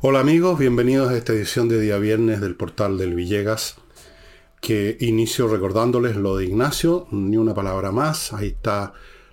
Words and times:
Hola 0.00 0.20
amigos, 0.20 0.60
bienvenidos 0.60 1.10
a 1.10 1.16
esta 1.16 1.32
edición 1.32 1.68
de 1.68 1.80
día 1.80 1.98
viernes 1.98 2.40
del 2.40 2.54
portal 2.54 2.98
del 2.98 3.16
Villegas, 3.16 3.78
que 4.60 4.96
inicio 5.00 5.48
recordándoles 5.48 6.14
lo 6.14 6.36
de 6.36 6.44
Ignacio, 6.44 7.08
ni 7.10 7.36
una 7.36 7.52
palabra 7.52 7.90
más, 7.90 8.32
ahí 8.32 8.46
está 8.46 8.92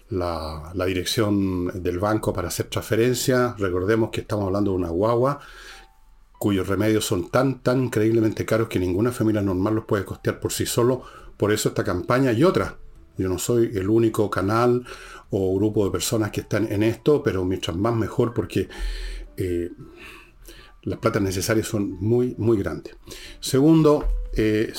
la, 0.09 0.73
dirección 0.87 1.67
del 1.83 1.99
banco 1.99 2.33
para 2.33 2.47
hacer 2.47 2.65
transferencia, 2.65 3.55
recordemos 3.59 4.09
que 4.09 4.21
estamos 4.21 4.47
hablando 4.47 4.71
de 4.71 4.77
una 4.77 4.89
guagua 4.89 5.39
cuyos 6.39 6.67
remedios 6.67 7.05
son 7.05 7.29
tan, 7.29 7.61
tan 7.61 7.83
increíblemente 7.83 8.43
caros 8.43 8.67
que 8.67 8.79
ninguna 8.79 9.11
familia 9.11 9.43
normal 9.43 9.75
los 9.75 9.85
puede 9.85 10.03
costear 10.03 10.39
por 10.39 10.51
sí 10.51 10.65
solo, 10.65 11.03
por 11.37 11.51
eso 11.51 11.69
esta 11.69 11.83
campaña 11.83 12.31
y 12.31 12.43
otra. 12.43 12.75
Yo 13.19 13.29
no 13.29 13.37
soy 13.37 13.69
el 13.75 13.87
único 13.87 14.31
canal 14.31 14.83
o 15.29 15.55
grupo 15.55 15.85
de 15.85 15.91
personas 15.91 16.31
que 16.31 16.41
están 16.41 16.71
en 16.71 16.81
esto, 16.81 17.21
pero 17.21 17.45
mientras 17.45 17.77
más 17.77 17.95
mejor 17.95 18.33
porque 18.33 18.67
eh, 19.37 19.69
las 20.85 20.99
platas 20.99 21.21
necesarias 21.21 21.67
son 21.67 21.97
muy, 21.99 22.35
muy 22.37 22.57
grandes. 22.57 22.95
Segundo, 23.39 24.07
eh, 24.35 24.71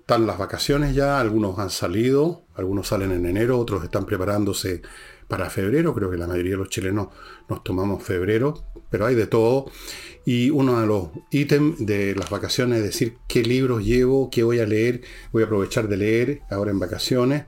están 0.00 0.26
las 0.26 0.38
vacaciones 0.38 0.94
ya, 0.94 1.20
algunos 1.20 1.58
han 1.58 1.70
salido, 1.70 2.44
algunos 2.54 2.88
salen 2.88 3.12
en 3.12 3.26
enero, 3.26 3.58
otros 3.58 3.84
están 3.84 4.04
preparándose 4.04 4.82
para 5.28 5.48
febrero, 5.48 5.94
creo 5.94 6.10
que 6.10 6.18
la 6.18 6.26
mayoría 6.26 6.52
de 6.52 6.58
los 6.58 6.68
chilenos 6.68 7.08
nos 7.48 7.62
tomamos 7.64 8.02
febrero, 8.02 8.64
pero 8.90 9.06
hay 9.06 9.14
de 9.14 9.26
todo. 9.26 9.70
Y 10.24 10.50
uno 10.50 10.80
de 10.80 10.86
los 10.86 11.08
ítems 11.30 11.86
de 11.86 12.14
las 12.14 12.28
vacaciones 12.28 12.78
es 12.78 12.84
decir 12.84 13.16
qué 13.28 13.42
libros 13.42 13.84
llevo, 13.84 14.28
qué 14.30 14.42
voy 14.42 14.58
a 14.60 14.66
leer, 14.66 15.02
voy 15.32 15.42
a 15.42 15.46
aprovechar 15.46 15.88
de 15.88 15.96
leer 15.96 16.42
ahora 16.50 16.70
en 16.70 16.78
vacaciones. 16.78 17.44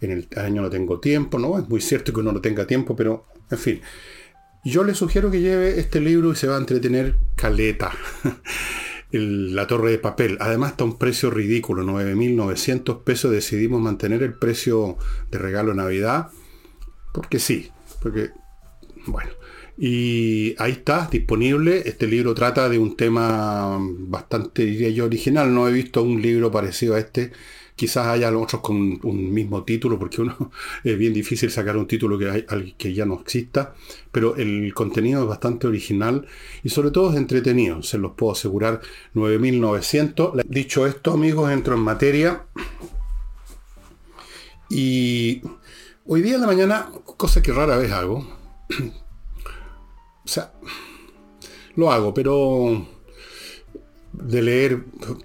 En 0.00 0.12
el 0.12 0.28
año 0.36 0.62
no 0.62 0.70
tengo 0.70 1.00
tiempo, 1.00 1.38
no, 1.38 1.58
es 1.58 1.68
muy 1.68 1.80
cierto 1.80 2.12
que 2.12 2.20
uno 2.20 2.30
no 2.30 2.40
tenga 2.40 2.66
tiempo, 2.66 2.94
pero 2.94 3.24
en 3.50 3.58
fin. 3.58 3.80
Yo 4.64 4.84
le 4.84 4.94
sugiero 4.94 5.30
que 5.30 5.40
lleve 5.40 5.78
este 5.78 6.00
libro 6.00 6.32
y 6.32 6.36
se 6.36 6.46
va 6.46 6.56
a 6.56 6.60
entretener 6.60 7.14
caleta. 7.36 7.92
la 9.10 9.66
torre 9.66 9.92
de 9.92 9.98
papel. 9.98 10.36
Además 10.40 10.72
está 10.72 10.84
un 10.84 10.98
precio 10.98 11.30
ridículo, 11.30 11.84
9.900 11.84 13.02
pesos. 13.02 13.30
Decidimos 13.30 13.80
mantener 13.80 14.22
el 14.22 14.34
precio 14.34 14.98
de 15.30 15.38
regalo 15.38 15.74
Navidad. 15.74 16.28
Porque 17.12 17.38
sí, 17.38 17.70
porque, 18.02 18.30
bueno. 19.06 19.30
Y 19.76 20.56
ahí 20.58 20.72
está, 20.72 21.08
disponible. 21.10 21.82
Este 21.86 22.06
libro 22.06 22.34
trata 22.34 22.68
de 22.68 22.78
un 22.78 22.96
tema 22.96 23.78
bastante, 23.80 24.64
diría 24.64 24.90
yo, 24.90 25.04
original. 25.06 25.54
No 25.54 25.68
he 25.68 25.72
visto 25.72 26.02
un 26.02 26.20
libro 26.20 26.50
parecido 26.50 26.96
a 26.96 26.98
este 26.98 27.32
Quizás 27.78 28.08
haya 28.08 28.36
otros 28.36 28.60
con 28.60 28.98
un 29.04 29.32
mismo 29.32 29.62
título, 29.62 30.00
porque 30.00 30.20
uno 30.20 30.50
es 30.82 30.98
bien 30.98 31.14
difícil 31.14 31.48
sacar 31.48 31.76
un 31.76 31.86
título 31.86 32.18
que, 32.18 32.92
ya 32.92 33.06
no 33.06 33.20
exista, 33.20 33.72
pero 34.10 34.34
el 34.34 34.74
contenido 34.74 35.22
es 35.22 35.28
bastante 35.28 35.68
original 35.68 36.26
y 36.64 36.70
sobre 36.70 36.90
todo 36.90 37.12
es 37.12 37.16
entretenido, 37.16 37.80
se 37.84 37.98
los 37.98 38.14
puedo 38.14 38.32
asegurar, 38.32 38.80
9.900. 39.14 40.42
Dicho 40.48 40.88
esto, 40.88 41.12
amigos, 41.12 41.52
entro 41.52 41.76
en 41.76 41.80
materia. 41.80 42.46
Y 44.68 45.40
hoy 46.04 46.20
día 46.22 46.34
en 46.34 46.40
la 46.40 46.48
mañana, 46.48 46.90
cosa 47.16 47.40
que 47.40 47.52
rara 47.52 47.76
vez 47.76 47.92
hago, 47.92 48.26
o 50.24 50.28
sea, 50.28 50.52
lo 51.76 51.92
hago, 51.92 52.12
pero 52.12 52.97
de 54.22 54.42
leer 54.42 54.84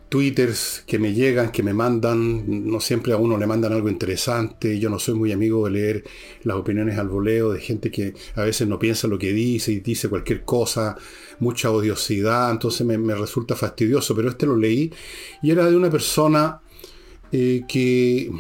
twitters 0.10 0.84
que 0.86 1.00
me 1.00 1.14
llegan, 1.14 1.52
que 1.52 1.64
me 1.64 1.74
mandan, 1.74 2.70
no 2.70 2.80
siempre 2.80 3.14
a 3.14 3.18
uno 3.18 3.38
le 3.38 3.48
mandan 3.48 3.74
algo 3.74 3.90
interesante, 3.90 4.80
yo 4.80 4.90
no 4.90 5.00
soy 5.00 5.16
muy 5.16 5.32
amigo 5.32 5.66
de 5.66 5.72
leer 5.72 6.04
las 6.44 6.58
opiniones 6.58 6.98
al 6.98 7.08
voleo 7.08 7.52
de 7.52 7.60
gente 7.60 7.90
que 7.90 8.14
a 8.36 8.44
veces 8.44 8.68
no 8.68 8.78
piensa 8.78 9.08
lo 9.08 9.18
que 9.18 9.34
dice 9.34 9.72
y 9.72 9.80
dice 9.80 10.10
cualquier 10.10 10.44
cosa, 10.44 10.96
mucha 11.40 11.72
odiosidad, 11.72 12.52
entonces 12.52 12.86
me, 12.86 13.16
resulta 13.16 13.56
fastidioso, 13.56 14.16
pero 14.16 14.30
este 14.30 14.46
lo 14.46 14.56
leí 14.56 14.94
y 15.42 15.52
era 15.52 15.70
de 15.70 15.76
una 15.76 15.90
persona 15.90 16.62
eh, 17.32 17.64
que 17.68 18.32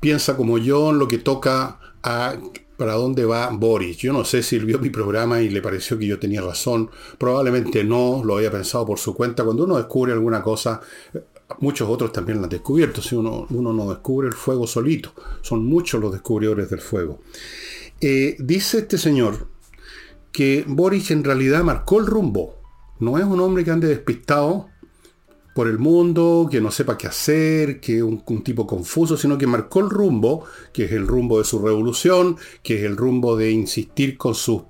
piensa 0.00 0.36
como 0.36 0.58
yo 0.58 0.90
en 0.90 0.98
lo 0.98 1.08
que 1.08 1.18
toca 1.18 1.80
a 2.02 2.36
para 2.82 2.94
dónde 2.94 3.24
va 3.24 3.48
Boris. 3.50 3.96
Yo 3.98 4.12
no 4.12 4.24
sé 4.24 4.42
si 4.42 4.56
él 4.56 4.64
vio 4.64 4.80
mi 4.80 4.90
programa 4.90 5.40
y 5.40 5.48
le 5.48 5.62
pareció 5.62 5.96
que 5.96 6.06
yo 6.08 6.18
tenía 6.18 6.40
razón. 6.40 6.90
Probablemente 7.16 7.84
no, 7.84 8.22
lo 8.24 8.36
había 8.36 8.50
pensado 8.50 8.84
por 8.84 8.98
su 8.98 9.14
cuenta. 9.14 9.44
Cuando 9.44 9.62
uno 9.62 9.76
descubre 9.76 10.12
alguna 10.12 10.42
cosa, 10.42 10.80
muchos 11.60 11.88
otros 11.88 12.12
también 12.12 12.38
lo 12.38 12.44
han 12.44 12.50
descubierto. 12.50 13.00
Si 13.00 13.14
uno, 13.14 13.46
uno 13.50 13.72
no 13.72 13.88
descubre 13.88 14.26
el 14.26 14.34
fuego 14.34 14.66
solito, 14.66 15.12
son 15.42 15.64
muchos 15.64 16.00
los 16.00 16.10
descubridores 16.10 16.70
del 16.70 16.80
fuego. 16.80 17.20
Eh, 18.00 18.34
dice 18.40 18.78
este 18.78 18.98
señor 18.98 19.46
que 20.32 20.64
Boris 20.66 21.12
en 21.12 21.22
realidad 21.22 21.62
marcó 21.62 22.00
el 22.00 22.06
rumbo. 22.06 22.56
No 22.98 23.16
es 23.16 23.24
un 23.24 23.38
hombre 23.38 23.64
que 23.64 23.70
ande 23.70 23.86
despistado, 23.86 24.70
por 25.54 25.68
el 25.68 25.78
mundo, 25.78 26.48
que 26.50 26.60
no 26.60 26.70
sepa 26.70 26.96
qué 26.96 27.06
hacer, 27.06 27.80
que 27.80 27.98
es 27.98 28.02
un, 28.02 28.22
tipo 28.42 28.66
confuso, 28.66 29.16
sino 29.16 29.38
que 29.38 29.46
marcó 29.46 29.80
el 29.80 29.90
rumbo, 29.90 30.44
que 30.72 30.84
es 30.84 30.92
el 30.92 31.06
rumbo 31.06 31.38
de 31.38 31.44
su 31.44 31.58
revolución, 31.58 32.36
que 32.62 32.78
es 32.78 32.84
el 32.84 32.96
rumbo 32.96 33.36
de 33.36 33.50
insistir 33.50 34.16
con 34.16 34.34
su 34.34 34.66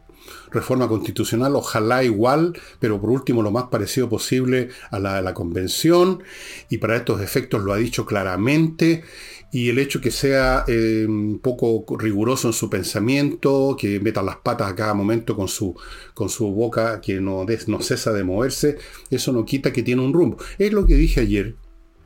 reforma 0.51 0.89
constitucional, 0.89 1.57
ojalá 1.57 2.05
igual, 2.05 2.59
pero 2.79 3.01
por 3.01 3.11
último 3.11 3.43
lo 3.43 3.51
más 3.51 3.65
parecido 3.65 4.09
posible 4.09 4.69
a 4.91 4.99
la 4.99 5.17
de 5.17 5.23
la 5.23 5.35
convención, 5.35 6.23
y 6.69 6.79
para 6.79 6.97
estos 6.97 7.21
efectos 7.21 7.63
lo 7.63 7.73
ha 7.73 7.79
dicho 7.79 8.05
claramente, 8.05 9.03
y 9.53 9.69
el 9.69 9.79
hecho 9.79 10.01
que 10.01 10.11
sea 10.11 10.65
eh, 10.67 11.05
un 11.07 11.39
poco 11.39 11.85
riguroso 11.99 12.49
en 12.49 12.55
su 12.55 12.71
pensamiento, 12.71 13.77
que 13.79 14.01
meta 14.01 14.23
las 14.23 14.37
patas 14.37 14.73
a 14.73 14.75
cada 14.75 14.95
momento 14.95 15.37
con 15.37 15.47
su, 15.47 15.77
con 16.15 16.31
su 16.31 16.51
boca 16.53 17.03
que 17.03 17.21
no, 17.21 17.45
no 17.67 17.83
cesa 17.83 18.13
de 18.15 18.25
moverse, 18.25 18.79
eso 19.11 19.31
no 19.31 19.45
quita 19.45 19.71
que 19.71 19.83
tiene 19.83 20.01
un 20.01 20.15
rumbo. 20.15 20.39
Es 20.59 20.73
lo 20.73 20.87
que 20.87 20.95
dije 20.95 21.21
ayer, 21.21 21.55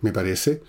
me 0.00 0.12
parece. 0.12 0.60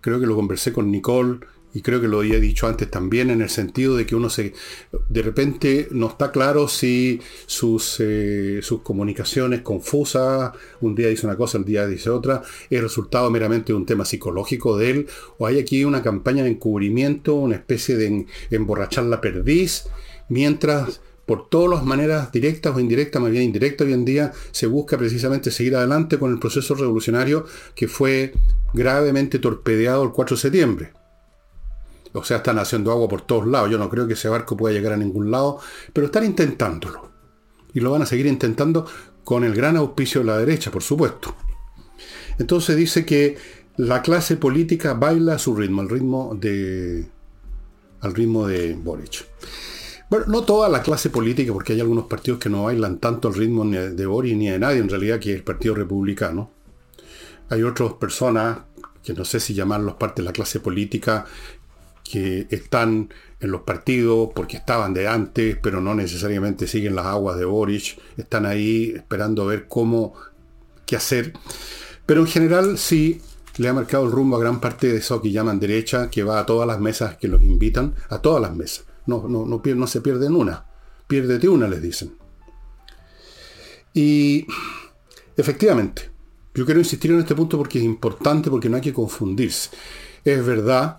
Creo 0.00 0.20
que 0.20 0.26
lo 0.26 0.36
conversé 0.36 0.72
con 0.72 0.92
Nicole 0.92 1.40
y 1.72 1.82
creo 1.82 2.00
que 2.00 2.08
lo 2.08 2.20
había 2.20 2.40
dicho 2.40 2.66
antes 2.66 2.90
también, 2.90 3.30
en 3.30 3.42
el 3.42 3.48
sentido 3.48 3.96
de 3.96 4.06
que 4.06 4.16
uno 4.16 4.28
se, 4.28 4.52
de 5.08 5.22
repente 5.22 5.88
no 5.90 6.08
está 6.08 6.30
claro 6.32 6.68
si 6.68 7.20
sus, 7.46 7.96
eh, 8.00 8.60
sus 8.62 8.82
comunicaciones 8.82 9.62
confusas, 9.62 10.52
un 10.80 10.94
día 10.94 11.08
dice 11.08 11.26
una 11.26 11.36
cosa, 11.36 11.58
el 11.58 11.64
día 11.64 11.86
dice 11.86 12.10
otra, 12.10 12.42
es 12.68 12.82
resultado 12.82 13.30
meramente 13.30 13.72
de 13.72 13.78
un 13.78 13.86
tema 13.86 14.04
psicológico 14.04 14.76
de 14.76 14.90
él, 14.90 15.06
o 15.38 15.46
hay 15.46 15.58
aquí 15.58 15.84
una 15.84 16.02
campaña 16.02 16.42
de 16.42 16.50
encubrimiento, 16.50 17.34
una 17.34 17.56
especie 17.56 17.96
de 17.96 18.26
emborrachar 18.50 19.04
la 19.04 19.20
perdiz, 19.20 19.84
mientras 20.28 21.00
por 21.30 21.48
todas 21.48 21.70
las 21.70 21.86
maneras 21.86 22.32
directas 22.32 22.74
o 22.74 22.80
indirectas, 22.80 23.22
más 23.22 23.30
bien 23.30 23.44
indirectas 23.44 23.86
hoy 23.86 23.92
en 23.92 24.04
día, 24.04 24.32
se 24.50 24.66
busca 24.66 24.98
precisamente 24.98 25.52
seguir 25.52 25.76
adelante 25.76 26.18
con 26.18 26.32
el 26.32 26.40
proceso 26.40 26.74
revolucionario 26.74 27.44
que 27.76 27.86
fue 27.86 28.32
gravemente 28.74 29.38
torpedeado 29.38 30.02
el 30.02 30.10
4 30.10 30.34
de 30.34 30.42
septiembre. 30.42 30.99
O 32.12 32.24
sea, 32.24 32.38
están 32.38 32.58
haciendo 32.58 32.90
agua 32.90 33.08
por 33.08 33.22
todos 33.22 33.46
lados. 33.46 33.70
Yo 33.70 33.78
no 33.78 33.88
creo 33.88 34.06
que 34.06 34.14
ese 34.14 34.28
barco 34.28 34.56
pueda 34.56 34.74
llegar 34.74 34.92
a 34.92 34.96
ningún 34.96 35.30
lado, 35.30 35.60
pero 35.92 36.06
están 36.06 36.24
intentándolo. 36.24 37.10
Y 37.72 37.80
lo 37.80 37.90
van 37.92 38.02
a 38.02 38.06
seguir 38.06 38.26
intentando 38.26 38.86
con 39.24 39.44
el 39.44 39.54
gran 39.54 39.76
auspicio 39.76 40.20
de 40.22 40.26
la 40.26 40.38
derecha, 40.38 40.70
por 40.70 40.82
supuesto. 40.82 41.34
Entonces 42.38 42.76
dice 42.76 43.04
que 43.04 43.36
la 43.76 44.02
clase 44.02 44.36
política 44.36 44.94
baila 44.94 45.34
a 45.34 45.38
su 45.38 45.54
ritmo, 45.54 45.82
al 45.82 45.88
ritmo 45.88 46.36
de, 46.38 47.06
al 48.00 48.14
ritmo 48.14 48.46
de 48.46 48.74
Boric. 48.74 49.26
Bueno, 50.08 50.26
no 50.26 50.42
toda 50.42 50.68
la 50.68 50.82
clase 50.82 51.10
política, 51.10 51.52
porque 51.52 51.74
hay 51.74 51.80
algunos 51.80 52.06
partidos 52.06 52.40
que 52.40 52.48
no 52.48 52.64
bailan 52.64 52.98
tanto 52.98 53.28
al 53.28 53.34
ritmo 53.34 53.64
de 53.64 54.06
Boric 54.06 54.36
ni 54.36 54.48
de 54.48 54.58
nadie, 54.58 54.80
en 54.80 54.88
realidad, 54.88 55.20
que 55.20 55.30
es 55.30 55.36
el 55.36 55.44
Partido 55.44 55.74
Republicano. 55.76 56.50
Hay 57.48 57.62
otras 57.62 57.92
personas, 57.92 58.58
que 59.04 59.14
no 59.14 59.24
sé 59.24 59.38
si 59.38 59.54
llamarlos 59.54 59.94
parte 59.94 60.22
de 60.22 60.26
la 60.26 60.32
clase 60.32 60.58
política, 60.58 61.26
que 62.10 62.48
están 62.50 63.08
en 63.38 63.50
los 63.50 63.62
partidos 63.62 64.30
porque 64.34 64.56
estaban 64.56 64.92
de 64.92 65.06
antes, 65.06 65.56
pero 65.62 65.80
no 65.80 65.94
necesariamente 65.94 66.66
siguen 66.66 66.96
las 66.96 67.06
aguas 67.06 67.38
de 67.38 67.44
Boric, 67.44 67.98
están 68.16 68.46
ahí 68.46 68.92
esperando 68.96 69.46
ver 69.46 69.66
cómo, 69.68 70.14
qué 70.86 70.96
hacer. 70.96 71.32
Pero 72.06 72.22
en 72.22 72.26
general 72.26 72.78
sí 72.78 73.20
le 73.58 73.68
ha 73.68 73.72
marcado 73.72 74.04
el 74.06 74.10
rumbo 74.10 74.36
a 74.36 74.40
gran 74.40 74.60
parte 74.60 74.88
de 74.88 74.98
eso 74.98 75.22
que 75.22 75.30
llaman 75.30 75.60
derecha, 75.60 76.10
que 76.10 76.24
va 76.24 76.40
a 76.40 76.46
todas 76.46 76.66
las 76.66 76.80
mesas 76.80 77.16
que 77.16 77.28
los 77.28 77.42
invitan, 77.42 77.94
a 78.08 78.18
todas 78.18 78.42
las 78.42 78.56
mesas. 78.56 78.86
No, 79.06 79.28
no, 79.28 79.46
no, 79.46 79.62
no 79.64 79.86
se 79.86 80.00
pierden 80.00 80.34
una, 80.34 80.64
piérdete 81.06 81.48
una, 81.48 81.68
les 81.68 81.80
dicen. 81.80 82.16
Y 83.94 84.46
efectivamente, 85.36 86.10
yo 86.54 86.64
quiero 86.64 86.80
insistir 86.80 87.12
en 87.12 87.20
este 87.20 87.36
punto 87.36 87.56
porque 87.56 87.78
es 87.78 87.84
importante, 87.84 88.50
porque 88.50 88.68
no 88.68 88.76
hay 88.76 88.82
que 88.82 88.92
confundirse. 88.92 89.70
Es 90.24 90.44
verdad 90.44 90.98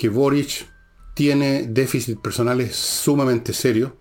que 0.00 0.08
Boric 0.08 0.66
tiene 1.12 1.66
déficit 1.68 2.18
personales 2.20 2.74
sumamente 2.74 3.52
serios, 3.52 3.92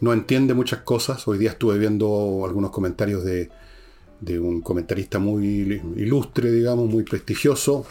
no 0.00 0.12
entiende 0.12 0.52
muchas 0.52 0.80
cosas. 0.82 1.26
Hoy 1.26 1.38
día 1.38 1.52
estuve 1.52 1.78
viendo 1.78 2.42
algunos 2.44 2.70
comentarios 2.70 3.24
de, 3.24 3.50
un 4.38 4.60
comentarista 4.60 5.18
muy 5.18 5.80
ilustre, 5.96 6.52
digamos, 6.52 6.90
muy 6.90 7.04
prestigioso, 7.04 7.86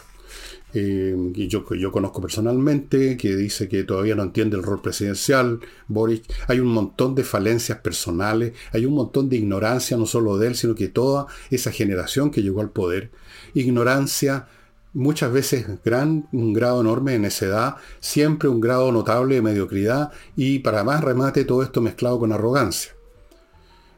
eh, 0.72 1.16
que 1.34 1.48
yo, 1.48 1.64
yo 1.74 1.90
conozco 1.90 2.20
personalmente, 2.20 3.16
que 3.16 3.34
dice 3.34 3.68
que 3.68 3.82
todavía 3.82 4.14
no 4.14 4.22
entiende 4.22 4.56
el 4.56 4.62
rol 4.62 4.80
presidencial, 4.80 5.58
Boric. 5.88 6.32
Hay 6.46 6.60
un 6.60 6.68
montón 6.68 7.16
de 7.16 7.24
falencias 7.24 7.78
personales, 7.78 8.52
hay 8.70 8.86
un 8.86 8.94
montón 8.94 9.28
de 9.28 9.34
ignorancia, 9.34 9.96
no 9.96 10.06
solo 10.06 10.38
de 10.38 10.46
él, 10.46 10.54
sino 10.54 10.76
que 10.76 10.86
toda 10.86 11.26
esa 11.50 11.72
generación 11.72 12.30
que 12.30 12.40
llegó 12.40 12.60
al 12.60 12.70
poder. 12.70 13.10
Ignorancia, 13.52 14.46
muchas 14.92 15.32
veces 15.32 15.66
gran, 15.84 16.28
un 16.32 16.52
grado 16.52 16.80
enorme 16.80 17.12
de 17.12 17.18
necedad, 17.20 17.76
siempre 18.00 18.48
un 18.48 18.60
grado 18.60 18.92
notable 18.92 19.36
de 19.36 19.42
mediocridad 19.42 20.10
y 20.36 20.60
para 20.60 20.84
más 20.84 21.02
remate 21.02 21.44
todo 21.44 21.62
esto 21.62 21.80
mezclado 21.80 22.18
con 22.18 22.32
arrogancia. 22.32 22.92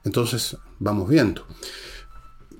Entonces, 0.04 0.56
vamos 0.78 1.08
viendo. 1.08 1.46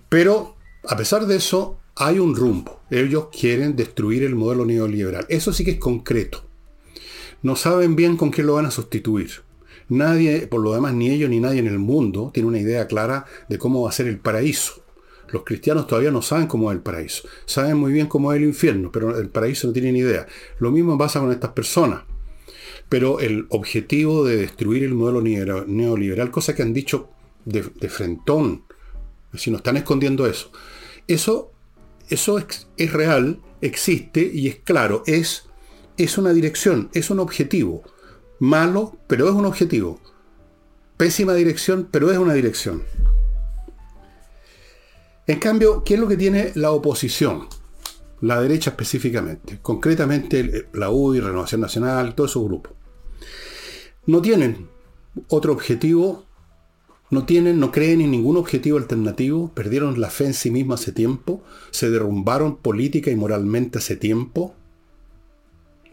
Pero, 0.08 0.56
a 0.88 0.96
pesar 0.96 1.26
de 1.26 1.36
eso, 1.36 1.78
hay 1.96 2.18
un 2.18 2.36
rumbo. 2.36 2.80
Ellos 2.90 3.28
quieren 3.32 3.76
destruir 3.76 4.22
el 4.22 4.34
modelo 4.34 4.64
neoliberal. 4.64 5.26
Eso 5.28 5.52
sí 5.52 5.64
que 5.64 5.72
es 5.72 5.78
concreto. 5.78 6.44
No 7.42 7.56
saben 7.56 7.96
bien 7.96 8.16
con 8.16 8.30
qué 8.30 8.42
lo 8.42 8.54
van 8.54 8.66
a 8.66 8.70
sustituir. 8.70 9.42
Nadie, 9.88 10.46
por 10.46 10.60
lo 10.60 10.72
demás, 10.72 10.94
ni 10.94 11.10
ellos 11.10 11.28
ni 11.28 11.40
nadie 11.40 11.58
en 11.58 11.66
el 11.66 11.78
mundo 11.78 12.30
tiene 12.32 12.48
una 12.48 12.60
idea 12.60 12.86
clara 12.86 13.26
de 13.48 13.58
cómo 13.58 13.82
va 13.82 13.90
a 13.90 13.92
ser 13.92 14.06
el 14.06 14.18
paraíso. 14.18 14.81
Los 15.32 15.44
cristianos 15.44 15.86
todavía 15.86 16.10
no 16.10 16.22
saben 16.22 16.46
cómo 16.46 16.70
es 16.70 16.76
el 16.76 16.82
paraíso. 16.82 17.26
Saben 17.46 17.76
muy 17.76 17.92
bien 17.92 18.06
cómo 18.06 18.32
es 18.32 18.38
el 18.38 18.44
infierno, 18.44 18.92
pero 18.92 19.18
el 19.18 19.28
paraíso 19.28 19.66
no 19.66 19.72
tienen 19.72 19.96
idea. 19.96 20.26
Lo 20.58 20.70
mismo 20.70 20.96
pasa 20.96 21.20
con 21.20 21.32
estas 21.32 21.52
personas. 21.52 22.02
Pero 22.88 23.20
el 23.20 23.46
objetivo 23.48 24.24
de 24.24 24.36
destruir 24.36 24.84
el 24.84 24.94
modelo 24.94 25.22
neoliberal, 25.66 26.30
cosa 26.30 26.54
que 26.54 26.62
han 26.62 26.74
dicho 26.74 27.08
de, 27.44 27.62
frentón, 27.88 28.64
si 29.34 29.50
no 29.50 29.56
están 29.56 29.78
escondiendo 29.78 30.26
eso, 30.26 30.52
eso 31.08 31.52
eso 32.12 32.38
es, 32.76 32.92
real, 32.92 33.40
existe 33.62 34.30
y 34.32 34.48
es 34.48 34.56
claro, 34.56 35.02
es, 35.06 35.44
es 35.96 36.18
una 36.18 36.34
dirección, 36.34 36.90
es 36.92 37.08
un 37.08 37.20
objetivo. 37.20 37.82
Malo, 38.38 38.98
pero 39.06 39.28
es 39.28 39.34
un 39.34 39.46
objetivo. 39.46 39.98
Pésima 40.98 41.32
dirección, 41.32 41.88
pero 41.90 42.12
es 42.12 42.18
una 42.18 42.34
dirección. 42.34 42.82
En 45.26 45.38
cambio, 45.38 45.84
¿qué 45.84 45.94
es 45.94 46.00
lo 46.00 46.08
que 46.08 46.16
tiene 46.16 46.52
la 46.54 46.72
oposición? 46.72 47.48
La 48.20 48.40
derecha 48.40 48.70
específicamente, 48.70 49.58
concretamente 49.62 50.68
la 50.72 50.90
UDI, 50.90 51.20
Renovación 51.20 51.60
Nacional, 51.60 52.14
todo 52.14 52.26
esos 52.26 52.44
grupos. 52.44 52.72
No 54.06 54.20
tienen 54.22 54.68
otro 55.28 55.52
objetivo 55.52 56.24
no 57.12 57.26
tienen, 57.26 57.60
no 57.60 57.70
creen 57.70 58.00
en 58.00 58.10
ningún 58.10 58.38
objetivo 58.38 58.78
alternativo, 58.78 59.52
perdieron 59.52 60.00
la 60.00 60.08
fe 60.08 60.24
en 60.24 60.32
sí 60.32 60.50
mismos 60.50 60.80
hace 60.80 60.92
tiempo, 60.92 61.44
se 61.70 61.90
derrumbaron 61.90 62.56
política 62.56 63.10
y 63.10 63.16
moralmente 63.16 63.76
hace 63.76 63.96
tiempo. 63.96 64.54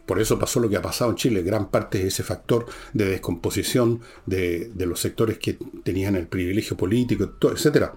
Por 0.05 0.21
eso 0.21 0.39
pasó 0.39 0.61
lo 0.61 0.69
que 0.69 0.77
ha 0.77 0.81
pasado 0.81 1.11
en 1.11 1.17
Chile, 1.17 1.43
gran 1.43 1.71
parte 1.71 1.97
de 1.97 2.07
ese 2.07 2.23
factor 2.23 2.67
de 2.93 3.03
descomposición 3.03 3.99
de, 4.25 4.71
los 4.77 5.01
sectores 5.01 5.39
que 5.39 5.57
tenían 5.83 6.15
el 6.15 6.27
privilegio 6.27 6.77
político, 6.77 7.33
etc. 7.51 7.91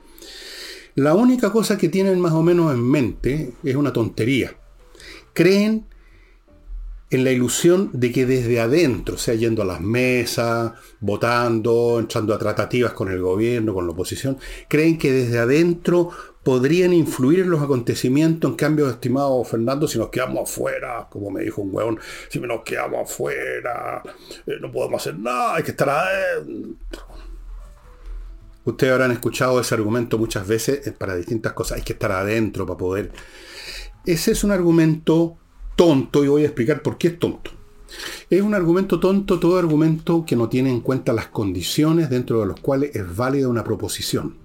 La 0.94 1.15
única 1.15 1.50
cosa 1.50 1.79
que 1.79 1.89
tienen 1.89 2.21
más 2.21 2.33
o 2.33 2.43
menos 2.43 2.73
en 2.73 2.83
mente 2.83 3.53
es 3.65 3.77
una 3.77 3.93
tontería. 3.93 4.55
Creen 5.33 5.87
en 7.12 7.25
la 7.25 7.31
ilusión 7.31 7.91
de 7.93 8.11
que 8.11 8.25
desde 8.25 8.61
adentro, 8.61 9.19
sea, 9.19 9.35
yendo 9.35 9.62
a 9.62 9.67
las 9.67 9.81
mesas, 9.83 10.73
votando, 11.00 11.99
entrando 11.99 12.35
a 12.35 12.39
tratativas 12.39 12.93
con 12.93 13.11
el 13.11 13.21
gobierno, 13.21 13.75
con 13.75 13.87
la 13.87 13.93
oposición, 13.93 14.39
creen 14.69 14.99
que 14.99 15.12
desde 15.12 15.39
adentro 15.39 16.11
podrían 16.43 16.93
influir 16.93 17.41
en 17.41 17.50
los 17.50 17.62
acontecimientos. 17.62 18.50
En 18.50 18.56
cambio, 18.56 18.89
estimado 18.89 19.44
Fernando, 19.44 19.87
si 19.87 19.99
nos 19.99 20.09
quedamos 20.09 20.50
afuera, 20.50 21.06
como 21.11 21.31
me 21.31 21.43
dijo 21.43 21.61
un 21.61 21.75
hueón, 21.75 22.00
si 22.29 22.41
nos 22.41 22.62
quedamos 22.62 23.11
afuera, 23.11 24.03
eh, 24.47 24.56
no 24.61 24.73
podemos 24.73 25.00
hacer 25.00 25.19
nada, 25.19 25.56
hay 25.56 25.62
que 25.62 25.73
estar 25.73 25.89
adentro. 25.89 27.12
Ustedes 28.64 28.93
habrán 28.93 29.11
escuchado 29.11 29.61
ese 29.61 29.75
argumento 29.75 30.19
muchas 30.19 30.47
veces 30.47 30.87
eh, 30.87 30.93
para 30.93 31.17
distintas 31.17 31.53
cosas. 31.53 31.79
Hay 31.79 31.85
que 31.85 31.94
estar 31.94 32.12
adentro 32.12 32.67
para 32.67 32.79
poder. 32.79 33.12
Ese 34.06 34.32
es 34.32 34.44
un 34.44 34.53
argumento 34.53 35.37
tonto 35.76 36.25
y 36.25 36.29
voy 36.29 36.43
a 36.43 36.47
explicar 36.47 36.82
por 36.82 36.99
qué 36.99 37.09
es 37.09 37.19
tonto. 37.19 37.50
Es 38.31 38.41
un 38.41 38.55
argumento 38.55 39.00
tonto, 39.00 39.38
todo 39.38 39.59
argumento 39.59 40.25
que 40.25 40.37
no 40.37 40.49
tiene 40.49 40.70
en 40.70 40.81
cuenta 40.81 41.12
las 41.12 41.26
condiciones 41.26 42.09
dentro 42.09 42.41
de 42.41 42.47
las 42.47 42.61
cuales 42.61 42.94
es 42.94 43.17
válida 43.17 43.49
una 43.49 43.64
proposición. 43.64 44.37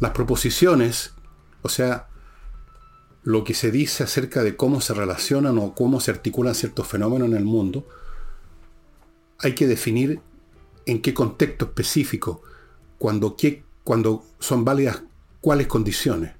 Las 0.00 0.10
proposiciones, 0.10 1.14
o 1.62 1.68
sea, 1.68 2.08
lo 3.22 3.44
que 3.44 3.54
se 3.54 3.70
dice 3.70 4.02
acerca 4.02 4.42
de 4.42 4.56
cómo 4.56 4.80
se 4.80 4.94
relacionan 4.94 5.56
o 5.58 5.74
cómo 5.74 6.00
se 6.00 6.10
articulan 6.10 6.54
ciertos 6.54 6.88
fenómenos 6.88 7.28
en 7.28 7.36
el 7.36 7.44
mundo, 7.44 7.86
hay 9.38 9.54
que 9.54 9.66
definir 9.66 10.20
en 10.86 11.02
qué 11.02 11.14
contexto 11.14 11.66
específico, 11.66 12.42
cuando, 12.98 13.36
qué, 13.36 13.62
cuando 13.84 14.24
son 14.38 14.64
válidas 14.64 15.02
cuáles 15.40 15.66
condiciones 15.66 16.32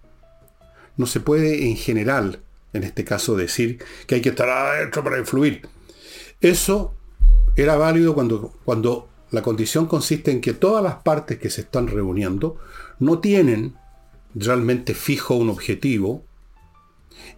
no 0.96 1.06
se 1.06 1.20
puede 1.20 1.68
en 1.68 1.76
general, 1.76 2.40
en 2.72 2.84
este 2.84 3.04
caso, 3.04 3.36
decir 3.36 3.82
que 4.06 4.16
hay 4.16 4.20
que 4.20 4.30
estar 4.30 4.48
adentro 4.48 5.02
para 5.02 5.18
influir. 5.18 5.68
Eso 6.40 6.94
era 7.56 7.76
válido 7.76 8.14
cuando, 8.14 8.52
cuando 8.64 9.08
la 9.30 9.42
condición 9.42 9.86
consiste 9.86 10.30
en 10.30 10.40
que 10.40 10.52
todas 10.52 10.82
las 10.82 10.96
partes 10.96 11.38
que 11.38 11.50
se 11.50 11.62
están 11.62 11.88
reuniendo 11.88 12.56
no 12.98 13.18
tienen 13.20 13.74
realmente 14.34 14.94
fijo 14.94 15.34
un 15.34 15.50
objetivo 15.50 16.24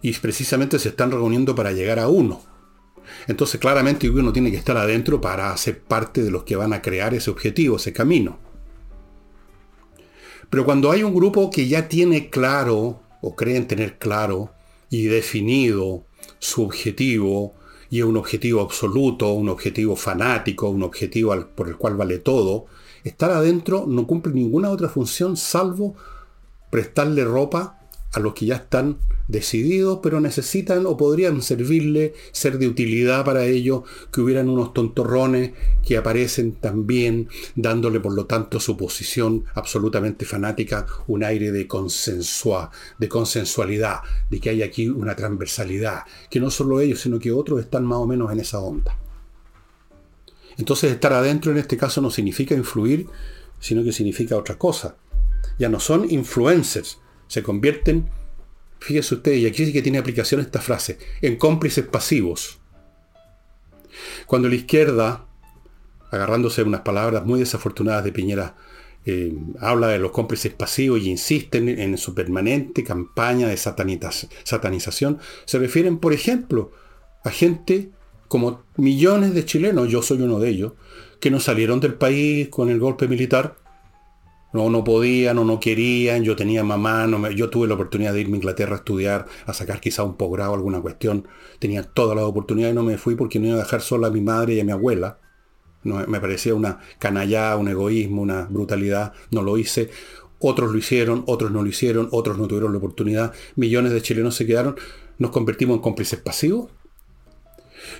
y 0.01 0.13
precisamente 0.13 0.79
se 0.79 0.89
están 0.89 1.11
reuniendo 1.11 1.55
para 1.55 1.71
llegar 1.71 1.99
a 1.99 2.07
uno. 2.07 2.41
Entonces 3.27 3.59
claramente 3.59 4.09
uno 4.09 4.33
tiene 4.33 4.51
que 4.51 4.57
estar 4.57 4.77
adentro 4.77 5.21
para 5.21 5.55
ser 5.57 5.81
parte 5.81 6.23
de 6.23 6.31
los 6.31 6.43
que 6.43 6.55
van 6.55 6.73
a 6.73 6.81
crear 6.81 7.13
ese 7.13 7.29
objetivo, 7.29 7.77
ese 7.77 7.93
camino. 7.93 8.39
Pero 10.49 10.65
cuando 10.65 10.91
hay 10.91 11.03
un 11.03 11.13
grupo 11.13 11.49
que 11.49 11.67
ya 11.67 11.87
tiene 11.89 12.29
claro 12.29 13.01
o 13.21 13.35
creen 13.35 13.67
tener 13.67 13.97
claro 13.97 14.51
y 14.89 15.05
definido 15.05 16.05
su 16.39 16.63
objetivo, 16.63 17.55
y 17.89 17.99
es 17.99 18.05
un 18.05 18.17
objetivo 18.17 18.61
absoluto, 18.61 19.31
un 19.33 19.49
objetivo 19.49 19.95
fanático, 19.95 20.69
un 20.69 20.83
objetivo 20.83 21.35
por 21.55 21.67
el 21.67 21.77
cual 21.77 21.95
vale 21.95 22.19
todo, 22.19 22.65
estar 23.03 23.31
adentro 23.31 23.85
no 23.87 24.05
cumple 24.07 24.33
ninguna 24.33 24.69
otra 24.69 24.89
función 24.89 25.37
salvo 25.37 25.95
prestarle 26.69 27.23
ropa 27.23 27.74
a 28.15 28.21
los 28.21 28.33
que 28.33 28.45
ya 28.45 28.55
están 28.55 28.97
decididos, 29.27 29.99
pero 30.01 30.21
necesitan 30.21 30.85
o 30.85 30.95
podrían 30.95 31.41
servirle, 31.41 32.13
ser 32.31 32.57
de 32.57 32.67
utilidad 32.67 33.25
para 33.25 33.45
ellos, 33.45 33.81
que 34.11 34.21
hubieran 34.21 34.47
unos 34.47 34.73
tontorrones 34.73 35.51
que 35.85 35.97
aparecen 35.97 36.53
también, 36.53 37.27
dándole 37.55 37.99
por 37.99 38.13
lo 38.13 38.25
tanto 38.25 38.61
su 38.61 38.77
posición 38.77 39.43
absolutamente 39.53 40.25
fanática 40.25 40.85
un 41.07 41.25
aire 41.25 41.51
de 41.51 41.67
consensua, 41.67 42.71
de 42.97 43.09
consensualidad, 43.09 43.99
de 44.29 44.39
que 44.39 44.49
hay 44.49 44.63
aquí 44.63 44.87
una 44.87 45.15
transversalidad, 45.15 46.03
que 46.29 46.39
no 46.39 46.49
solo 46.49 46.79
ellos, 46.79 47.01
sino 47.01 47.19
que 47.19 47.33
otros 47.33 47.59
están 47.59 47.83
más 47.83 47.97
o 47.97 48.07
menos 48.07 48.31
en 48.31 48.39
esa 48.39 48.59
onda. 48.59 48.97
Entonces 50.57 50.89
estar 50.89 51.11
adentro 51.11 51.51
en 51.51 51.57
este 51.57 51.75
caso 51.75 51.99
no 51.99 52.09
significa 52.09 52.55
influir, 52.55 53.07
sino 53.59 53.83
que 53.83 53.91
significa 53.91 54.37
otra 54.37 54.57
cosa. 54.57 54.95
Ya 55.59 55.67
no 55.67 55.81
son 55.81 56.09
influencers, 56.09 56.99
se 57.27 57.43
convierten 57.43 58.09
Fíjese 58.85 59.15
usted, 59.15 59.33
y 59.33 59.47
aquí 59.47 59.65
sí 59.65 59.73
que 59.73 59.81
tiene 59.81 59.97
aplicación 59.97 60.41
esta 60.41 60.61
frase, 60.61 60.99
en 61.21 61.37
cómplices 61.37 61.85
pasivos. 61.87 62.59
Cuando 64.27 64.47
la 64.47 64.53
izquierda, 64.53 65.25
agarrándose 66.11 66.61
unas 66.61 66.81
palabras 66.81 67.25
muy 67.25 67.39
desafortunadas 67.39 68.03
de 68.03 68.11
Piñera, 68.11 68.55
eh, 69.03 69.33
habla 69.59 69.87
de 69.87 69.97
los 69.97 70.11
cómplices 70.11 70.53
pasivos 70.53 71.01
y 71.01 71.09
insisten 71.09 71.67
en 71.67 71.97
su 71.97 72.13
permanente 72.13 72.83
campaña 72.83 73.47
de 73.47 73.57
satanización, 73.57 75.19
se 75.45 75.57
refieren, 75.57 75.97
por 75.97 76.13
ejemplo, 76.13 76.71
a 77.23 77.31
gente 77.31 77.89
como 78.27 78.63
millones 78.77 79.33
de 79.33 79.45
chilenos, 79.45 79.89
yo 79.89 80.03
soy 80.03 80.21
uno 80.21 80.39
de 80.39 80.49
ellos, 80.49 80.73
que 81.19 81.31
no 81.31 81.39
salieron 81.39 81.79
del 81.79 81.95
país 81.95 82.49
con 82.49 82.69
el 82.69 82.79
golpe 82.79 83.07
militar 83.07 83.55
no, 84.55 84.69
no 84.69 84.83
podían 84.83 85.37
o 85.37 85.43
no 85.43 85.59
querían, 85.59 86.23
yo 86.23 86.35
tenía 86.35 86.63
mamá, 86.63 87.05
no 87.07 87.29
yo 87.31 87.49
tuve 87.49 87.67
la 87.67 87.73
oportunidad 87.73 88.13
de 88.13 88.21
irme 88.21 88.35
a 88.35 88.37
Inglaterra 88.37 88.75
a 88.75 88.77
estudiar, 88.77 89.25
a 89.45 89.53
sacar 89.53 89.81
quizá 89.81 90.03
un 90.03 90.15
posgrado, 90.15 90.53
alguna 90.53 90.81
cuestión, 90.81 91.27
tenía 91.59 91.83
todas 91.83 92.15
las 92.15 92.25
oportunidades 92.25 92.73
y 92.73 92.75
no 92.75 92.83
me 92.83 92.97
fui 92.97 93.15
porque 93.15 93.37
no 93.37 93.47
iba 93.47 93.55
a 93.55 93.59
dejar 93.59 93.81
sola 93.81 94.07
a 94.07 94.11
mi 94.11 94.21
madre 94.21 94.55
y 94.55 94.59
a 94.61 94.63
mi 94.63 94.71
abuela. 94.71 95.19
No, 95.83 96.07
me 96.07 96.19
parecía 96.19 96.55
una 96.55 96.79
canallada, 96.97 97.57
un 97.57 97.67
egoísmo, 97.67 98.21
una 98.21 98.45
brutalidad, 98.45 99.13
no 99.29 99.43
lo 99.43 99.57
hice. 99.57 99.89
Otros 100.39 100.71
lo 100.71 100.77
hicieron, 100.77 101.23
otros 101.27 101.51
no 101.51 101.61
lo 101.61 101.69
hicieron, 101.69 102.07
otros 102.11 102.37
no 102.37 102.47
tuvieron 102.47 102.71
la 102.71 102.77
oportunidad, 102.77 103.33
millones 103.55 103.91
de 103.91 104.01
chilenos 104.01 104.35
se 104.35 104.45
quedaron, 104.45 104.75
nos 105.19 105.31
convertimos 105.31 105.75
en 105.75 105.81
cómplices 105.81 106.19
pasivos. 106.19 106.71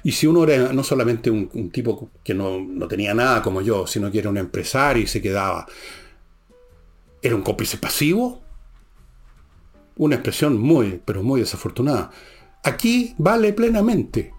Y 0.03 0.13
si 0.13 0.25
uno 0.25 0.43
era 0.45 0.73
no 0.73 0.83
solamente 0.83 1.29
un, 1.29 1.69
tipo 1.69 2.09
que 2.23 2.33
no, 2.33 2.59
no, 2.59 2.87
tenía 2.87 3.13
nada 3.13 3.41
como 3.41 3.61
yo, 3.61 3.85
sino 3.85 4.09
que 4.09 4.19
era 4.19 4.29
un 4.29 4.37
empresario 4.37 5.03
y 5.03 5.07
se 5.07 5.21
quedaba, 5.21 5.67
¿Era 7.25 7.35
un 7.35 7.41
cómplice 7.41 7.77
pasivo? 7.77 8.45
una 9.97 10.15
expresión 10.15 10.59
muy, 10.59 11.01
pero 11.05 11.23
muy 11.23 11.39
desafortunada. 11.39 12.11
Aquí 12.63 13.15
vale 13.17 13.53
plenamente 13.53 14.33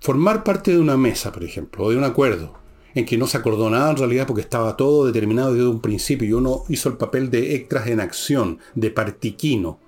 formar 0.00 0.42
parte 0.42 0.72
de 0.72 0.78
una 0.78 0.96
mesa, 0.96 1.30
por 1.30 1.44
ejemplo, 1.44 1.84
o 1.84 1.90
de 1.90 1.96
un 1.96 2.04
acuerdo, 2.04 2.54
en 2.94 3.04
que 3.04 3.18
no 3.18 3.26
se 3.26 3.36
acordó 3.36 3.70
nada 3.70 3.90
en 3.90 3.96
realidad 3.96 4.26
porque 4.26 4.42
estaba 4.42 4.76
todo 4.76 5.06
determinado 5.06 5.54
desde 5.54 5.68
un 5.68 5.80
principio 5.80 6.26
y 6.26 6.32
uno 6.32 6.64
hizo 6.68 6.88
el 6.88 6.96
papel 6.96 7.30
de 7.30 7.54
extras 7.54 7.86
en 7.86 8.00
acción, 8.00 8.58
de 8.74 8.90
partiquino, 8.90 9.78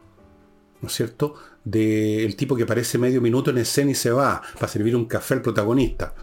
¿no 0.80 0.88
es 0.88 0.94
cierto? 0.94 1.34
Del 1.64 2.36
tipo 2.36 2.56
que 2.56 2.64
aparece 2.64 2.98
medio 2.98 3.20
minuto 3.20 3.50
en 3.50 3.58
escena 3.58 3.90
y 3.90 3.94
se 3.94 4.10
va 4.10 4.42
para 4.54 4.68
servir 4.68 4.94
un 4.94 5.06
café 5.06 5.34
al 5.34 5.42
protagonista. 5.42 6.14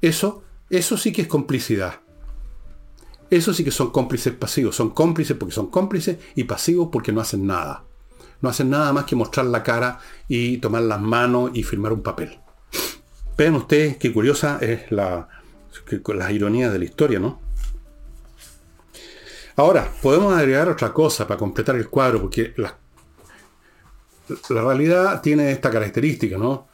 Eso, 0.00 0.42
eso 0.68 0.96
sí 0.96 1.12
que 1.12 1.22
es 1.22 1.28
complicidad. 1.28 2.00
Eso 3.30 3.54
sí 3.54 3.62
que 3.62 3.70
son 3.70 3.90
cómplices 3.90 4.34
pasivos. 4.34 4.74
Son 4.74 4.90
cómplices 4.90 5.36
porque 5.36 5.54
son 5.54 5.68
cómplices 5.68 6.18
y 6.34 6.44
pasivos 6.44 6.88
porque 6.90 7.12
no 7.12 7.20
hacen 7.20 7.46
nada. 7.46 7.84
No 8.40 8.48
hacen 8.48 8.70
nada 8.70 8.92
más 8.92 9.04
que 9.04 9.16
mostrar 9.16 9.46
la 9.46 9.62
cara 9.62 10.00
y 10.26 10.58
tomar 10.58 10.82
las 10.82 11.00
manos 11.00 11.50
y 11.54 11.62
firmar 11.62 11.92
un 11.92 12.02
papel. 12.02 12.40
Vean 13.36 13.54
ustedes 13.54 13.96
qué 13.98 14.12
curiosa 14.12 14.58
es 14.60 14.90
la, 14.90 15.28
las 16.14 16.30
ironías 16.30 16.72
de 16.72 16.78
la 16.78 16.84
historia, 16.84 17.20
¿no? 17.20 17.40
Ahora, 19.56 19.92
podemos 20.02 20.34
agregar 20.34 20.68
otra 20.68 20.92
cosa 20.92 21.26
para 21.26 21.38
completar 21.38 21.76
el 21.76 21.88
cuadro, 21.88 22.20
porque 22.22 22.54
la, 22.56 22.78
realidad 24.48 25.20
tiene 25.20 25.50
esta 25.52 25.70
característica, 25.70 26.38
¿no? 26.38 26.68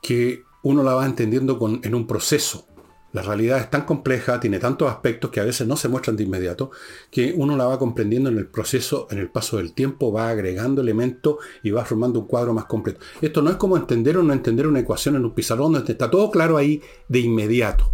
Que 0.00 0.44
uno 0.62 0.82
la 0.82 0.94
va 0.94 1.04
entendiendo 1.04 1.58
en 1.82 1.94
un 1.94 2.06
proceso. 2.06 2.66
La 3.12 3.22
realidad 3.22 3.58
es 3.58 3.70
tan 3.70 3.86
compleja, 3.86 4.38
tiene 4.38 4.58
tantos 4.58 4.90
aspectos 4.90 5.30
que 5.30 5.40
a 5.40 5.44
veces 5.44 5.66
no 5.66 5.76
se 5.76 5.88
muestran 5.88 6.16
de 6.16 6.24
inmediato, 6.24 6.70
que 7.10 7.32
uno 7.34 7.56
la 7.56 7.64
va 7.64 7.78
comprendiendo 7.78 8.28
en 8.28 8.36
el 8.36 8.46
proceso, 8.46 9.08
en 9.10 9.18
el 9.18 9.30
paso 9.30 9.56
del 9.56 9.72
tiempo, 9.72 10.12
va 10.12 10.28
agregando 10.28 10.82
elementos 10.82 11.36
y 11.62 11.70
va 11.70 11.86
formando 11.86 12.20
un 12.20 12.26
cuadro 12.26 12.52
más 12.52 12.66
completo. 12.66 13.00
Esto 13.22 13.40
no 13.40 13.50
es 13.50 13.56
como 13.56 13.78
entender 13.78 14.18
o 14.18 14.22
no 14.22 14.34
entender 14.34 14.66
una 14.66 14.80
ecuación 14.80 15.16
en 15.16 15.24
un 15.24 15.34
pizarrón 15.34 15.72
donde 15.72 15.92
está 15.92 16.10
todo 16.10 16.30
claro 16.30 16.58
ahí 16.58 16.82
de 17.08 17.20
inmediato. 17.20 17.90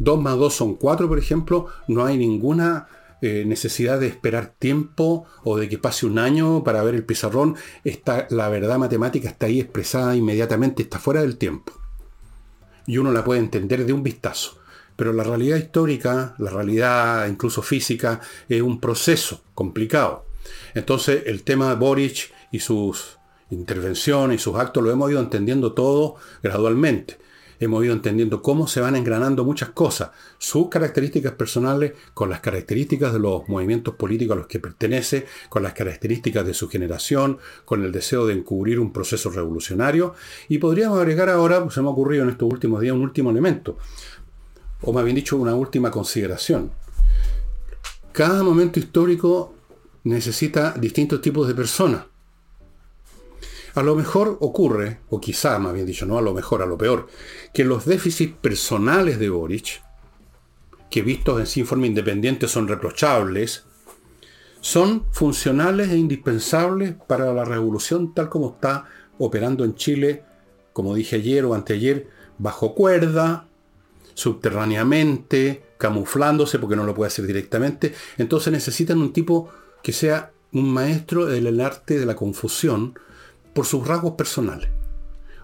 2 0.00 0.20
más 0.20 0.36
2 0.36 0.52
son 0.52 0.74
4, 0.74 1.06
por 1.06 1.18
ejemplo, 1.20 1.68
no 1.86 2.04
hay 2.04 2.18
ninguna 2.18 2.88
eh, 3.20 3.44
necesidad 3.46 4.00
de 4.00 4.08
esperar 4.08 4.54
tiempo 4.58 5.24
o 5.44 5.56
de 5.56 5.68
que 5.68 5.78
pase 5.78 6.04
un 6.04 6.18
año 6.18 6.64
para 6.64 6.82
ver 6.82 6.96
el 6.96 7.04
pizarrón. 7.04 7.54
Está, 7.84 8.26
la 8.30 8.48
verdad 8.48 8.78
matemática 8.78 9.28
está 9.28 9.46
ahí 9.46 9.60
expresada 9.60 10.16
inmediatamente, 10.16 10.82
está 10.82 10.98
fuera 10.98 11.20
del 11.20 11.38
tiempo 11.38 11.81
y 12.86 12.98
uno 12.98 13.12
la 13.12 13.24
puede 13.24 13.40
entender 13.40 13.84
de 13.86 13.92
un 13.92 14.02
vistazo. 14.02 14.58
Pero 14.96 15.12
la 15.12 15.24
realidad 15.24 15.56
histórica, 15.56 16.34
la 16.38 16.50
realidad 16.50 17.26
incluso 17.26 17.62
física, 17.62 18.20
es 18.48 18.62
un 18.62 18.80
proceso 18.80 19.42
complicado. 19.54 20.26
Entonces 20.74 21.22
el 21.26 21.42
tema 21.42 21.70
de 21.70 21.76
Boric 21.76 22.32
y 22.50 22.58
sus 22.58 23.18
intervenciones 23.50 24.40
y 24.40 24.42
sus 24.42 24.56
actos 24.56 24.82
lo 24.82 24.90
hemos 24.90 25.10
ido 25.10 25.20
entendiendo 25.20 25.72
todo 25.72 26.16
gradualmente 26.42 27.21
hemos 27.64 27.84
ido 27.84 27.92
entendiendo 27.92 28.42
cómo 28.42 28.66
se 28.66 28.80
van 28.80 28.96
engranando 28.96 29.44
muchas 29.44 29.70
cosas, 29.70 30.10
sus 30.38 30.68
características 30.68 31.32
personales 31.32 31.92
con 32.14 32.30
las 32.30 32.40
características 32.40 33.12
de 33.12 33.18
los 33.18 33.48
movimientos 33.48 33.94
políticos 33.94 34.34
a 34.34 34.38
los 34.38 34.46
que 34.46 34.58
pertenece, 34.58 35.26
con 35.48 35.62
las 35.62 35.72
características 35.72 36.46
de 36.46 36.54
su 36.54 36.68
generación, 36.68 37.38
con 37.64 37.84
el 37.84 37.92
deseo 37.92 38.26
de 38.26 38.34
encubrir 38.34 38.80
un 38.80 38.92
proceso 38.92 39.30
revolucionario. 39.30 40.14
Y 40.48 40.58
podríamos 40.58 40.98
agregar 40.98 41.28
ahora, 41.28 41.68
se 41.70 41.80
me 41.80 41.88
ha 41.88 41.90
ocurrido 41.90 42.24
en 42.24 42.30
estos 42.30 42.50
últimos 42.50 42.80
días, 42.80 42.94
un 42.94 43.02
último 43.02 43.30
elemento, 43.30 43.78
o 44.80 44.92
más 44.92 45.04
bien 45.04 45.16
dicho, 45.16 45.36
una 45.36 45.54
última 45.54 45.90
consideración. 45.90 46.72
Cada 48.12 48.42
momento 48.42 48.78
histórico 48.78 49.54
necesita 50.04 50.72
distintos 50.72 51.20
tipos 51.20 51.46
de 51.48 51.54
personas. 51.54 52.11
A 53.74 53.82
lo 53.82 53.94
mejor 53.94 54.36
ocurre, 54.40 55.00
o 55.08 55.20
quizá 55.20 55.58
más 55.58 55.72
bien 55.72 55.86
dicho, 55.86 56.04
no 56.04 56.18
a 56.18 56.22
lo 56.22 56.34
mejor, 56.34 56.62
a 56.62 56.66
lo 56.66 56.76
peor, 56.76 57.08
que 57.54 57.64
los 57.64 57.86
déficits 57.86 58.36
personales 58.36 59.18
de 59.18 59.30
Boric, 59.30 59.82
que 60.90 61.02
vistos 61.02 61.40
en 61.40 61.46
sí 61.46 61.64
forma 61.64 61.86
independiente 61.86 62.48
son 62.48 62.68
reprochables, 62.68 63.64
son 64.60 65.04
funcionales 65.10 65.90
e 65.90 65.96
indispensables 65.96 66.94
para 67.06 67.32
la 67.32 67.44
revolución 67.44 68.14
tal 68.14 68.28
como 68.28 68.52
está 68.52 68.84
operando 69.18 69.64
en 69.64 69.74
Chile, 69.74 70.22
como 70.72 70.94
dije 70.94 71.16
ayer 71.16 71.44
o 71.44 71.54
anteayer, 71.54 72.08
bajo 72.38 72.74
cuerda, 72.74 73.48
subterráneamente, 74.14 75.62
camuflándose 75.78 76.58
porque 76.58 76.76
no 76.76 76.84
lo 76.84 76.94
puede 76.94 77.08
hacer 77.08 77.26
directamente. 77.26 77.94
Entonces 78.18 78.52
necesitan 78.52 78.98
un 78.98 79.12
tipo 79.12 79.48
que 79.82 79.92
sea 79.92 80.30
un 80.52 80.72
maestro 80.72 81.26
del 81.26 81.60
arte 81.60 81.98
de 81.98 82.06
la 82.06 82.14
confusión, 82.14 82.98
por 83.54 83.66
sus 83.66 83.86
rasgos 83.86 84.12
personales. 84.12 84.68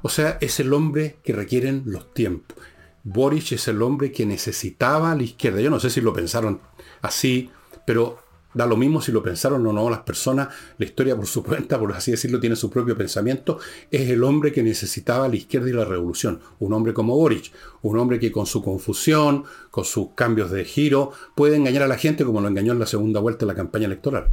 O 0.03 0.09
sea, 0.09 0.39
es 0.41 0.61
el 0.61 0.73
hombre 0.73 1.17
que 1.25 1.33
requieren 1.33 1.83
los 1.87 2.13
tiempos. 2.15 2.57
Boric 3.05 3.53
es 3.53 3.69
el 3.69 3.83
hombre 3.83 4.13
que 4.13 4.27
necesitaba 4.27 5.15
la 5.15 5.23
izquierda. 5.23 5.61
Yo 5.61 5.71
no 5.71 5.81
sé 5.81 5.91
si 5.91 6.01
lo 6.01 6.13
pensaron 6.13 6.61
así, 7.03 7.51
pero 7.87 8.19
da 8.55 8.67
lo 8.67 8.77
mismo 8.77 9.01
si 9.01 9.13
lo 9.13 9.23
pensaron 9.23 9.67
o 9.67 9.73
no 9.73 9.91
las 9.91 10.01
personas. 10.01 10.49
La 10.79 10.85
historia 10.85 11.17
por 11.17 11.27
su 11.27 11.43
cuenta, 11.43 11.79
por 11.81 11.93
así 11.93 12.11
decirlo, 12.11 12.39
tiene 12.39 12.57
su 12.57 12.71
propio 12.71 12.97
pensamiento. 12.97 13.59
Es 13.91 14.09
el 14.11 14.23
hombre 14.25 14.53
que 14.53 14.63
necesitaba 14.63 15.29
la 15.29 15.37
izquierda 15.37 15.69
y 15.69 15.73
la 15.73 15.85
revolución. 15.85 16.41
Un 16.59 16.73
hombre 16.73 16.93
como 16.93 17.17
Boric. 17.17 17.53
Un 17.83 17.99
hombre 17.99 18.21
que 18.21 18.31
con 18.31 18.47
su 18.47 18.63
confusión, 18.63 19.45
con 19.71 19.85
sus 19.85 20.11
cambios 20.15 20.51
de 20.51 20.65
giro, 20.65 21.13
puede 21.35 21.57
engañar 21.57 21.85
a 21.85 21.89
la 21.89 21.97
gente 21.97 22.25
como 22.25 22.41
lo 22.41 22.49
engañó 22.49 22.73
en 22.73 22.79
la 22.79 22.87
segunda 22.87 23.21
vuelta 23.21 23.47
de 23.47 23.53
la 23.53 23.57
campaña 23.57 23.87
electoral. 23.87 24.31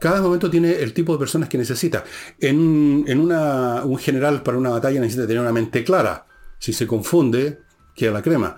Cada 0.00 0.22
momento 0.22 0.50
tiene 0.50 0.72
el 0.72 0.94
tipo 0.94 1.12
de 1.12 1.18
personas 1.18 1.50
que 1.50 1.58
necesita. 1.58 2.04
En, 2.40 3.04
un 3.06 3.98
general 3.98 4.42
para 4.42 4.56
una 4.56 4.70
batalla 4.70 4.98
necesita 4.98 5.26
tener 5.26 5.42
una 5.42 5.52
mente 5.52 5.84
clara. 5.84 6.26
Si 6.58 6.72
se 6.72 6.86
confunde, 6.86 7.60
queda 7.94 8.10
la 8.10 8.22
crema. 8.22 8.56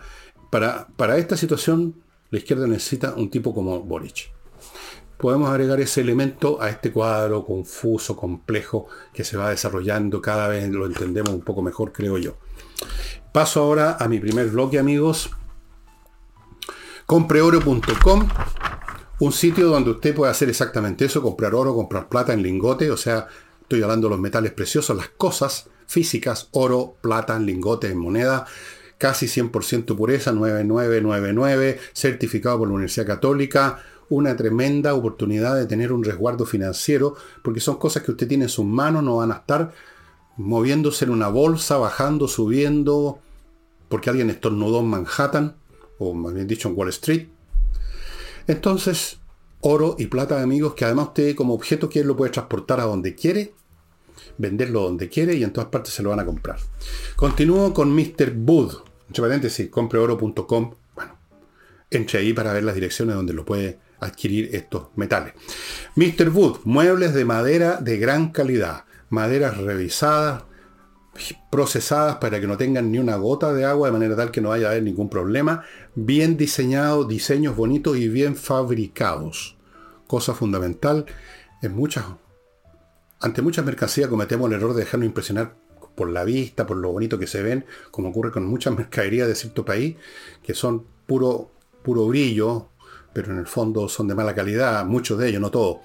Para, 0.50 0.86
para 0.96 1.18
esta 1.18 1.36
situación, 1.36 1.96
la 2.30 2.38
izquierda 2.38 2.68
necesita 2.68 3.14
un 3.14 3.28
tipo 3.28 3.52
como 3.52 3.80
Boric. 3.82 4.30
Podemos 5.18 5.50
agregar 5.50 5.80
ese 5.80 6.00
elemento 6.00 6.62
a 6.62 6.70
este 6.70 6.92
cuadro 6.92 7.44
confuso, 7.44 8.16
complejo, 8.16 8.86
que 9.12 9.24
se 9.24 9.36
va 9.36 9.50
desarrollando, 9.50 10.22
cada 10.22 10.46
vez 10.46 10.68
lo 10.68 10.86
entendemos 10.86 11.30
un 11.30 11.42
poco 11.42 11.60
mejor, 11.60 11.92
creo 11.92 12.18
yo. 12.18 12.36
Paso 13.32 13.60
ahora 13.60 13.96
a 13.98 14.06
mi 14.06 14.20
primer 14.20 14.48
bloque, 14.48 14.78
amigos. 14.78 15.30
Compreoro.com 17.06 18.28
un 19.22 19.30
sitio 19.30 19.68
donde 19.68 19.92
usted 19.92 20.16
puede 20.16 20.32
hacer 20.32 20.48
exactamente 20.48 21.04
eso, 21.04 21.22
comprar 21.22 21.54
oro, 21.54 21.76
comprar 21.76 22.08
plata 22.08 22.32
en 22.32 22.42
lingote, 22.42 22.90
o 22.90 22.96
sea, 22.96 23.28
estoy 23.60 23.80
hablando 23.80 24.08
de 24.08 24.14
los 24.14 24.20
metales 24.20 24.50
preciosos, 24.50 24.96
las 24.96 25.10
cosas 25.10 25.68
físicas, 25.86 26.48
oro, 26.50 26.96
plata 27.00 27.36
en 27.36 27.46
lingote, 27.46 27.86
en 27.86 27.98
moneda, 27.98 28.46
casi 28.98 29.26
100% 29.26 29.96
pureza, 29.96 30.32
9999, 30.32 31.78
certificado 31.92 32.58
por 32.58 32.66
la 32.66 32.74
Universidad 32.74 33.06
Católica, 33.06 33.78
una 34.08 34.36
tremenda 34.36 34.92
oportunidad 34.92 35.54
de 35.54 35.66
tener 35.66 35.92
un 35.92 36.02
resguardo 36.02 36.44
financiero, 36.44 37.14
porque 37.44 37.60
son 37.60 37.76
cosas 37.76 38.02
que 38.02 38.10
usted 38.10 38.26
tiene 38.26 38.46
en 38.46 38.50
sus 38.50 38.64
manos, 38.64 39.04
no 39.04 39.18
van 39.18 39.30
a 39.30 39.36
estar 39.36 39.72
moviéndose 40.36 41.04
en 41.04 41.12
una 41.12 41.28
bolsa, 41.28 41.76
bajando, 41.76 42.26
subiendo, 42.26 43.20
porque 43.88 44.10
alguien 44.10 44.30
estornudó 44.30 44.80
en 44.80 44.88
Manhattan, 44.88 45.54
o 46.00 46.12
más 46.12 46.34
bien 46.34 46.48
dicho 46.48 46.68
en 46.68 46.76
Wall 46.76 46.88
Street, 46.88 47.28
entonces, 48.46 49.18
oro 49.60 49.96
y 49.98 50.06
plata, 50.06 50.42
amigos, 50.42 50.74
que 50.74 50.84
además 50.84 51.08
usted 51.08 51.34
como 51.34 51.54
objeto 51.54 51.88
que 51.88 52.04
lo 52.04 52.16
puede 52.16 52.32
transportar 52.32 52.80
a 52.80 52.84
donde 52.84 53.14
quiere, 53.14 53.54
venderlo 54.38 54.82
donde 54.82 55.08
quiere 55.08 55.34
y 55.34 55.44
en 55.44 55.52
todas 55.52 55.70
partes 55.70 55.94
se 55.94 56.02
lo 56.02 56.10
van 56.10 56.20
a 56.20 56.26
comprar. 56.26 56.58
Continúo 57.16 57.72
con 57.72 57.94
Mr. 57.94 58.34
Wood. 58.36 58.74
Entre 59.08 59.22
paréntesis, 59.22 59.68
compreoro.com. 59.68 60.74
Bueno, 60.94 61.18
entre 61.90 62.18
ahí 62.18 62.32
para 62.32 62.52
ver 62.52 62.64
las 62.64 62.74
direcciones 62.74 63.14
donde 63.14 63.34
lo 63.34 63.44
puede 63.44 63.78
adquirir 64.00 64.54
estos 64.54 64.88
metales. 64.96 65.34
Mr. 65.96 66.30
Wood, 66.30 66.60
muebles 66.64 67.14
de 67.14 67.24
madera 67.24 67.76
de 67.76 67.98
gran 67.98 68.30
calidad, 68.30 68.84
maderas 69.10 69.58
revisadas, 69.58 70.44
procesadas 71.50 72.16
para 72.16 72.40
que 72.40 72.46
no 72.46 72.56
tengan 72.56 72.90
ni 72.90 72.98
una 72.98 73.16
gota 73.16 73.52
de 73.52 73.64
agua, 73.64 73.88
de 73.88 73.92
manera 73.92 74.16
tal 74.16 74.30
que 74.30 74.40
no 74.40 74.50
vaya 74.50 74.68
a 74.68 74.70
haber 74.70 74.82
ningún 74.82 75.08
problema, 75.08 75.64
bien 75.94 76.36
diseñados, 76.36 77.08
diseños 77.08 77.56
bonitos 77.56 77.96
y 77.96 78.08
bien 78.08 78.36
fabricados. 78.36 79.56
Cosa 80.06 80.34
fundamental, 80.34 81.06
en 81.60 81.74
muchas, 81.74 82.04
ante 83.20 83.42
muchas 83.42 83.64
mercancías 83.64 84.08
cometemos 84.08 84.50
el 84.50 84.56
error 84.56 84.74
de 84.74 84.80
dejarnos 84.80 85.06
impresionar 85.06 85.54
por 85.94 86.08
la 86.08 86.24
vista, 86.24 86.66
por 86.66 86.78
lo 86.78 86.90
bonito 86.90 87.18
que 87.18 87.26
se 87.26 87.42
ven, 87.42 87.66
como 87.90 88.08
ocurre 88.08 88.30
con 88.30 88.46
muchas 88.46 88.74
mercaderías 88.76 89.28
de 89.28 89.34
cierto 89.34 89.64
país, 89.64 89.96
que 90.42 90.54
son 90.54 90.86
puro, 91.06 91.50
puro 91.82 92.06
brillo, 92.06 92.68
pero 93.12 93.32
en 93.32 93.38
el 93.38 93.46
fondo 93.46 93.88
son 93.88 94.08
de 94.08 94.14
mala 94.14 94.34
calidad, 94.34 94.84
muchos 94.86 95.18
de 95.18 95.28
ellos, 95.28 95.40
no 95.40 95.50
todos. 95.50 95.78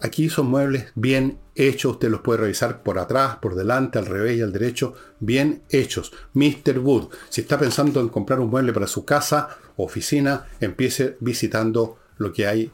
Aquí 0.00 0.28
son 0.28 0.46
muebles 0.46 0.92
bien 0.94 1.38
hechos, 1.56 1.92
usted 1.92 2.08
los 2.08 2.20
puede 2.20 2.40
revisar 2.40 2.82
por 2.82 2.98
atrás, 2.98 3.36
por 3.36 3.56
delante, 3.56 3.98
al 3.98 4.06
revés 4.06 4.38
y 4.38 4.42
al 4.42 4.52
derecho, 4.52 4.94
bien 5.18 5.62
hechos. 5.70 6.12
Mr. 6.34 6.78
Wood, 6.78 7.08
si 7.28 7.40
está 7.40 7.58
pensando 7.58 8.00
en 8.00 8.08
comprar 8.08 8.38
un 8.38 8.50
mueble 8.50 8.72
para 8.72 8.86
su 8.86 9.04
casa 9.04 9.58
oficina, 9.76 10.46
empiece 10.60 11.16
visitando 11.20 11.98
lo 12.18 12.32
que 12.32 12.46
hay 12.46 12.70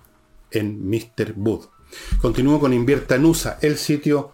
en 0.51 0.89
Mr. 0.89 1.33
Wood. 1.37 1.67
Continúo 2.21 2.61
con 2.61 2.73
Invierta 2.73 3.15
en 3.15 3.25
USA, 3.25 3.59
el 3.63 3.77
sitio 3.79 4.33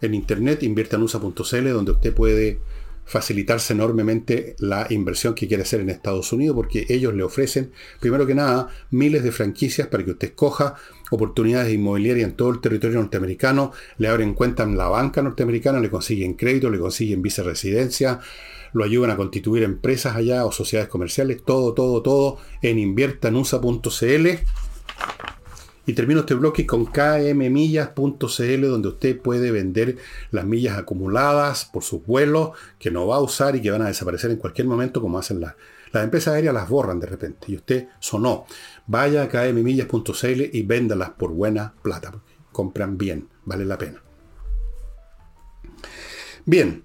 en 0.00 0.14
internet, 0.14 0.62
inviertanusa.cl, 0.62 1.68
donde 1.70 1.92
usted 1.92 2.14
puede 2.14 2.60
facilitarse 3.06 3.72
enormemente 3.72 4.56
la 4.58 4.86
inversión 4.90 5.34
que 5.34 5.46
quiere 5.46 5.62
hacer 5.62 5.80
en 5.80 5.90
Estados 5.90 6.32
Unidos, 6.32 6.56
porque 6.56 6.86
ellos 6.88 7.14
le 7.14 7.22
ofrecen, 7.22 7.72
primero 8.00 8.26
que 8.26 8.34
nada, 8.34 8.68
miles 8.90 9.22
de 9.22 9.32
franquicias 9.32 9.86
para 9.86 10.04
que 10.04 10.10
usted 10.10 10.28
escoja 10.28 10.74
oportunidades 11.12 11.72
inmobiliarias 11.72 12.28
en 12.28 12.36
todo 12.36 12.50
el 12.50 12.60
territorio 12.60 12.98
norteamericano, 12.98 13.72
le 13.98 14.08
abren 14.08 14.34
cuenta 14.34 14.64
en 14.64 14.76
la 14.76 14.88
banca 14.88 15.22
norteamericana, 15.22 15.78
le 15.78 15.88
consiguen 15.88 16.34
crédito, 16.34 16.68
le 16.68 16.80
consiguen 16.80 17.22
viceresidencia, 17.22 18.18
lo 18.72 18.84
ayudan 18.84 19.12
a 19.12 19.16
constituir 19.16 19.62
empresas 19.62 20.16
allá 20.16 20.44
o 20.44 20.50
sociedades 20.50 20.90
comerciales, 20.90 21.42
todo, 21.44 21.74
todo, 21.74 22.02
todo 22.02 22.38
en 22.60 22.78
inviertanusa.cl. 22.78 24.26
Y 25.86 25.92
termino 25.92 26.20
este 26.20 26.34
bloque 26.34 26.66
con 26.66 26.86
kmmillas.cl 26.86 28.60
donde 28.62 28.88
usted 28.88 29.20
puede 29.20 29.52
vender 29.52 29.96
las 30.32 30.44
millas 30.44 30.76
acumuladas 30.76 31.64
por 31.64 31.84
sus 31.84 32.04
vuelos 32.04 32.50
que 32.78 32.90
no 32.90 33.06
va 33.06 33.16
a 33.16 33.20
usar 33.20 33.54
y 33.54 33.62
que 33.62 33.70
van 33.70 33.82
a 33.82 33.86
desaparecer 33.86 34.32
en 34.32 34.38
cualquier 34.38 34.66
momento 34.66 35.00
como 35.00 35.18
hacen 35.18 35.40
las, 35.40 35.54
las 35.92 36.04
empresas 36.04 36.34
aéreas, 36.34 36.54
las 36.54 36.68
borran 36.68 36.98
de 36.98 37.06
repente 37.06 37.46
y 37.48 37.56
usted 37.56 37.88
sonó. 38.00 38.46
Vaya 38.86 39.22
a 39.22 39.28
kmmillas.cl 39.28 40.42
y 40.52 40.62
véndalas 40.62 41.10
por 41.10 41.30
buena 41.30 41.74
plata. 41.82 42.12
Compran 42.50 42.98
bien, 42.98 43.28
vale 43.44 43.64
la 43.64 43.78
pena. 43.78 44.02
Bien, 46.44 46.84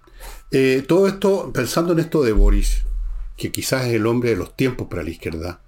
eh, 0.51 0.83
todo 0.87 1.07
esto, 1.07 1.51
pensando 1.53 1.93
en 1.93 1.99
esto 1.99 2.23
de 2.23 2.33
Boris, 2.33 2.83
que 3.37 3.51
quizás 3.51 3.85
es 3.85 3.93
el 3.93 4.05
hombre 4.05 4.31
de 4.31 4.35
los 4.35 4.55
tiempos 4.55 4.87
para 4.87 5.03
la 5.03 5.09
izquierda, 5.09 5.61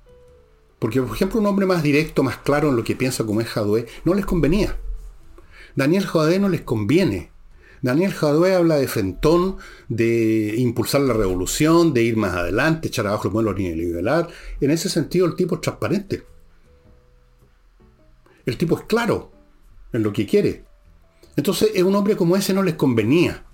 porque, 0.83 1.01
por 1.01 1.15
ejemplo, 1.15 1.39
un 1.39 1.45
hombre 1.45 1.65
más 1.65 1.81
directo, 1.81 2.23
más 2.23 2.39
claro 2.39 2.67
en 2.67 2.75
lo 2.75 2.83
que 2.83 2.93
piensa 2.93 3.25
como 3.25 3.39
es 3.39 3.47
Jadwe, 3.47 3.85
no 4.03 4.13
les 4.13 4.25
convenía. 4.25 4.77
Daniel 5.77 6.05
Jadwe 6.05 6.39
no 6.39 6.49
les 6.49 6.59
conviene. 6.59 7.31
Daniel 7.81 8.11
Jadwe 8.11 8.53
habla 8.53 8.75
de 8.75 8.89
frentón, 8.89 9.55
de 9.87 10.55
impulsar 10.57 10.99
la 10.99 11.13
revolución, 11.13 11.93
de 11.93 12.03
ir 12.03 12.17
más 12.17 12.33
adelante, 12.33 12.89
echar 12.89 13.07
abajo 13.07 13.29
el 13.29 13.33
modelo 13.33 13.53
neoliberal. 13.53 14.27
En 14.59 14.71
ese 14.71 14.89
sentido, 14.89 15.25
el 15.25 15.35
tipo 15.35 15.55
es 15.55 15.61
transparente. 15.61 16.25
El 18.45 18.57
tipo 18.57 18.77
es 18.77 18.83
claro 18.83 19.31
en 19.93 20.03
lo 20.03 20.11
que 20.11 20.27
quiere. 20.27 20.65
Entonces, 21.37 21.71
es 21.73 21.83
un 21.83 21.95
hombre 21.95 22.17
como 22.17 22.35
ese 22.35 22.53
no 22.53 22.61
les 22.61 22.75
convenía. 22.75 23.45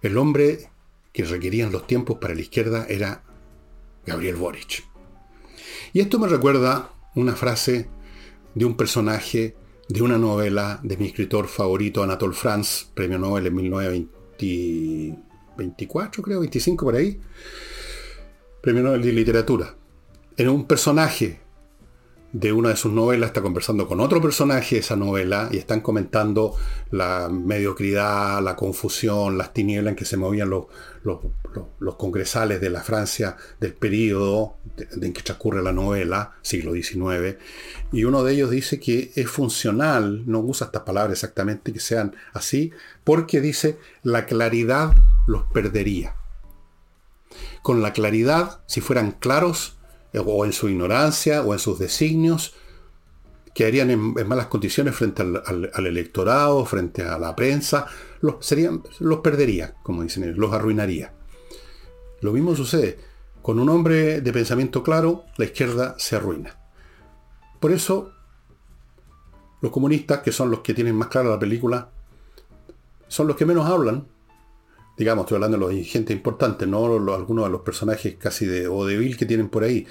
El 0.00 0.16
hombre 0.16 0.70
que 1.12 1.24
requerían 1.24 1.72
los 1.72 1.86
tiempos 1.86 2.16
para 2.18 2.34
la 2.34 2.40
izquierda 2.40 2.86
era 2.88 3.22
Gabriel 4.06 4.36
Boric. 4.36 4.93
Y 5.94 6.00
esto 6.00 6.18
me 6.18 6.26
recuerda 6.26 6.90
una 7.14 7.36
frase 7.36 7.88
de 8.56 8.64
un 8.64 8.76
personaje 8.76 9.54
de 9.88 10.02
una 10.02 10.18
novela 10.18 10.80
de 10.82 10.96
mi 10.96 11.06
escritor 11.06 11.46
favorito, 11.46 12.02
Anatole 12.02 12.34
France, 12.34 12.86
premio 12.92 13.16
Nobel 13.16 13.46
en 13.46 13.54
1924, 13.54 16.20
creo, 16.20 16.40
25 16.40 16.84
por 16.84 16.96
ahí, 16.96 17.20
premio 18.60 18.82
Nobel 18.82 19.02
de 19.02 19.12
Literatura. 19.12 19.76
En 20.36 20.48
un 20.48 20.66
personaje 20.66 21.38
de 22.34 22.52
una 22.52 22.70
de 22.70 22.76
sus 22.76 22.92
novelas 22.92 23.28
está 23.28 23.42
conversando 23.42 23.86
con 23.86 24.00
otro 24.00 24.20
personaje 24.20 24.74
de 24.74 24.80
esa 24.80 24.96
novela 24.96 25.48
y 25.52 25.56
están 25.56 25.80
comentando 25.80 26.56
la 26.90 27.28
mediocridad, 27.30 28.42
la 28.42 28.56
confusión, 28.56 29.38
las 29.38 29.52
tinieblas 29.52 29.92
en 29.92 29.96
que 29.96 30.04
se 30.04 30.16
movían 30.16 30.50
los, 30.50 30.66
los, 31.04 31.94
congresales 31.94 32.60
de 32.60 32.70
la 32.70 32.82
Francia 32.82 33.36
del 33.60 33.74
periodo 33.74 34.56
en 35.00 35.12
que 35.12 35.22
transcurre 35.22 35.62
la 35.62 35.72
novela, 35.72 36.32
siglo 36.42 36.72
XIX. 36.72 37.36
Y 37.92 38.02
uno 38.02 38.24
de 38.24 38.32
ellos 38.32 38.50
dice 38.50 38.80
que 38.80 39.12
es 39.14 39.30
funcional, 39.30 40.24
no 40.26 40.40
usa 40.40 40.66
estas 40.66 40.82
palabras 40.82 41.12
exactamente, 41.12 41.72
que 41.72 41.78
sean 41.78 42.16
así, 42.32 42.72
porque 43.04 43.40
dice 43.40 43.78
la 44.02 44.26
claridad 44.26 44.92
los 45.28 45.44
perdería. 45.52 46.16
Con 47.62 47.80
la 47.80 47.92
claridad, 47.92 48.60
si 48.66 48.80
fueran 48.80 49.12
claros, 49.12 49.73
o 50.18 50.44
en 50.44 50.52
su 50.52 50.68
ignorancia 50.68 51.42
o 51.42 51.52
en 51.52 51.58
sus 51.58 51.78
designios, 51.78 52.54
quedarían 53.54 53.90
en, 53.90 54.14
en 54.16 54.28
malas 54.28 54.48
condiciones 54.48 54.94
frente 54.94 55.22
al, 55.22 55.86
electorado, 55.86 56.64
frente 56.64 57.02
a 57.02 57.18
la 57.18 57.34
prensa, 57.36 57.86
los, 58.20 58.44
serían, 58.44 58.82
los 58.98 59.20
perdería, 59.20 59.74
como 59.82 60.02
dicen 60.02 60.24
ellos, 60.24 60.38
los 60.38 60.52
arruinaría. 60.52 61.12
Lo 62.20 62.32
mismo 62.32 62.54
sucede. 62.56 62.98
Con 63.42 63.58
un 63.58 63.68
hombre 63.68 64.20
de 64.20 64.32
pensamiento 64.32 64.82
claro, 64.82 65.24
la 65.36 65.44
izquierda 65.44 65.94
se 65.98 66.16
arruina. 66.16 66.56
Por 67.60 67.72
eso, 67.72 68.12
los 69.60 69.70
comunistas, 69.70 70.20
que 70.20 70.32
son 70.32 70.50
los 70.50 70.60
que 70.60 70.74
tienen 70.74 70.96
más 70.96 71.08
clara 71.08 71.28
la 71.28 71.38
película, 71.38 71.90
son 73.08 73.26
los 73.26 73.36
que 73.36 73.46
menos 73.46 73.68
hablan, 73.68 74.06
digamos, 74.96 75.24
estoy 75.24 75.36
hablando 75.36 75.56
de 75.56 75.60
los 75.60 75.70
dirigentes 75.70 76.14
importantes, 76.14 76.68
no 76.68 76.84
algunos 77.14 77.44
de 77.44 77.50
los 77.50 77.62
personajes 77.62 78.16
casi 78.16 78.46
de 78.46 78.68
vodevil 78.68 79.16
que 79.16 79.26
tienen 79.26 79.48
por 79.48 79.64
ahí. 79.64 79.86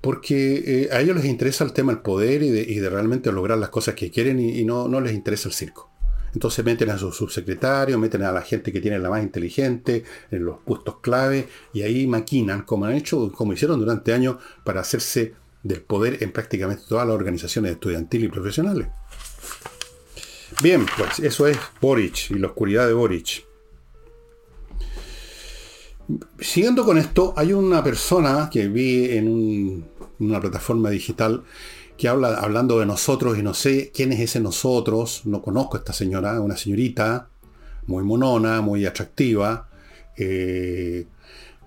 Porque 0.00 0.84
eh, 0.84 0.88
a 0.92 1.00
ellos 1.00 1.16
les 1.16 1.24
interesa 1.24 1.64
el 1.64 1.72
tema 1.72 1.92
del 1.92 2.02
poder 2.02 2.42
y 2.42 2.50
de, 2.50 2.90
realmente 2.90 3.32
lograr 3.32 3.58
las 3.58 3.70
cosas 3.70 3.94
que 3.94 4.10
quieren 4.10 4.38
y, 4.38 4.64
no, 4.64 4.88
no, 4.88 5.00
les 5.00 5.12
interesa 5.12 5.48
el 5.48 5.54
circo. 5.54 5.90
Entonces 6.32 6.64
meten 6.64 6.90
a 6.90 6.98
sus 6.98 7.16
subsecretarios, 7.16 7.98
meten 7.98 8.22
a 8.22 8.30
la 8.30 8.42
gente 8.42 8.70
que 8.70 8.80
tiene 8.80 8.98
la 8.98 9.08
más 9.08 9.22
inteligente 9.22 10.04
en 10.30 10.44
los 10.44 10.58
puestos 10.58 11.00
clave 11.00 11.48
y 11.72 11.82
ahí 11.82 12.06
maquinan, 12.06 12.62
como 12.62 12.84
han 12.84 12.92
hecho, 12.92 13.32
como 13.32 13.54
hicieron 13.54 13.80
durante 13.80 14.12
años, 14.12 14.36
para 14.62 14.82
hacerse 14.82 15.34
del 15.62 15.80
poder 15.80 16.22
en 16.22 16.32
prácticamente 16.32 16.84
todas 16.88 17.06
las 17.06 17.16
organizaciones 17.16 17.72
estudiantiles 17.72 18.28
y 18.28 18.32
profesionales. 18.32 18.88
Bien, 20.62 20.86
pues 20.96 21.18
eso 21.20 21.46
es 21.46 21.58
Boric 21.80 22.30
y 22.30 22.34
la 22.34 22.48
oscuridad 22.48 22.86
de 22.86 22.92
Boric. 22.92 23.45
Siguiendo 26.38 26.84
con 26.84 26.98
esto, 26.98 27.34
hay 27.36 27.52
una 27.52 27.82
persona 27.82 28.48
que 28.50 28.68
vi 28.68 29.10
en 29.10 29.84
una 30.18 30.40
plataforma 30.40 30.90
digital 30.90 31.42
que 31.96 32.08
habla 32.08 32.34
hablando 32.34 32.78
de 32.78 32.86
nosotros 32.86 33.38
y 33.38 33.42
no 33.42 33.54
sé 33.54 33.90
quién 33.94 34.12
es 34.12 34.20
ese 34.20 34.40
nosotros, 34.40 35.22
no 35.24 35.42
conozco 35.42 35.76
a 35.76 35.80
esta 35.80 35.92
señora, 35.92 36.40
una 36.40 36.56
señorita 36.56 37.28
muy 37.86 38.04
monona, 38.04 38.60
muy 38.60 38.84
atractiva, 38.84 39.68
eh, 40.16 41.06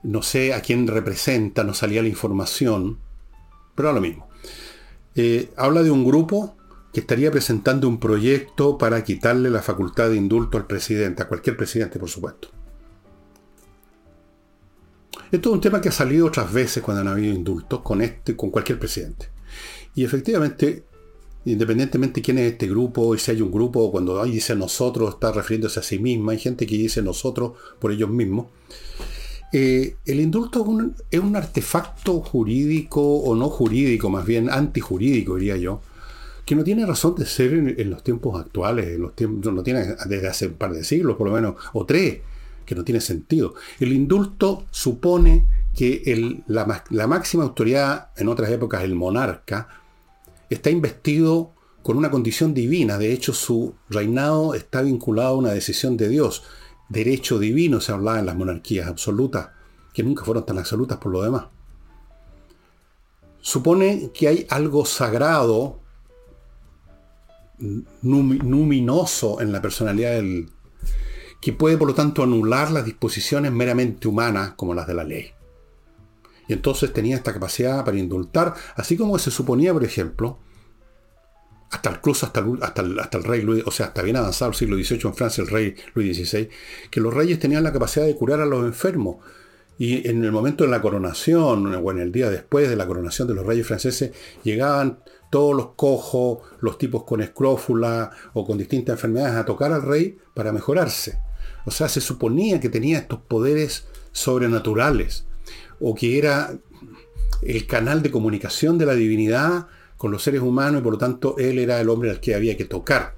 no 0.04 0.22
sé 0.22 0.54
a 0.54 0.62
quién 0.62 0.88
representa, 0.88 1.64
no 1.64 1.74
salía 1.74 2.02
la 2.02 2.08
información, 2.08 3.00
pero 3.76 3.92
lo 3.92 4.02
mismo. 4.02 4.30
Eh, 5.16 5.50
habla 5.58 5.84
de 5.84 5.92
un 5.92 6.06
grupo 6.06 6.56
que 6.94 7.02
estaría 7.02 7.32
presentando 7.32 7.88
un 7.88 8.00
proyecto 8.00 8.78
para 8.78 9.04
quitarle 9.04 9.50
la 9.50 9.62
facultad 9.62 10.10
de 10.10 10.18
indulto 10.18 10.58
al 10.58 10.68
presidente, 10.68 11.24
a 11.24 11.28
cualquier 11.28 11.58
presidente, 11.58 12.00
por 12.00 12.10
supuesto. 12.10 12.59
Esto 15.32 15.50
es 15.50 15.54
un 15.54 15.62
tema 15.62 15.80
que 15.80 15.90
ha 15.90 15.92
salido 15.92 16.26
otras 16.26 16.52
veces 16.52 16.82
cuando 16.82 17.02
han 17.02 17.08
habido 17.08 17.34
indultos 17.34 17.82
con 17.82 18.02
este, 18.02 18.36
con 18.36 18.50
cualquier 18.50 18.80
presidente. 18.80 19.30
Y 19.94 20.04
efectivamente, 20.04 20.86
independientemente 21.46 22.16
de 22.20 22.22
quién 22.24 22.40
es 22.40 22.54
este 22.54 22.68
grupo, 22.68 23.14
y 23.14 23.20
si 23.20 23.32
hay 23.32 23.42
un 23.42 23.52
grupo, 23.52 23.92
cuando 23.92 24.24
dice 24.26 24.56
nosotros, 24.56 25.14
está 25.14 25.32
refiriéndose 25.32 25.82
a 25.82 25.84
sí 25.84 26.00
misma, 26.00 26.32
hay 26.32 26.40
gente 26.40 26.66
que 26.66 26.76
dice 26.76 27.04
nosotros 27.04 27.52
por 27.78 27.92
ellos 27.92 28.10
mismos. 28.10 28.48
Eh, 29.54 29.98
el 30.06 30.20
indulto 30.20 30.66
es 31.12 31.20
un, 31.20 31.36
artefacto 31.36 32.22
jurídico 32.22 33.02
o 33.02 33.36
no 33.36 33.50
jurídico, 33.50 34.10
más 34.10 34.26
bien 34.26 34.50
antijurídico, 34.50 35.36
diría 35.36 35.58
yo, 35.58 35.82
que 36.44 36.56
no 36.56 36.64
tiene 36.64 36.88
razón 36.88 37.14
de 37.16 37.28
ser 37.28 37.54
en, 37.54 37.90
los 37.92 38.04
tiempos 38.04 38.40
actuales, 38.40 38.98
no 38.98 39.12
tiene 39.64 39.96
desde 40.08 40.28
hace 40.28 40.48
un 40.48 40.54
par 40.54 40.74
de 40.74 40.84
siglos 40.84 41.18
por 41.18 41.28
lo 41.28 41.34
menos, 41.36 41.56
o 41.74 41.86
tres 41.86 42.22
que 42.70 42.76
no 42.76 42.84
tiene 42.84 43.02
sentido. 43.02 43.56
El 43.80 43.94
indulto 43.94 44.68
supone 44.70 45.48
que 45.76 46.44
la, 46.46 47.08
máxima 47.08 47.44
autoridad, 47.44 48.12
en 48.16 48.28
otras 48.28 48.52
épocas 48.52 48.84
el 48.84 48.94
monarca, 48.94 49.70
está 50.52 50.70
investido 50.70 51.52
con 51.82 51.98
una 51.98 52.12
condición 52.12 52.54
divina. 52.54 53.00
De 53.00 53.12
hecho, 53.12 53.34
su 53.34 53.74
reinado 53.90 54.54
está 54.54 54.84
vinculado 54.84 55.30
a 55.30 55.38
una 55.38 55.52
decisión 55.52 55.98
de 55.98 56.10
Dios. 56.10 56.44
Derecho 56.90 57.40
divino 57.40 57.82
se 57.82 57.92
hablaba 57.92 58.20
en 58.20 58.28
las 58.28 58.36
monarquías 58.36 58.88
absolutas, 58.88 59.50
que 59.92 60.04
nunca 60.04 60.24
fueron 60.24 60.46
tan 60.46 60.60
absolutas 60.60 61.00
por 61.00 61.12
lo 61.12 61.24
demás. 61.24 61.46
Supone 63.42 64.12
que 64.14 64.28
hay 64.28 64.46
algo 64.52 64.86
sagrado, 64.86 65.80
luminoso 68.04 69.42
en 69.42 69.52
la 69.52 69.60
personalidad 69.60 70.12
del, 70.12 70.52
que 71.42 71.54
puede 71.54 71.78
por 71.78 71.88
lo 71.88 71.96
tanto 71.96 72.24
anular 72.24 72.72
las 72.72 72.86
disposiciones 72.86 73.52
meramente 73.52 74.08
humanas 74.08 74.54
como 74.56 74.74
las 74.74 74.88
de 74.88 74.94
la 74.94 75.04
ley. 75.04 75.32
Y 76.48 76.54
entonces 76.54 76.92
tenía 76.92 77.16
esta 77.16 77.34
capacidad 77.34 77.86
para 77.86 77.98
indultar, 77.98 78.56
así 78.76 78.98
como 78.98 79.20
se 79.20 79.32
suponía, 79.32 79.72
por 79.72 79.84
ejemplo, 79.84 80.40
hasta 81.70 81.92
incluso 81.92 82.26
hasta 82.26 82.40
el, 82.40 82.58
hasta 82.62 82.82
hasta 83.00 83.18
el 83.20 83.24
rey 83.24 83.42
Luis, 83.42 83.64
o 83.66 83.72
sea, 83.72 83.88
hasta 83.88 84.02
bien 84.02 84.16
avanzado 84.16 84.52
el 84.52 84.58
siglo 84.58 84.76
XVIII 84.76 85.02
en 85.04 85.14
Francia, 85.14 85.44
el 85.44 85.50
rey 85.50 85.76
Luis 85.94 86.18
XVI, 86.18 86.50
que 86.90 87.00
los 87.00 87.14
reyes 87.14 87.40
tenían 87.40 87.64
la 87.64 87.72
capacidad 87.72 88.06
de 88.06 88.16
curar 88.16 88.42
a 88.42 88.46
los 88.46 88.66
enfermos. 88.66 89.18
Y 89.78 90.06
en 90.10 90.26
el 90.26 90.32
momento 90.32 90.66
de 90.66 90.72
la 90.72 90.82
coronación, 90.82 91.74
o 91.74 91.92
en 91.92 92.00
el 92.00 92.12
día 92.12 92.30
después 92.30 92.68
de 92.68 92.76
la 92.76 92.88
coronación 92.88 93.28
de 93.28 93.36
los 93.36 93.46
reyes 93.46 93.66
franceses, 93.66 94.12
llegaban 94.44 95.00
todos 95.30 95.56
los 95.56 95.76
cojos, 95.76 96.40
los 96.60 96.78
tipos 96.78 97.04
con 97.04 97.22
escrófula 97.22 98.10
o 98.34 98.46
con 98.46 98.58
distintas 98.58 98.94
enfermedades 98.94 99.36
a 99.36 99.46
tocar 99.46 99.72
al 99.72 99.84
rey 99.84 100.18
para 100.34 100.52
mejorarse. 100.52 101.29
O 101.66 101.72
sea, 101.72 101.90
se 101.90 102.02
suponía 102.02 102.60
que 102.60 102.70
tenía 102.70 103.00
estos 103.00 103.20
poderes 103.20 103.86
sobrenaturales 104.12 105.26
o 105.80 105.96
que 105.96 106.18
era 106.18 106.58
el 107.42 107.68
canal 107.68 108.02
de 108.02 108.12
comunicación 108.12 108.78
de 108.78 108.86
la 108.86 108.96
divinidad 108.96 109.68
con 109.98 110.12
los 110.12 110.24
seres 110.24 110.42
humanos 110.42 110.82
y 110.82 110.84
por 110.84 110.94
lo 110.94 110.98
tanto 110.98 111.36
él 111.38 111.60
era 111.60 111.80
el 111.80 111.90
hombre 111.90 112.10
al 112.10 112.20
que 112.20 112.36
había 112.36 112.58
que 112.58 112.66
tocar. 112.66 113.16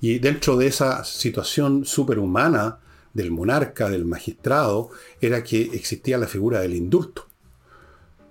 Y 0.00 0.18
dentro 0.18 0.56
de 0.56 0.66
esa 0.66 1.04
situación 1.04 1.84
superhumana 1.84 2.78
del 3.12 3.30
monarca, 3.30 3.90
del 3.90 4.04
magistrado, 4.04 4.90
era 5.20 5.42
que 5.42 5.62
existía 5.72 6.16
la 6.18 6.26
figura 6.26 6.60
del 6.60 6.74
indulto. 6.74 7.26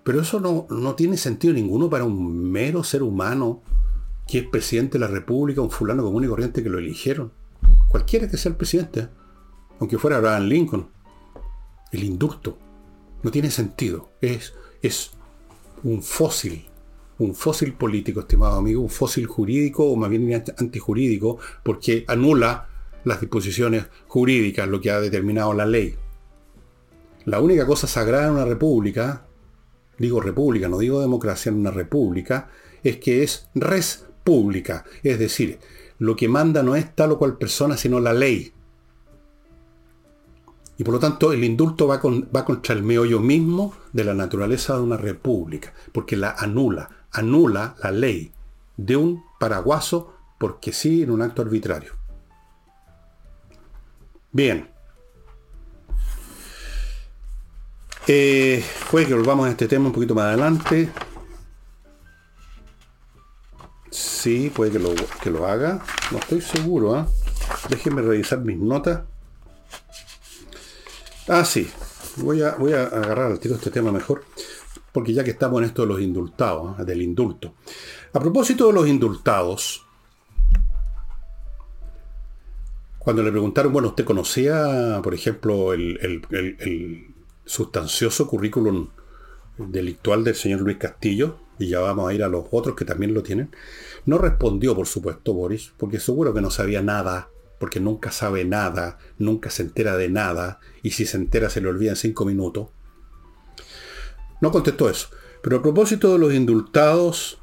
Pero 0.03 0.21
eso 0.21 0.39
no, 0.39 0.65
no 0.69 0.95
tiene 0.95 1.17
sentido 1.17 1.53
ninguno 1.53 1.89
para 1.89 2.05
un 2.05 2.51
mero 2.51 2.83
ser 2.83 3.03
humano 3.03 3.61
que 4.27 4.39
es 4.39 4.47
presidente 4.47 4.97
de 4.97 5.05
la 5.05 5.11
República, 5.11 5.61
un 5.61 5.71
fulano 5.71 6.03
común 6.03 6.23
y 6.23 6.27
corriente 6.27 6.63
que 6.63 6.69
lo 6.69 6.79
eligieron. 6.79 7.31
Cualquiera 7.89 8.29
que 8.29 8.37
sea 8.37 8.51
el 8.51 8.57
presidente, 8.57 9.09
aunque 9.79 9.97
fuera 9.97 10.17
Abraham 10.17 10.43
Lincoln. 10.43 10.89
El 11.91 12.03
indulto 12.03 12.57
no 13.23 13.31
tiene 13.31 13.49
sentido. 13.51 14.09
Es, 14.21 14.53
es 14.81 15.11
un 15.83 16.01
fósil, 16.01 16.65
un 17.17 17.35
fósil 17.35 17.73
político, 17.73 18.21
estimado 18.21 18.57
amigo, 18.57 18.81
un 18.81 18.89
fósil 18.89 19.25
jurídico 19.25 19.85
o 19.85 19.95
más 19.95 20.09
bien 20.09 20.43
antijurídico, 20.57 21.39
porque 21.63 22.05
anula 22.07 22.67
las 23.03 23.21
disposiciones 23.21 23.85
jurídicas, 24.07 24.67
lo 24.67 24.81
que 24.81 24.91
ha 24.91 24.99
determinado 24.99 25.53
la 25.53 25.65
ley. 25.65 25.95
La 27.25 27.41
única 27.41 27.65
cosa 27.65 27.87
sagrada 27.87 28.27
en 28.27 28.33
una 28.33 28.45
república, 28.45 29.25
digo 29.97 30.19
república, 30.21 30.67
no 30.67 30.77
digo 30.79 31.01
democracia, 31.01 31.49
en 31.49 31.57
una 31.57 31.71
república, 31.71 32.49
es 32.83 32.97
que 32.97 33.23
es 33.23 33.49
res 33.55 34.05
pública, 34.23 34.85
es 35.03 35.19
decir, 35.19 35.59
lo 35.97 36.15
que 36.15 36.29
manda 36.29 36.63
no 36.63 36.75
es 36.75 36.95
tal 36.95 37.11
o 37.11 37.17
cual 37.17 37.37
persona, 37.37 37.75
sino 37.77 37.99
la 37.99 38.13
ley. 38.13 38.53
Y 40.79 40.83
por 40.85 40.93
lo 40.93 40.99
tanto 40.99 41.33
el 41.33 41.43
indulto 41.43 41.87
va, 41.87 41.99
va 42.01 42.45
contra 42.45 42.73
el 42.73 42.83
meollo 42.83 43.19
mismo 43.19 43.75
de 43.91 44.05
la 44.05 44.13
naturaleza 44.13 44.77
de 44.77 44.81
una 44.81 44.95
república, 44.95 45.73
porque 45.91 46.15
la 46.15 46.31
anula, 46.31 46.89
anula 47.11 47.75
la 47.83 47.91
ley 47.91 48.31
de 48.77 48.95
un 48.95 49.21
paraguaso 49.41 50.15
porque 50.39 50.71
sí 50.71 51.03
en 51.03 51.11
un 51.11 51.21
acto 51.21 51.41
arbitrario. 51.41 51.91
Bien. 54.31 54.69
Eh, 58.07 58.63
puede 58.89 59.05
que 59.05 59.15
volvamos 59.15 59.47
a 59.47 59.51
este 59.51 59.67
tema 59.67 59.87
un 59.87 59.91
poquito 59.91 60.15
más 60.15 60.27
adelante. 60.27 60.89
Sí, 63.91 64.49
puede 64.55 64.71
que 64.71 64.79
lo, 64.79 64.93
que 65.21 65.29
lo 65.29 65.45
haga. 65.45 65.83
No 66.11 66.19
estoy 66.19 66.39
seguro. 66.39 66.95
¿ah? 66.95 67.05
Déjenme 67.67 68.01
revisar 68.01 68.39
mis 68.39 68.57
notas. 68.57 69.08
Ah, 71.29 71.45
sí. 71.45 71.69
Voy 72.17 72.41
a, 72.41 72.55
voy 72.55 72.73
a 72.73 72.85
agarrar 72.85 73.31
al 73.31 73.39
tiro 73.39 73.53
este 73.53 73.69
tema 73.69 73.91
mejor. 73.91 74.23
Porque 74.91 75.13
ya 75.13 75.23
que 75.23 75.29
estamos 75.29 75.59
en 75.59 75.67
esto 75.67 75.83
de 75.83 75.87
los 75.87 76.01
indultados, 76.01 76.75
¿ah? 76.79 76.83
del 76.83 77.03
indulto. 77.03 77.53
A 78.13 78.19
propósito 78.19 78.65
de 78.65 78.73
los 78.73 78.87
indultados, 78.87 79.85
cuando 82.97 83.21
le 83.21 83.29
preguntaron, 83.29 83.71
bueno, 83.71 83.89
¿usted 83.89 84.05
conocía, 84.05 84.99
por 85.03 85.13
ejemplo, 85.13 85.71
el, 85.73 87.13
sustancioso 87.45 88.27
currículum 88.27 88.89
delictual 89.57 90.23
del 90.23 90.33
señor 90.33 90.61
Luis 90.61 90.77
Castillo? 90.77 91.37
Y 91.59 91.67
ya 91.67 91.79
vamos 91.79 92.09
a 92.09 92.13
ir 92.15 92.23
a 92.23 92.27
los 92.27 92.45
otros 92.49 92.75
que 92.75 92.85
también 92.85 93.13
lo 93.13 93.21
tienen. 93.21 93.51
No 94.07 94.17
respondió, 94.17 94.75
por 94.75 94.87
supuesto, 94.87 95.33
Boris, 95.33 95.73
porque 95.77 95.99
seguro 95.99 96.33
que 96.33 96.41
no 96.41 96.49
sabía 96.49 96.81
nada, 96.81 97.29
porque 97.59 97.79
nunca 97.79 98.11
sabe 98.11 98.45
nada, 98.45 98.97
nunca 99.17 99.49
se 99.49 99.63
entera 99.63 99.97
de 99.97 100.09
nada, 100.09 100.59
y 100.81 100.91
si 100.91 101.05
se 101.05 101.17
entera 101.17 101.49
se 101.49 101.61
le 101.61 101.67
olvida 101.67 101.91
en 101.91 101.97
cinco 101.97 102.25
minutos. 102.25 102.69
No 104.41 104.51
contestó 104.51 104.89
eso. 104.89 105.09
Pero 105.41 105.57
a 105.57 105.61
propósito 105.61 106.11
de 106.11 106.19
los 106.19 106.33
indultados, 106.33 107.39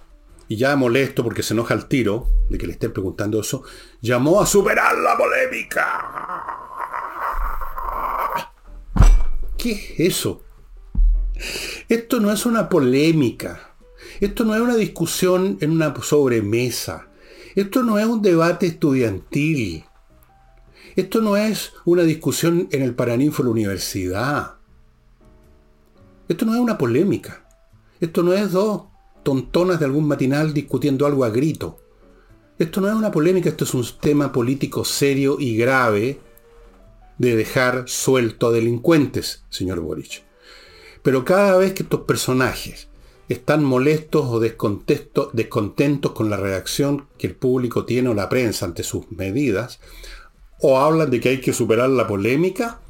y 0.48 0.56
ya 0.56 0.76
molesto 0.76 1.22
porque 1.22 1.42
se 1.42 1.54
enoja 1.54 1.74
al 1.74 1.88
tiro 1.88 2.28
de 2.48 2.58
que 2.58 2.66
le 2.66 2.72
estén 2.72 2.92
preguntando 2.92 3.40
eso, 3.40 3.62
llamó 4.00 4.40
a 4.40 4.46
superar 4.46 4.96
la 4.98 5.16
polémica. 5.16 6.56
¿Qué 9.56 9.72
es 9.72 10.14
eso? 10.14 10.42
Esto 11.88 12.20
no 12.20 12.32
es 12.32 12.46
una 12.46 12.68
polémica. 12.68 13.74
Esto 14.20 14.44
no 14.44 14.54
es 14.54 14.60
una 14.60 14.76
discusión 14.76 15.58
en 15.60 15.72
una 15.72 15.94
sobremesa. 16.02 17.08
Esto 17.54 17.82
no 17.82 17.98
es 17.98 18.06
un 18.06 18.22
debate 18.22 18.66
estudiantil. 18.66 19.84
Esto 20.96 21.20
no 21.20 21.36
es 21.36 21.74
una 21.84 22.04
discusión 22.04 22.68
en 22.72 22.80
el 22.82 22.94
Paraninfo 22.94 23.42
de 23.42 23.48
la 23.48 23.52
universidad. 23.52 24.54
Esto 26.26 26.46
no 26.46 26.54
es 26.54 26.60
una 26.60 26.78
polémica. 26.78 27.46
Esto 28.00 28.22
no 28.22 28.32
es 28.32 28.50
dos 28.52 28.84
tontonas 29.22 29.78
de 29.78 29.84
algún 29.84 30.08
matinal 30.08 30.54
discutiendo 30.54 31.04
algo 31.04 31.24
a 31.24 31.28
grito. 31.28 31.78
Esto 32.58 32.80
no 32.80 32.88
es 32.88 32.94
una 32.94 33.10
polémica, 33.10 33.50
esto 33.50 33.64
es 33.64 33.74
un 33.74 33.84
tema 34.00 34.32
político 34.32 34.86
serio 34.86 35.36
y 35.38 35.58
grave 35.58 36.18
de 37.18 37.36
dejar 37.36 37.84
suelto 37.86 38.46
a 38.46 38.52
delincuentes, 38.52 39.44
señor 39.50 39.80
Boric. 39.80 40.24
Pero 41.02 41.26
cada 41.26 41.58
vez 41.58 41.74
que 41.74 41.82
estos 41.82 42.00
personajes 42.00 42.88
están 43.28 43.64
molestos 43.64 44.24
o 44.26 44.40
descontentos 44.40 46.12
con 46.12 46.30
la 46.30 46.38
reacción 46.38 47.06
que 47.18 47.26
el 47.26 47.34
público 47.34 47.84
tiene 47.84 48.08
o 48.08 48.14
la 48.14 48.30
prensa 48.30 48.64
ante 48.64 48.82
sus 48.82 49.10
medidas, 49.10 49.78
o 50.60 50.78
hablan 50.78 51.10
de 51.10 51.20
que 51.20 51.28
hay 51.30 51.40
que 51.40 51.52
superar 51.52 51.88
la 51.90 52.06
polémica, 52.06 52.80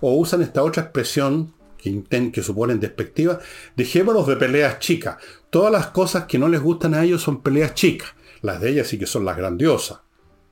o 0.00 0.14
usan 0.14 0.42
esta 0.42 0.62
otra 0.62 0.84
expresión 0.84 1.54
que, 1.78 2.30
que 2.32 2.42
suponen 2.42 2.80
despectiva, 2.80 3.38
dejémonos 3.76 4.26
de 4.26 4.36
peleas 4.36 4.78
chicas. 4.78 5.16
Todas 5.50 5.72
las 5.72 5.88
cosas 5.88 6.24
que 6.24 6.38
no 6.38 6.48
les 6.48 6.60
gustan 6.60 6.94
a 6.94 7.04
ellos 7.04 7.22
son 7.22 7.42
peleas 7.42 7.74
chicas. 7.74 8.10
Las 8.42 8.60
de 8.60 8.70
ellas 8.70 8.86
sí 8.86 8.98
que 8.98 9.06
son 9.06 9.24
las 9.24 9.36
grandiosas. 9.36 10.00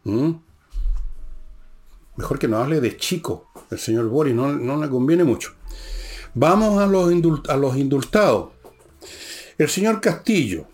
¿Mm? 0.05 0.33
Mejor 2.17 2.39
que 2.39 2.49
no 2.49 2.59
hable 2.59 2.81
de 2.81 2.97
chico, 2.97 3.51
el 3.71 3.79
señor 3.79 4.09
Boris, 4.09 4.35
no, 4.35 4.53
no 4.53 4.81
le 4.81 4.89
conviene 4.89 5.25
mucho. 5.25 5.53
Vamos 6.35 6.81
a 6.81 6.87
los, 6.87 7.11
a 7.49 7.57
los 7.57 7.77
indultados. 7.77 8.51
El 9.59 9.69
señor 9.69 10.01
Castillo, 10.01 10.67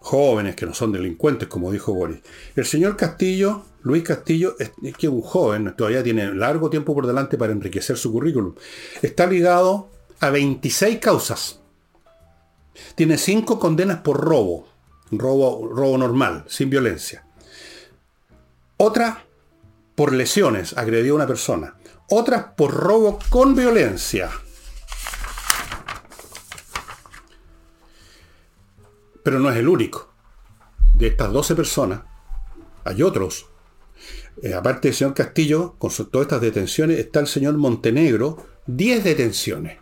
jóvenes 0.00 0.56
que 0.56 0.66
no 0.66 0.74
son 0.74 0.92
delincuentes, 0.92 1.48
como 1.48 1.70
dijo 1.70 1.94
Boris. 1.94 2.20
El 2.56 2.64
señor 2.66 2.96
Castillo, 2.96 3.64
Luis 3.84 4.02
Castillo, 4.02 4.56
es, 4.58 4.72
que 4.96 5.08
un 5.08 5.20
joven, 5.20 5.74
todavía 5.76 6.02
tiene 6.02 6.34
largo 6.34 6.70
tiempo 6.70 6.94
por 6.94 7.06
delante 7.06 7.36
para 7.36 7.52
enriquecer 7.52 7.98
su 7.98 8.10
currículum. 8.10 8.54
Está 9.02 9.26
ligado 9.26 9.90
a 10.20 10.30
26 10.30 10.98
causas. 10.98 11.60
Tiene 12.94 13.18
5 13.18 13.58
condenas 13.58 13.98
por 14.00 14.18
robo. 14.18 14.66
Robo, 15.10 15.68
robo 15.68 15.98
normal, 15.98 16.44
sin 16.48 16.70
violencia. 16.70 17.26
Otra 18.78 19.26
por 19.94 20.14
lesiones, 20.14 20.76
agredió 20.78 21.12
a 21.12 21.16
una 21.16 21.26
persona. 21.26 21.76
Otra 22.08 22.56
por 22.56 22.72
robo 22.72 23.18
con 23.28 23.54
violencia. 23.54 24.30
Pero 29.22 29.38
no 29.38 29.50
es 29.50 29.56
el 29.58 29.68
único. 29.68 30.10
De 30.94 31.08
estas 31.08 31.30
12 31.30 31.54
personas, 31.54 32.00
hay 32.84 33.02
otros. 33.02 33.50
Eh, 34.42 34.54
aparte 34.54 34.88
del 34.88 34.94
señor 34.94 35.14
Castillo, 35.14 35.74
con 35.78 35.90
todas 35.90 36.26
estas 36.26 36.40
detenciones, 36.40 36.98
está 36.98 37.20
el 37.20 37.26
señor 37.26 37.56
Montenegro, 37.56 38.38
10 38.66 39.04
detenciones. 39.04 39.78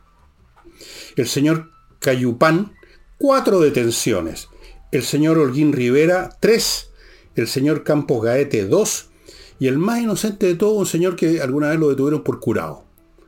El 1.16 1.26
señor 1.26 1.70
Cayupán, 1.98 2.74
4 3.18 3.60
detenciones. 3.60 4.48
El 4.90 5.02
señor 5.02 5.38
Holguín 5.38 5.72
Rivera, 5.72 6.36
3. 6.40 6.90
El 7.36 7.48
señor 7.48 7.84
Campos 7.84 8.22
Gaete, 8.22 8.66
2. 8.66 9.08
Y 9.58 9.68
el 9.68 9.78
más 9.78 10.00
inocente 10.00 10.46
de 10.46 10.54
todo, 10.54 10.72
un 10.72 10.86
señor 10.86 11.16
que 11.16 11.40
alguna 11.40 11.70
vez 11.70 11.78
lo 11.78 11.88
detuvieron 11.88 12.22
por 12.22 12.40
curado. 12.40 12.84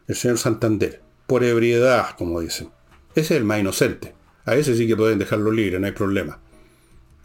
El 0.08 0.16
señor 0.16 0.38
Santander. 0.38 1.02
Por 1.26 1.44
ebriedad, 1.44 2.16
como 2.18 2.40
dicen. 2.40 2.70
Ese 3.14 3.34
es 3.34 3.40
el 3.40 3.44
más 3.44 3.60
inocente. 3.60 4.14
A 4.44 4.56
ese 4.56 4.74
sí 4.76 4.87
que 4.87 4.96
pueden 4.96 5.18
dejarlo 5.18 5.50
libre, 5.50 5.78
no 5.78 5.87
hay 5.87 5.92
problema. 5.92 6.40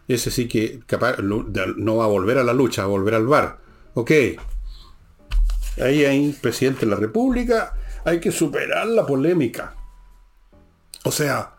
Ese 0.08 0.30
sí 0.30 0.48
que 0.48 0.80
capaz, 0.86 1.18
no 1.18 1.96
va 1.96 2.04
a 2.04 2.08
volver 2.08 2.38
a 2.38 2.44
la 2.44 2.54
lucha, 2.54 2.82
va 2.82 2.88
a 2.88 2.90
volver 2.90 3.14
al 3.14 3.26
bar. 3.26 3.58
Ok. 3.94 4.10
Ahí 5.82 6.04
hay 6.04 6.32
presidente 6.32 6.80
de 6.80 6.86
la 6.86 6.96
República, 6.96 7.74
hay 8.04 8.20
que 8.20 8.32
superar 8.32 8.86
la 8.86 9.06
polémica. 9.06 9.74
O 11.04 11.12
sea, 11.12 11.54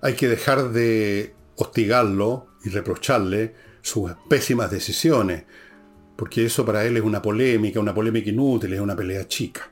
hay 0.00 0.14
que 0.14 0.28
dejar 0.28 0.70
de 0.70 1.34
hostigarlo 1.56 2.46
y 2.64 2.70
reprocharle 2.70 3.54
sus 3.82 4.10
pésimas 4.28 4.70
decisiones, 4.70 5.44
porque 6.16 6.46
eso 6.46 6.64
para 6.64 6.84
él 6.84 6.96
es 6.96 7.02
una 7.02 7.20
polémica, 7.20 7.80
una 7.80 7.94
polémica 7.94 8.30
inútil, 8.30 8.72
es 8.72 8.80
una 8.80 8.96
pelea 8.96 9.26
chica. 9.28 9.70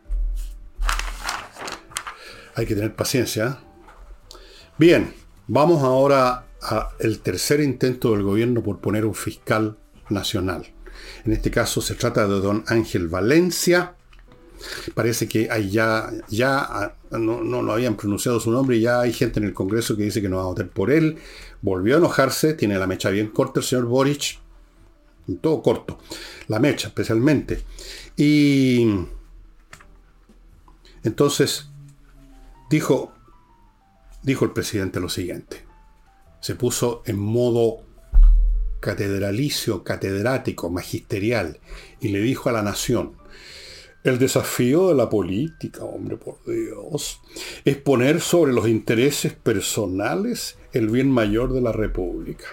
Hay 2.55 2.67
que 2.67 2.75
tener 2.75 2.95
paciencia. 2.95 3.47
¿eh? 3.47 4.37
Bien, 4.77 5.15
vamos 5.47 5.83
ahora 5.83 6.47
al 6.61 7.19
tercer 7.21 7.61
intento 7.61 8.13
del 8.13 8.23
gobierno 8.23 8.63
por 8.63 8.81
poner 8.81 9.05
un 9.05 9.15
fiscal 9.15 9.79
nacional. 10.09 10.67
En 11.25 11.33
este 11.33 11.51
caso 11.51 11.81
se 11.81 11.95
trata 11.95 12.27
de 12.27 12.41
don 12.41 12.65
Ángel 12.67 13.09
Valencia. 13.09 13.95
Parece 14.95 15.29
que 15.29 15.49
hay 15.51 15.71
ya, 15.71 16.11
ya 16.29 16.59
ah, 16.59 16.95
no, 17.13 17.43
no 17.43 17.63
lo 17.63 17.73
habían 17.73 17.97
pronunciado 17.97 18.41
su 18.41 18.51
nombre 18.51 18.77
y 18.77 18.81
ya 18.81 19.01
hay 19.01 19.13
gente 19.13 19.39
en 19.39 19.47
el 19.47 19.55
Congreso 19.55 19.97
que 19.97 20.03
dice 20.03 20.21
que 20.21 20.29
no 20.29 20.37
va 20.37 20.43
a 20.43 20.47
votar 20.47 20.69
por 20.69 20.91
él. 20.91 21.17
Volvió 21.63 21.95
a 21.95 21.99
enojarse, 21.99 22.55
tiene 22.55 22.79
la 22.79 22.87
mecha 22.87 23.11
bien 23.11 23.29
corta 23.29 23.61
el 23.61 23.67
señor 23.67 23.87
Boric, 23.87 24.39
todo 25.41 25.63
corto, 25.63 25.99
la 26.49 26.59
mecha 26.59 26.89
especialmente. 26.89 27.63
Y 28.17 28.87
entonces 31.05 31.69
dijo, 32.71 33.13
dijo 34.23 34.45
el 34.45 34.53
presidente 34.53 35.01
lo 35.01 35.09
siguiente, 35.09 35.65
se 36.41 36.55
puso 36.55 37.03
en 37.07 37.19
modo 37.19 37.88
catedralicio, 38.81 39.85
catedrático, 39.85 40.71
magisterial, 40.71 41.59
y 42.01 42.09
le 42.09 42.21
dijo 42.21 42.49
a 42.49 42.53
la 42.53 42.63
nación, 42.63 43.13
el 44.05 44.19
desafío 44.19 44.89
de 44.89 44.95
la 44.95 45.09
política, 45.09 45.85
hombre, 45.85 46.17
por 46.17 46.39
Dios, 46.47 47.21
es 47.65 47.77
poner 47.77 48.21
sobre 48.21 48.53
los 48.53 48.69
intereses 48.69 49.35
personales 49.35 50.57
el 50.73 50.89
bien 50.89 51.11
mayor 51.11 51.53
de 51.53 51.61
la 51.61 51.73
República. 51.73 52.47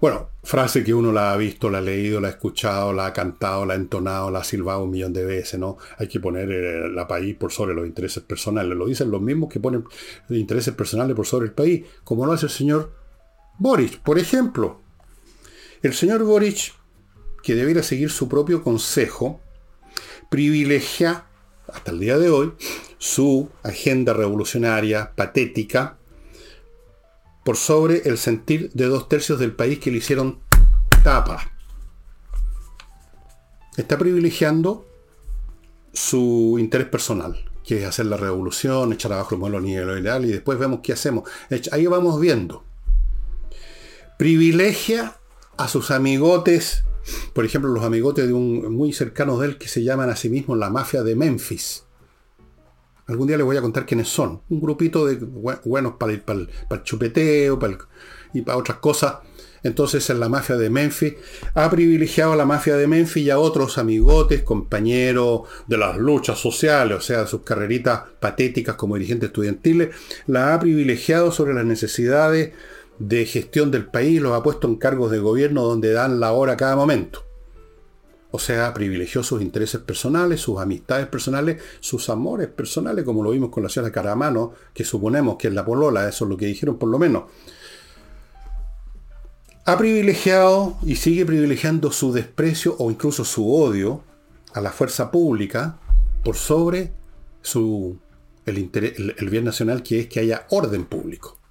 Bueno, 0.00 0.30
frase 0.42 0.82
que 0.82 0.92
uno 0.92 1.12
la 1.12 1.32
ha 1.32 1.36
visto, 1.36 1.70
la 1.70 1.78
ha 1.78 1.80
leído, 1.80 2.20
la 2.20 2.26
ha 2.26 2.30
escuchado, 2.32 2.92
la 2.92 3.06
ha 3.06 3.12
cantado, 3.12 3.64
la 3.64 3.74
ha 3.74 3.76
entonado, 3.76 4.32
la 4.32 4.40
ha 4.40 4.44
silbado 4.44 4.82
un 4.82 4.90
millón 4.90 5.12
de 5.12 5.24
veces, 5.24 5.60
¿no? 5.60 5.78
Hay 5.96 6.08
que 6.08 6.18
poner 6.18 6.50
eh, 6.50 6.90
la 6.90 7.06
país 7.06 7.36
por 7.36 7.52
sobre 7.52 7.72
los 7.72 7.86
intereses 7.86 8.20
personales. 8.24 8.76
Lo 8.76 8.86
dicen 8.86 9.12
los 9.12 9.20
mismos 9.20 9.48
que 9.48 9.60
ponen 9.60 9.84
intereses 10.30 10.74
personales 10.74 11.14
por 11.14 11.24
sobre 11.24 11.46
el 11.46 11.52
país, 11.52 11.86
como 12.02 12.26
lo 12.26 12.32
hace 12.32 12.46
el 12.46 12.50
señor 12.50 13.01
Boric, 13.58 14.00
por 14.00 14.18
ejemplo. 14.18 14.80
El 15.82 15.94
señor 15.94 16.22
Boric, 16.24 16.74
que 17.42 17.54
debiera 17.54 17.82
seguir 17.82 18.10
su 18.10 18.28
propio 18.28 18.62
consejo, 18.62 19.40
privilegia, 20.30 21.26
hasta 21.72 21.90
el 21.90 22.00
día 22.00 22.18
de 22.18 22.30
hoy, 22.30 22.52
su 22.98 23.50
agenda 23.62 24.12
revolucionaria, 24.12 25.12
patética, 25.14 25.98
por 27.44 27.56
sobre 27.56 28.08
el 28.08 28.18
sentir 28.18 28.70
de 28.72 28.86
dos 28.86 29.08
tercios 29.08 29.38
del 29.38 29.52
país 29.52 29.78
que 29.78 29.90
le 29.90 29.98
hicieron 29.98 30.40
tapa. 31.02 31.50
Está 33.76 33.98
privilegiando 33.98 34.86
su 35.92 36.56
interés 36.58 36.86
personal, 36.88 37.50
que 37.64 37.82
es 37.82 37.88
hacer 37.88 38.06
la 38.06 38.16
revolución, 38.16 38.92
echar 38.92 39.12
abajo 39.12 39.34
el 39.34 39.40
modelo 39.40 39.60
neoliberal 39.60 40.24
y 40.24 40.28
después 40.28 40.58
vemos 40.58 40.80
qué 40.82 40.92
hacemos. 40.92 41.28
Ahí 41.72 41.86
vamos 41.86 42.20
viendo. 42.20 42.64
Privilegia 44.22 45.16
a 45.56 45.66
sus 45.66 45.90
amigotes, 45.90 46.84
por 47.32 47.44
ejemplo, 47.44 47.72
los 47.72 47.82
amigotes 47.82 48.28
de 48.28 48.32
un 48.32 48.72
muy 48.72 48.92
cercano 48.92 49.36
de 49.36 49.48
él 49.48 49.58
que 49.58 49.66
se 49.66 49.82
llaman 49.82 50.10
a 50.10 50.14
sí 50.14 50.28
mismos 50.28 50.56
la 50.58 50.70
mafia 50.70 51.02
de 51.02 51.16
Memphis 51.16 51.86
Algún 53.08 53.26
día 53.26 53.36
les 53.36 53.44
voy 53.44 53.56
a 53.56 53.60
contar 53.60 53.84
quiénes 53.84 54.06
son. 54.06 54.42
Un 54.48 54.60
grupito 54.60 55.06
de 55.06 55.16
buenos 55.16 55.94
para 55.98 56.12
el, 56.12 56.48
chupeteo 56.84 57.58
y 58.32 58.42
para 58.42 58.58
otras 58.58 58.78
cosas. 58.78 59.16
Entonces 59.64 60.08
en 60.08 60.20
la 60.20 60.28
mafia 60.28 60.56
de 60.56 60.70
Memphis 60.70 61.14
ha 61.54 61.68
privilegiado 61.68 62.34
a 62.34 62.36
la 62.36 62.46
mafia 62.46 62.76
de 62.76 62.86
Memphis 62.86 63.24
y 63.24 63.30
a 63.30 63.40
otros 63.40 63.76
amigotes, 63.76 64.44
compañeros 64.44 65.48
de 65.66 65.78
las 65.78 65.98
luchas 65.98 66.38
sociales, 66.38 66.96
o 66.96 67.00
sea, 67.00 67.26
sus 67.26 67.42
carreritas 67.42 68.02
patéticas 68.20 68.76
como 68.76 68.94
dirigentes 68.94 69.30
estudiantiles, 69.30 69.96
la 70.28 70.54
ha 70.54 70.60
privilegiado 70.60 71.32
sobre 71.32 71.54
las 71.54 71.64
necesidades 71.64 72.52
de 73.08 73.26
gestión 73.26 73.72
del 73.72 73.86
país, 73.86 74.20
los 74.20 74.32
ha 74.32 74.42
puesto 74.44 74.68
en 74.68 74.76
cargos 74.76 75.10
de 75.10 75.18
gobierno 75.18 75.64
donde 75.64 75.92
dan 75.92 76.20
la 76.20 76.32
hora 76.32 76.52
a 76.52 76.56
cada 76.56 76.76
momento. 76.76 77.24
O 78.30 78.38
sea, 78.38 78.72
privilegió 78.72 79.22
sus 79.24 79.42
intereses 79.42 79.80
personales, 79.80 80.40
sus 80.40 80.60
amistades 80.60 81.08
personales, 81.08 81.60
sus 81.80 82.08
amores 82.08 82.48
personales, 82.48 83.04
como 83.04 83.22
lo 83.22 83.30
vimos 83.30 83.50
con 83.50 83.64
la 83.64 83.68
señora 83.68 83.92
Caramano, 83.92 84.52
que 84.72 84.84
suponemos 84.84 85.36
que 85.36 85.48
es 85.48 85.54
la 85.54 85.64
polola, 85.64 86.08
eso 86.08 86.24
es 86.24 86.30
lo 86.30 86.36
que 86.36 86.46
dijeron 86.46 86.78
por 86.78 86.88
lo 86.88 86.98
menos. 86.98 87.24
Ha 89.64 89.76
privilegiado 89.76 90.76
y 90.82 90.96
sigue 90.96 91.26
privilegiando 91.26 91.90
su 91.90 92.12
desprecio 92.12 92.76
o 92.78 92.90
incluso 92.90 93.24
su 93.24 93.52
odio 93.52 94.02
a 94.54 94.60
la 94.60 94.70
fuerza 94.70 95.10
pública 95.10 95.78
por 96.24 96.36
sobre 96.36 96.92
su, 97.42 97.98
el, 98.46 99.14
el 99.18 99.28
bien 99.28 99.44
nacional 99.44 99.82
que 99.82 100.00
es 100.00 100.06
que 100.08 100.20
haya 100.20 100.46
orden 100.50 100.84
público. 100.84 101.41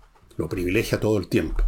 Lo 0.42 0.50
privilegia 0.50 1.00
todo 1.00 1.20
el 1.20 1.28
tiempo. 1.28 1.64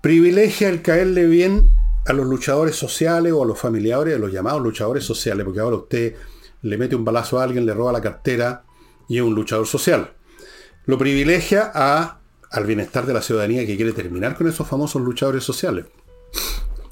Privilegia 0.00 0.70
el 0.70 0.80
caerle 0.80 1.26
bien 1.26 1.68
a 2.06 2.14
los 2.14 2.24
luchadores 2.24 2.76
sociales 2.76 3.30
o 3.34 3.42
a 3.42 3.46
los 3.46 3.58
familiares, 3.58 4.16
a 4.16 4.18
los 4.18 4.32
llamados 4.32 4.62
luchadores 4.62 5.04
sociales, 5.04 5.44
porque 5.44 5.60
ahora 5.60 5.76
usted 5.76 6.14
le 6.62 6.78
mete 6.78 6.96
un 6.96 7.04
balazo 7.04 7.38
a 7.38 7.44
alguien, 7.44 7.66
le 7.66 7.74
roba 7.74 7.92
la 7.92 8.00
cartera 8.00 8.64
y 9.06 9.18
es 9.18 9.22
un 9.22 9.34
luchador 9.34 9.66
social. 9.66 10.14
Lo 10.86 10.96
privilegia 10.96 11.70
a, 11.74 12.20
al 12.50 12.64
bienestar 12.64 13.04
de 13.04 13.12
la 13.12 13.20
ciudadanía 13.20 13.66
que 13.66 13.76
quiere 13.76 13.92
terminar 13.92 14.34
con 14.34 14.48
esos 14.48 14.66
famosos 14.66 15.02
luchadores 15.02 15.44
sociales. 15.44 15.84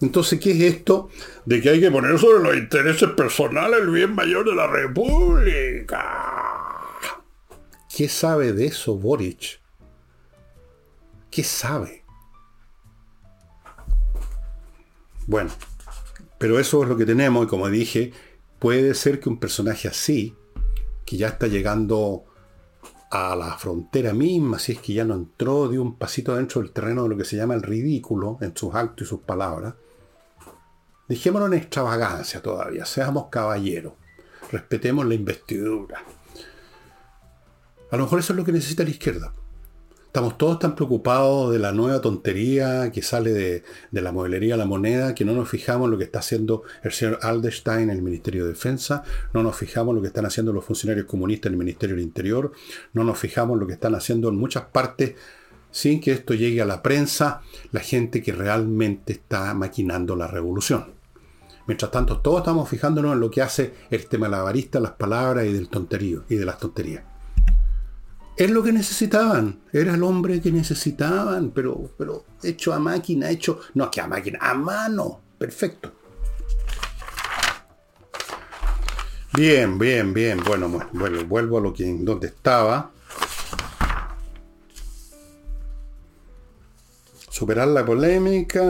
Entonces, 0.02 0.38
¿qué 0.38 0.50
es 0.50 0.60
esto 0.60 1.08
de 1.46 1.62
que 1.62 1.70
hay 1.70 1.80
que 1.80 1.90
poner 1.90 2.18
sobre 2.18 2.42
los 2.42 2.54
intereses 2.54 3.08
personales 3.16 3.80
el 3.80 3.88
bien 3.88 4.14
mayor 4.14 4.44
de 4.44 4.54
la 4.54 4.66
República? 4.66 6.02
¿Qué 7.96 8.10
sabe 8.10 8.52
de 8.52 8.66
eso 8.66 8.96
Boric? 8.98 9.63
¿Qué 11.34 11.42
sabe? 11.42 12.04
Bueno, 15.26 15.50
pero 16.38 16.60
eso 16.60 16.84
es 16.84 16.88
lo 16.88 16.96
que 16.96 17.04
tenemos 17.04 17.44
y 17.44 17.48
como 17.48 17.68
dije, 17.68 18.12
puede 18.60 18.94
ser 18.94 19.18
que 19.18 19.28
un 19.28 19.40
personaje 19.40 19.88
así, 19.88 20.36
que 21.04 21.16
ya 21.16 21.26
está 21.26 21.48
llegando 21.48 22.24
a 23.10 23.34
la 23.34 23.58
frontera 23.58 24.12
misma, 24.12 24.60
si 24.60 24.72
es 24.72 24.78
que 24.78 24.92
ya 24.92 25.04
no 25.04 25.14
entró 25.14 25.66
de 25.66 25.80
un 25.80 25.96
pasito 25.96 26.36
dentro 26.36 26.60
del 26.60 26.70
terreno 26.70 27.02
de 27.02 27.08
lo 27.08 27.16
que 27.16 27.24
se 27.24 27.34
llama 27.34 27.54
el 27.54 27.62
ridículo 27.62 28.38
en 28.40 28.56
sus 28.56 28.72
actos 28.72 29.04
y 29.04 29.10
sus 29.10 29.22
palabras, 29.22 29.74
dejémonos 31.08 31.48
en 31.48 31.54
extravagancia 31.54 32.40
todavía, 32.42 32.86
seamos 32.86 33.26
caballeros, 33.26 33.94
respetemos 34.52 35.04
la 35.04 35.14
investidura. 35.14 36.00
A 37.90 37.96
lo 37.96 38.04
mejor 38.04 38.20
eso 38.20 38.34
es 38.34 38.36
lo 38.36 38.44
que 38.44 38.52
necesita 38.52 38.84
la 38.84 38.90
izquierda. 38.90 39.34
Estamos 40.14 40.38
todos 40.38 40.60
tan 40.60 40.76
preocupados 40.76 41.52
de 41.52 41.58
la 41.58 41.72
nueva 41.72 42.00
tontería 42.00 42.92
que 42.92 43.02
sale 43.02 43.32
de, 43.32 43.64
la 43.90 44.12
modelería 44.12 44.56
La 44.56 44.64
Moneda 44.64 45.12
que 45.12 45.24
no 45.24 45.32
nos 45.32 45.48
fijamos 45.48 45.86
en 45.86 45.90
lo 45.90 45.98
que 45.98 46.04
está 46.04 46.20
haciendo 46.20 46.62
el 46.84 46.92
señor 46.92 47.18
Alderstein 47.20 47.90
en 47.90 47.96
el 47.96 48.00
Ministerio 48.00 48.44
de 48.44 48.50
Defensa, 48.50 49.02
no 49.32 49.42
nos 49.42 49.56
fijamos 49.56 49.90
en 49.90 49.96
lo 49.96 50.02
que 50.02 50.06
están 50.06 50.24
haciendo 50.24 50.52
los 50.52 50.64
funcionarios 50.64 51.06
comunistas 51.06 51.48
en 51.48 51.54
el 51.54 51.58
Ministerio 51.58 51.96
del 51.96 52.04
Interior, 52.04 52.52
no 52.92 53.02
nos 53.02 53.18
fijamos 53.18 53.54
en 53.54 53.60
lo 53.62 53.66
que 53.66 53.72
están 53.72 53.96
haciendo 53.96 54.28
en 54.28 54.36
muchas 54.36 54.66
partes 54.66 55.16
sin 55.72 56.00
que 56.00 56.12
esto 56.12 56.32
llegue 56.32 56.62
a 56.62 56.64
la 56.64 56.80
prensa, 56.80 57.40
la 57.72 57.80
gente 57.80 58.22
que 58.22 58.30
realmente 58.30 59.14
está 59.14 59.52
maquinando 59.52 60.14
la 60.14 60.28
revolución. 60.28 60.94
Mientras 61.66 61.90
tanto, 61.90 62.20
todos 62.20 62.38
estamos 62.38 62.68
fijándonos 62.68 63.14
en 63.14 63.20
lo 63.20 63.32
que 63.32 63.42
hace 63.42 63.74
el 63.90 64.06
tema 64.06 64.28
malabarista, 64.28 64.78
las 64.78 64.92
palabras 64.92 65.44
y 65.44 65.52
del 65.52 65.68
tonterío 65.68 66.22
y 66.28 66.36
de 66.36 66.44
las 66.44 66.60
tonterías. 66.60 67.13
Es 68.36 68.50
lo 68.50 68.62
que 68.62 68.72
necesitaban. 68.72 69.60
Era 69.72 69.94
el 69.94 70.02
hombre 70.02 70.40
que 70.40 70.50
necesitaban, 70.50 71.50
pero, 71.50 71.90
pero 71.96 72.24
hecho 72.42 72.72
a 72.72 72.80
máquina, 72.80 73.30
hecho. 73.30 73.60
No, 73.74 73.90
que 73.90 74.00
a 74.00 74.08
máquina, 74.08 74.38
a 74.40 74.54
mano. 74.54 75.20
Perfecto. 75.38 75.92
Bien, 79.34 79.78
bien, 79.78 80.12
bien. 80.12 80.42
Bueno, 80.44 80.68
bueno 80.92 81.24
vuelvo 81.26 81.58
a 81.58 81.60
lo 81.60 81.72
que 81.72 81.84
donde 82.00 82.28
estaba. 82.28 82.90
Superar 87.30 87.68
la 87.68 87.84
polémica. 87.84 88.62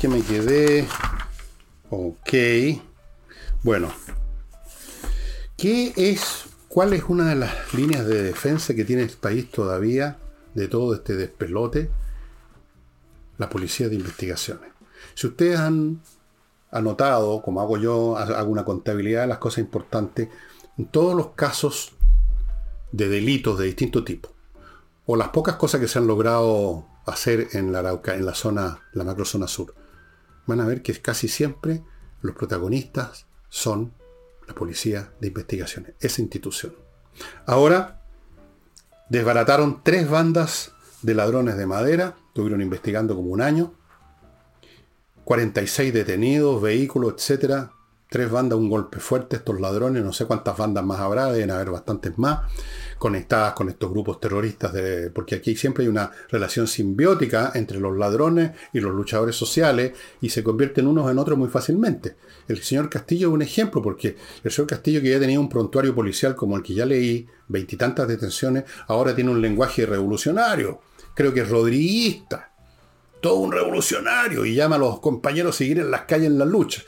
Que 0.00 0.08
me 0.08 0.22
quedé. 0.22 0.86
Ok. 1.90 2.32
Bueno. 3.62 3.92
¿Qué 5.56 5.92
es 5.96 6.49
¿Cuál 6.70 6.92
es 6.92 7.02
una 7.08 7.28
de 7.28 7.34
las 7.34 7.74
líneas 7.74 8.06
de 8.06 8.22
defensa 8.22 8.74
que 8.74 8.84
tiene 8.84 9.02
el 9.02 9.10
país 9.10 9.50
todavía 9.50 10.18
de 10.54 10.68
todo 10.68 10.94
este 10.94 11.16
despelote? 11.16 11.90
La 13.38 13.50
policía 13.50 13.88
de 13.88 13.96
investigaciones. 13.96 14.70
Si 15.14 15.26
ustedes 15.26 15.58
han 15.58 16.00
anotado, 16.70 17.42
como 17.42 17.60
hago 17.60 17.76
yo, 17.76 18.16
hago 18.16 18.52
una 18.52 18.64
contabilidad 18.64 19.22
de 19.22 19.26
las 19.26 19.38
cosas 19.38 19.58
importantes, 19.58 20.28
en 20.78 20.86
todos 20.86 21.16
los 21.16 21.30
casos 21.30 21.90
de 22.92 23.08
delitos 23.08 23.58
de 23.58 23.66
distinto 23.66 24.04
tipo, 24.04 24.32
o 25.06 25.16
las 25.16 25.30
pocas 25.30 25.56
cosas 25.56 25.80
que 25.80 25.88
se 25.88 25.98
han 25.98 26.06
logrado 26.06 26.86
hacer 27.04 27.48
en 27.54 27.72
la 27.72 27.80
Arauca, 27.80 28.14
en 28.14 28.24
la 28.24 28.34
zona, 28.36 28.78
la 28.92 29.02
macrozona 29.02 29.48
sur, 29.48 29.74
van 30.46 30.60
a 30.60 30.66
ver 30.68 30.82
que 30.82 30.94
casi 31.02 31.26
siempre 31.26 31.82
los 32.22 32.36
protagonistas 32.36 33.26
son 33.48 33.92
la 34.50 34.54
Policía 34.54 35.12
de 35.20 35.28
Investigaciones, 35.28 35.94
esa 36.00 36.20
institución. 36.20 36.74
Ahora 37.46 38.02
desbarataron 39.08 39.82
tres 39.84 40.10
bandas 40.10 40.72
de 41.02 41.14
ladrones 41.14 41.56
de 41.56 41.66
madera, 41.66 42.16
estuvieron 42.28 42.60
investigando 42.60 43.14
como 43.14 43.30
un 43.30 43.40
año, 43.40 43.74
46 45.24 45.94
detenidos, 45.94 46.60
vehículos, 46.60 47.14
etcétera, 47.14 47.72
tres 48.10 48.30
bandas, 48.30 48.58
un 48.58 48.68
golpe 48.68 48.98
fuerte, 48.98 49.36
estos 49.36 49.60
ladrones, 49.60 50.02
no 50.02 50.12
sé 50.12 50.26
cuántas 50.26 50.56
bandas 50.56 50.84
más 50.84 50.98
habrá, 50.98 51.32
deben 51.32 51.52
haber 51.52 51.70
bastantes 51.70 52.18
más, 52.18 52.40
conectadas 52.98 53.54
con 53.54 53.68
estos 53.68 53.88
grupos 53.90 54.20
terroristas, 54.20 54.72
de, 54.72 55.10
porque 55.10 55.36
aquí 55.36 55.56
siempre 55.56 55.84
hay 55.84 55.88
una 55.88 56.10
relación 56.28 56.66
simbiótica 56.66 57.52
entre 57.54 57.78
los 57.78 57.96
ladrones 57.96 58.50
y 58.72 58.80
los 58.80 58.92
luchadores 58.92 59.36
sociales 59.36 59.92
y 60.20 60.28
se 60.28 60.42
convierten 60.42 60.88
unos 60.88 61.10
en 61.10 61.18
otros 61.18 61.38
muy 61.38 61.48
fácilmente. 61.48 62.16
El 62.48 62.60
señor 62.62 62.90
Castillo 62.90 63.28
es 63.28 63.34
un 63.34 63.42
ejemplo, 63.42 63.80
porque 63.80 64.16
el 64.42 64.50
señor 64.50 64.68
Castillo 64.68 65.00
que 65.00 65.10
ya 65.10 65.20
tenía 65.20 65.38
un 65.38 65.48
prontuario 65.48 65.94
policial 65.94 66.34
como 66.34 66.56
el 66.56 66.64
que 66.64 66.74
ya 66.74 66.84
leí, 66.84 67.26
veintitantas 67.46 68.08
detenciones, 68.08 68.64
ahora 68.88 69.14
tiene 69.14 69.30
un 69.30 69.40
lenguaje 69.40 69.86
revolucionario, 69.86 70.80
creo 71.14 71.32
que 71.32 71.42
es 71.42 71.48
rodriguista, 71.48 72.52
todo 73.20 73.36
un 73.36 73.52
revolucionario 73.52 74.44
y 74.44 74.54
llama 74.54 74.76
a 74.76 74.78
los 74.80 75.00
compañeros 75.00 75.54
a 75.54 75.58
seguir 75.58 75.78
en 75.78 75.90
las 75.90 76.02
calles 76.02 76.26
en 76.26 76.38
la 76.38 76.44
lucha. 76.44 76.82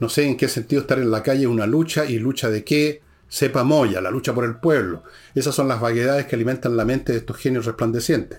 No 0.00 0.08
sé 0.08 0.26
en 0.26 0.36
qué 0.36 0.48
sentido 0.48 0.82
estar 0.82 0.98
en 0.98 1.10
la 1.10 1.22
calle 1.22 1.46
una 1.46 1.66
lucha 1.66 2.04
y 2.04 2.18
lucha 2.18 2.50
de 2.50 2.64
qué. 2.64 3.02
Sepa 3.28 3.64
Moya, 3.64 4.00
la 4.00 4.10
lucha 4.10 4.34
por 4.34 4.44
el 4.44 4.56
pueblo. 4.56 5.02
Esas 5.34 5.54
son 5.54 5.66
las 5.66 5.80
vaguedades 5.80 6.26
que 6.26 6.36
alimentan 6.36 6.76
la 6.76 6.84
mente 6.84 7.12
de 7.12 7.18
estos 7.18 7.36
genios 7.36 7.64
resplandecientes. 7.64 8.38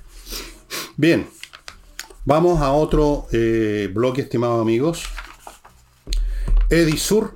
Bien, 0.95 1.27
vamos 2.23 2.61
a 2.61 2.71
otro 2.71 3.27
eh, 3.31 3.89
bloque, 3.93 4.21
estimados 4.21 4.61
amigos. 4.61 5.03
Edisur, 6.69 7.33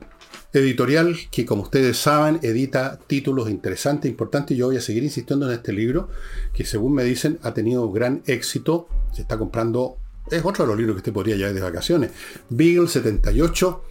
editorial 0.53 1.17
que 1.31 1.45
como 1.45 1.63
ustedes 1.63 1.97
saben 1.97 2.39
edita 2.41 2.99
títulos 3.07 3.49
interesantes, 3.49 4.09
importantes. 4.09 4.57
Yo 4.57 4.67
voy 4.67 4.77
a 4.77 4.81
seguir 4.81 5.03
insistiendo 5.03 5.47
en 5.47 5.53
este 5.53 5.73
libro, 5.73 6.09
que 6.53 6.65
según 6.65 6.93
me 6.93 7.03
dicen 7.03 7.39
ha 7.43 7.53
tenido 7.53 7.91
gran 7.91 8.23
éxito. 8.25 8.87
Se 9.13 9.23
está 9.23 9.37
comprando, 9.37 9.97
es 10.31 10.43
otro 10.45 10.63
de 10.63 10.69
los 10.69 10.77
libros 10.77 10.95
que 10.95 10.99
usted 10.99 11.13
podría 11.13 11.35
llevar 11.35 11.53
de 11.53 11.61
vacaciones. 11.61 12.11
Beagle 12.49 12.87
78 12.87 13.83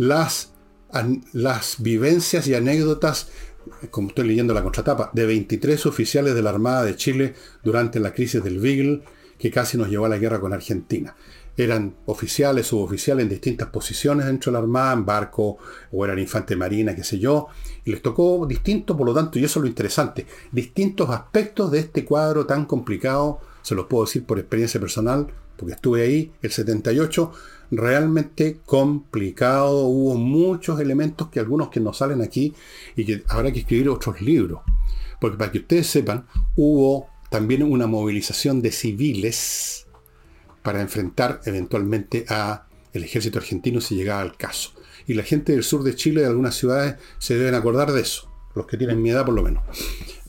las, 0.00 0.52
las 1.34 1.76
vivencias 1.82 2.46
y 2.46 2.54
anécdotas, 2.54 3.28
como 3.90 4.08
estoy 4.08 4.28
leyendo 4.28 4.54
la 4.54 4.62
contratapa, 4.62 5.10
de 5.12 5.26
23 5.26 5.84
oficiales 5.84 6.34
de 6.34 6.40
la 6.40 6.48
Armada 6.48 6.84
de 6.84 6.96
Chile 6.96 7.34
durante 7.62 8.00
la 8.00 8.14
crisis 8.14 8.42
del 8.42 8.60
Beagle, 8.60 9.02
que 9.38 9.50
casi 9.50 9.76
nos 9.76 9.90
llevó 9.90 10.06
a 10.06 10.08
la 10.08 10.16
guerra 10.16 10.40
con 10.40 10.54
Argentina. 10.54 11.14
Eran 11.54 11.96
oficiales, 12.06 12.68
suboficiales 12.68 13.24
en 13.24 13.28
distintas 13.28 13.68
posiciones 13.68 14.24
dentro 14.24 14.50
de 14.50 14.54
la 14.54 14.60
Armada, 14.60 14.94
en 14.94 15.04
barco, 15.04 15.58
o 15.92 16.04
eran 16.06 16.18
infante 16.18 16.56
marina, 16.56 16.96
qué 16.96 17.04
sé 17.04 17.18
yo, 17.18 17.48
y 17.84 17.90
les 17.90 18.00
tocó 18.00 18.46
distinto, 18.46 18.96
por 18.96 19.06
lo 19.06 19.12
tanto, 19.12 19.38
y 19.38 19.44
eso 19.44 19.58
es 19.58 19.64
lo 19.64 19.68
interesante, 19.68 20.26
distintos 20.50 21.10
aspectos 21.10 21.70
de 21.70 21.80
este 21.80 22.06
cuadro 22.06 22.46
tan 22.46 22.64
complicado, 22.64 23.40
se 23.60 23.74
los 23.74 23.84
puedo 23.84 24.06
decir 24.06 24.24
por 24.24 24.38
experiencia 24.38 24.80
personal, 24.80 25.26
porque 25.58 25.74
estuve 25.74 26.00
ahí, 26.00 26.32
el 26.40 26.50
78, 26.50 27.32
realmente 27.70 28.60
complicado. 28.64 29.84
Hubo 29.86 30.16
muchos 30.16 30.80
elementos 30.80 31.28
que 31.28 31.40
algunos 31.40 31.68
que 31.68 31.80
no 31.80 31.92
salen 31.92 32.22
aquí 32.22 32.54
y 32.96 33.04
que 33.04 33.22
habrá 33.28 33.52
que 33.52 33.60
escribir 33.60 33.88
otros 33.88 34.20
libros. 34.20 34.60
Porque 35.20 35.36
para 35.36 35.52
que 35.52 35.58
ustedes 35.58 35.86
sepan, 35.86 36.26
hubo 36.56 37.08
también 37.30 37.62
una 37.62 37.86
movilización 37.86 38.62
de 38.62 38.72
civiles 38.72 39.86
para 40.62 40.80
enfrentar 40.80 41.40
eventualmente 41.44 42.24
a 42.28 42.66
el 42.92 43.04
ejército 43.04 43.38
argentino 43.38 43.80
si 43.80 43.94
llegaba 43.94 44.20
al 44.20 44.36
caso. 44.36 44.72
Y 45.06 45.14
la 45.14 45.22
gente 45.22 45.52
del 45.52 45.62
sur 45.62 45.82
de 45.82 45.94
Chile, 45.94 46.22
de 46.22 46.26
algunas 46.26 46.54
ciudades, 46.54 46.96
se 47.18 47.36
deben 47.36 47.54
acordar 47.54 47.92
de 47.92 48.00
eso. 48.00 48.30
Los 48.54 48.66
que 48.66 48.76
tienen 48.76 49.00
mi 49.00 49.10
edad 49.10 49.24
por 49.24 49.34
lo 49.34 49.42
menos. 49.42 49.62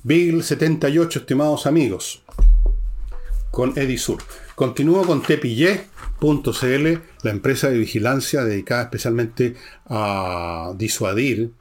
Bill 0.04 0.43
78, 0.43 1.19
estimados 1.19 1.65
amigos. 1.65 2.23
Con 3.51 3.77
Edisur. 3.77 4.19
Continúo 4.56 5.06
con 5.06 5.21
Tepillé.cl, 6.21 7.01
la 7.23 7.31
empresa 7.31 7.69
de 7.69 7.79
vigilancia 7.79 8.43
dedicada 8.43 8.84
especialmente 8.84 9.55
a 9.88 10.71
disuadir 10.77 11.53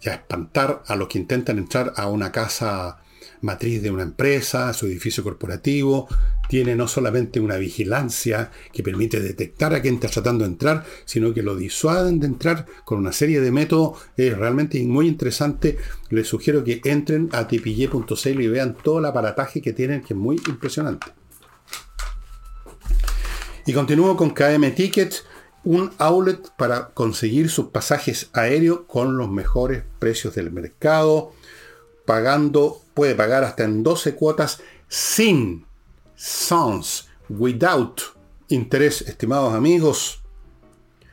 y 0.00 0.08
a 0.08 0.14
espantar 0.14 0.82
a 0.86 0.96
los 0.96 1.08
que 1.08 1.18
intentan 1.18 1.58
entrar 1.58 1.92
a 1.96 2.08
una 2.08 2.32
casa 2.32 2.98
matriz 3.42 3.82
de 3.82 3.90
una 3.90 4.02
empresa, 4.02 4.70
a 4.70 4.72
su 4.72 4.86
edificio 4.86 5.22
corporativo. 5.22 6.08
Tiene 6.48 6.74
no 6.76 6.88
solamente 6.88 7.40
una 7.40 7.56
vigilancia 7.56 8.50
que 8.72 8.82
permite 8.82 9.20
detectar 9.20 9.74
a 9.74 9.82
quien 9.82 9.96
está 9.96 10.08
tratando 10.08 10.44
de 10.44 10.50
entrar, 10.50 10.84
sino 11.04 11.34
que 11.34 11.42
lo 11.42 11.54
disuaden 11.54 12.20
de 12.20 12.26
entrar 12.26 12.64
con 12.86 12.98
una 12.98 13.12
serie 13.12 13.42
de 13.42 13.50
métodos. 13.50 13.98
Es 14.16 14.36
realmente 14.36 14.82
muy 14.84 15.08
interesante. 15.08 15.76
Les 16.08 16.26
sugiero 16.26 16.64
que 16.64 16.80
entren 16.84 17.28
a 17.32 17.46
tepillé.cl 17.46 18.40
y 18.40 18.48
vean 18.48 18.76
todo 18.82 18.98
el 19.00 19.04
aparataje 19.04 19.60
que 19.60 19.74
tienen, 19.74 20.00
que 20.00 20.14
es 20.14 20.18
muy 20.18 20.40
impresionante. 20.48 21.23
Y 23.66 23.72
continúo 23.72 24.16
con 24.16 24.30
KM 24.30 24.70
Tickets, 24.74 25.24
un 25.64 25.90
outlet 25.98 26.50
para 26.56 26.88
conseguir 26.88 27.48
sus 27.48 27.68
pasajes 27.68 28.28
aéreos 28.34 28.80
con 28.86 29.16
los 29.16 29.30
mejores 29.30 29.82
precios 29.98 30.34
del 30.34 30.50
mercado, 30.52 31.32
pagando, 32.04 32.82
puede 32.92 33.14
pagar 33.14 33.42
hasta 33.44 33.64
en 33.64 33.82
12 33.82 34.14
cuotas 34.14 34.60
sin, 34.88 35.64
sans, 36.14 37.08
without 37.30 38.02
interés, 38.48 39.00
estimados 39.02 39.54
amigos. 39.54 40.20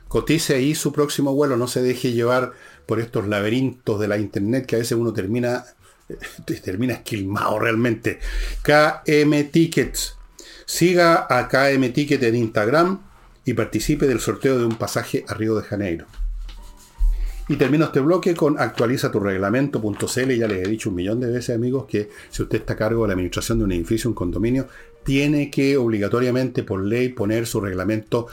Cotice 0.10 0.56
ahí 0.56 0.76
su 0.76 0.92
próximo 0.92 1.34
vuelo, 1.34 1.56
no 1.56 1.68
se 1.68 1.82
deje 1.82 2.12
llevar 2.12 2.52
por 2.86 3.00
estos 3.00 3.30
laberintos 3.30 3.98
de 3.98 4.10
la 4.10 4.18
internet 4.18 4.66
que 4.66 4.76
a 4.76 4.80
veces 4.80 4.98
uno 4.98 5.14
termina, 5.14 5.64
termina 6.64 6.96
esquilmado 6.96 7.60
realmente. 7.60 8.20
KM 8.62 9.50
Tickets 9.52 10.18
Siga 10.72 11.28
a 11.30 11.50
KM 11.50 11.92
Ticket 11.92 12.24
en 12.24 12.34
Instagram 12.34 13.02
y 13.44 13.54
participe 13.56 14.08
del 14.08 14.22
sorteo 14.22 14.58
de 14.58 14.64
un 14.64 14.76
pasaje 14.76 15.26
a 15.28 15.34
Río 15.34 15.54
de 15.58 15.64
Janeiro. 15.64 16.06
Y 17.50 17.58
termino 17.58 17.84
este 17.84 18.00
bloque 18.00 18.34
con 18.34 18.58
actualiza 18.58 19.12
tu. 19.12 19.22
Ya 19.22 20.48
les 20.48 20.66
he 20.66 20.70
dicho 20.70 20.90
un 20.90 20.96
millón 20.96 21.20
de 21.20 21.30
veces, 21.30 21.58
amigos, 21.58 21.88
que 21.90 22.10
si 22.30 22.42
usted 22.42 22.60
está 22.60 22.72
a 22.74 22.78
cargo 22.78 23.02
de 23.02 23.10
la 23.10 23.16
administración 23.16 23.58
de 23.58 23.66
un 23.66 23.74
edificio, 23.74 24.10
un 24.10 24.16
condominio, 24.16 24.70
tiene 25.04 25.52
que 25.52 25.76
obligatoriamente 25.76 26.64
por 26.64 26.82
ley 26.82 27.10
poner 27.10 27.48
su 27.48 27.60
reglamento 27.60 28.28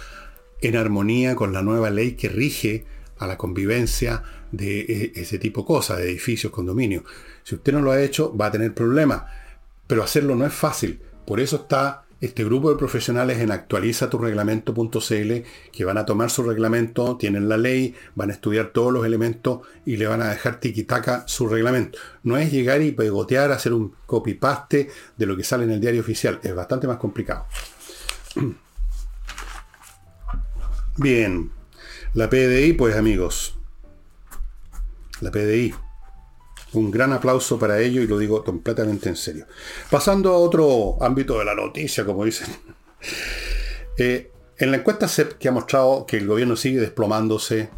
en 0.60 0.76
armonía 0.76 1.34
con 1.34 1.52
la 1.52 1.62
nueva 1.62 1.90
ley 1.90 2.12
que 2.12 2.28
rige 2.28 2.84
a 3.18 3.26
la 3.26 3.36
convivencia 3.36 4.22
de 4.52 4.82
eh, 4.82 5.12
ese 5.16 5.40
tipo 5.40 5.62
de 5.62 5.66
cosas, 5.66 5.98
de 5.98 6.04
edificios, 6.04 6.52
condominios. 6.52 7.02
Si 7.42 7.56
usted 7.56 7.72
no 7.72 7.80
lo 7.80 7.90
ha 7.90 8.00
hecho, 8.00 8.32
va 8.36 8.46
a 8.46 8.52
tener 8.52 8.74
problemas. 8.74 9.24
Pero 9.88 10.04
hacerlo 10.04 10.36
no 10.36 10.46
es 10.46 10.54
fácil. 10.54 11.00
Por 11.26 11.40
eso 11.40 11.56
está 11.56 12.04
este 12.20 12.44
grupo 12.44 12.70
de 12.70 12.76
profesionales 12.76 13.38
en 13.38 13.52
actualizatureglamento.cl 13.52 15.32
que 15.72 15.84
van 15.84 15.98
a 15.98 16.04
tomar 16.04 16.30
su 16.30 16.42
reglamento, 16.42 17.16
tienen 17.16 17.48
la 17.48 17.56
ley, 17.56 17.94
van 18.14 18.30
a 18.30 18.32
estudiar 18.32 18.72
todos 18.72 18.92
los 18.92 19.06
elementos 19.06 19.60
y 19.86 19.96
le 19.96 20.06
van 20.06 20.22
a 20.22 20.30
dejar 20.30 20.58
tiquitaca 20.58 21.22
su 21.28 21.48
reglamento. 21.48 21.98
No 22.24 22.36
es 22.36 22.50
llegar 22.50 22.82
y 22.82 22.92
pegotear, 22.92 23.52
hacer 23.52 23.72
un 23.72 23.94
copy-paste 24.06 24.90
de 25.16 25.26
lo 25.26 25.36
que 25.36 25.44
sale 25.44 25.64
en 25.64 25.70
el 25.70 25.80
diario 25.80 26.00
oficial. 26.00 26.40
Es 26.42 26.54
bastante 26.54 26.86
más 26.86 26.96
complicado. 26.96 27.46
Bien. 30.96 31.52
La 32.14 32.28
PDI, 32.28 32.72
pues 32.72 32.96
amigos. 32.96 33.56
La 35.20 35.30
PDI. 35.30 35.74
Un 36.72 36.90
gran 36.90 37.12
aplauso 37.12 37.58
para 37.58 37.80
ello 37.80 38.02
y 38.02 38.06
lo 38.06 38.18
digo 38.18 38.44
completamente 38.44 39.08
en 39.08 39.16
serio. 39.16 39.46
Pasando 39.90 40.32
a 40.32 40.38
otro 40.38 41.02
ámbito 41.02 41.38
de 41.38 41.44
la 41.44 41.54
noticia, 41.54 42.04
como 42.04 42.24
dicen. 42.24 42.48
Eh, 44.00 44.30
en 44.58 44.70
la 44.70 44.76
encuesta 44.76 45.08
CEP 45.08 45.38
que 45.38 45.48
ha 45.48 45.50
mostrado 45.50 46.06
que 46.06 46.18
el 46.18 46.28
gobierno 46.28 46.54
sigue 46.54 46.78
desplomándose, 46.78 47.68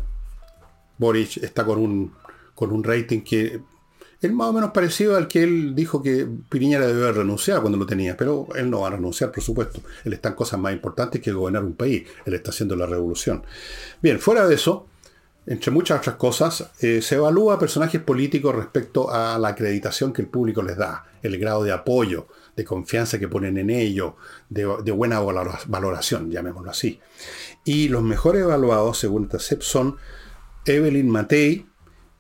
Boric 0.99 1.39
está 1.39 1.65
con 1.65 1.79
un, 1.79 2.15
con 2.55 2.73
un 2.73 2.85
rating 2.85 3.23
que 3.23 3.63
es 4.21 4.33
más 4.33 4.49
o 4.49 4.53
menos 4.53 4.71
parecido 4.73 5.17
al 5.17 5.29
que 5.29 5.43
él 5.43 5.75
dijo 5.75 6.03
que 6.03 6.29
Piñera 6.51 6.87
debe 6.87 7.11
renunciar 7.11 7.61
cuando 7.61 7.79
lo 7.79 7.87
tenía, 7.87 8.19
pero 8.19 8.49
él 8.55 8.69
no 8.69 8.81
va 8.81 8.89
a 8.89 8.91
renunciar, 8.91 9.33
por 9.33 9.43
supuesto. 9.43 9.81
Él 10.05 10.13
está 10.13 10.29
en 10.29 10.35
cosas 10.35 10.61
más 10.61 10.75
importantes 10.75 11.23
que 11.23 11.33
gobernar 11.33 11.65
un 11.65 11.75
país. 11.75 12.07
Él 12.27 12.35
está 12.35 12.51
haciendo 12.51 12.77
la 12.77 12.85
revolución. 12.85 13.43
Bien, 14.03 14.21
fuera 14.21 14.47
de 14.47 14.57
eso, 14.57 14.89
entre 15.47 15.71
muchas 15.71 16.01
otras 16.01 16.17
cosas, 16.17 16.71
eh, 16.81 17.01
se 17.03 17.17
evalúa 17.17 17.59
personajes 17.59 18.01
políticos 18.01 18.55
respecto 18.55 19.11
a 19.11 19.39
la 19.39 19.49
acreditación 19.49 20.13
que 20.13 20.23
el 20.23 20.29
público 20.29 20.63
les 20.63 20.77
da, 20.77 21.05
el 21.23 21.39
grado 21.39 21.65
de 21.65 21.73
apoyo, 21.73 22.27
de 22.57 22.65
confianza 22.65 23.19
que 23.19 23.29
ponen 23.29 23.57
en 23.59 23.71
ello, 23.71 24.17
de, 24.49 24.65
buena 24.93 25.21
valoración, 25.21 26.31
llamémoslo 26.31 26.71
así. 26.71 27.01
Y 27.65 27.89
los 27.89 28.03
mejores 28.03 28.43
evaluados, 28.43 28.99
según 28.99 29.29
TACEP, 29.29 29.63
son 29.63 29.97
Evelyn 30.67 31.09
Matei 31.09 31.67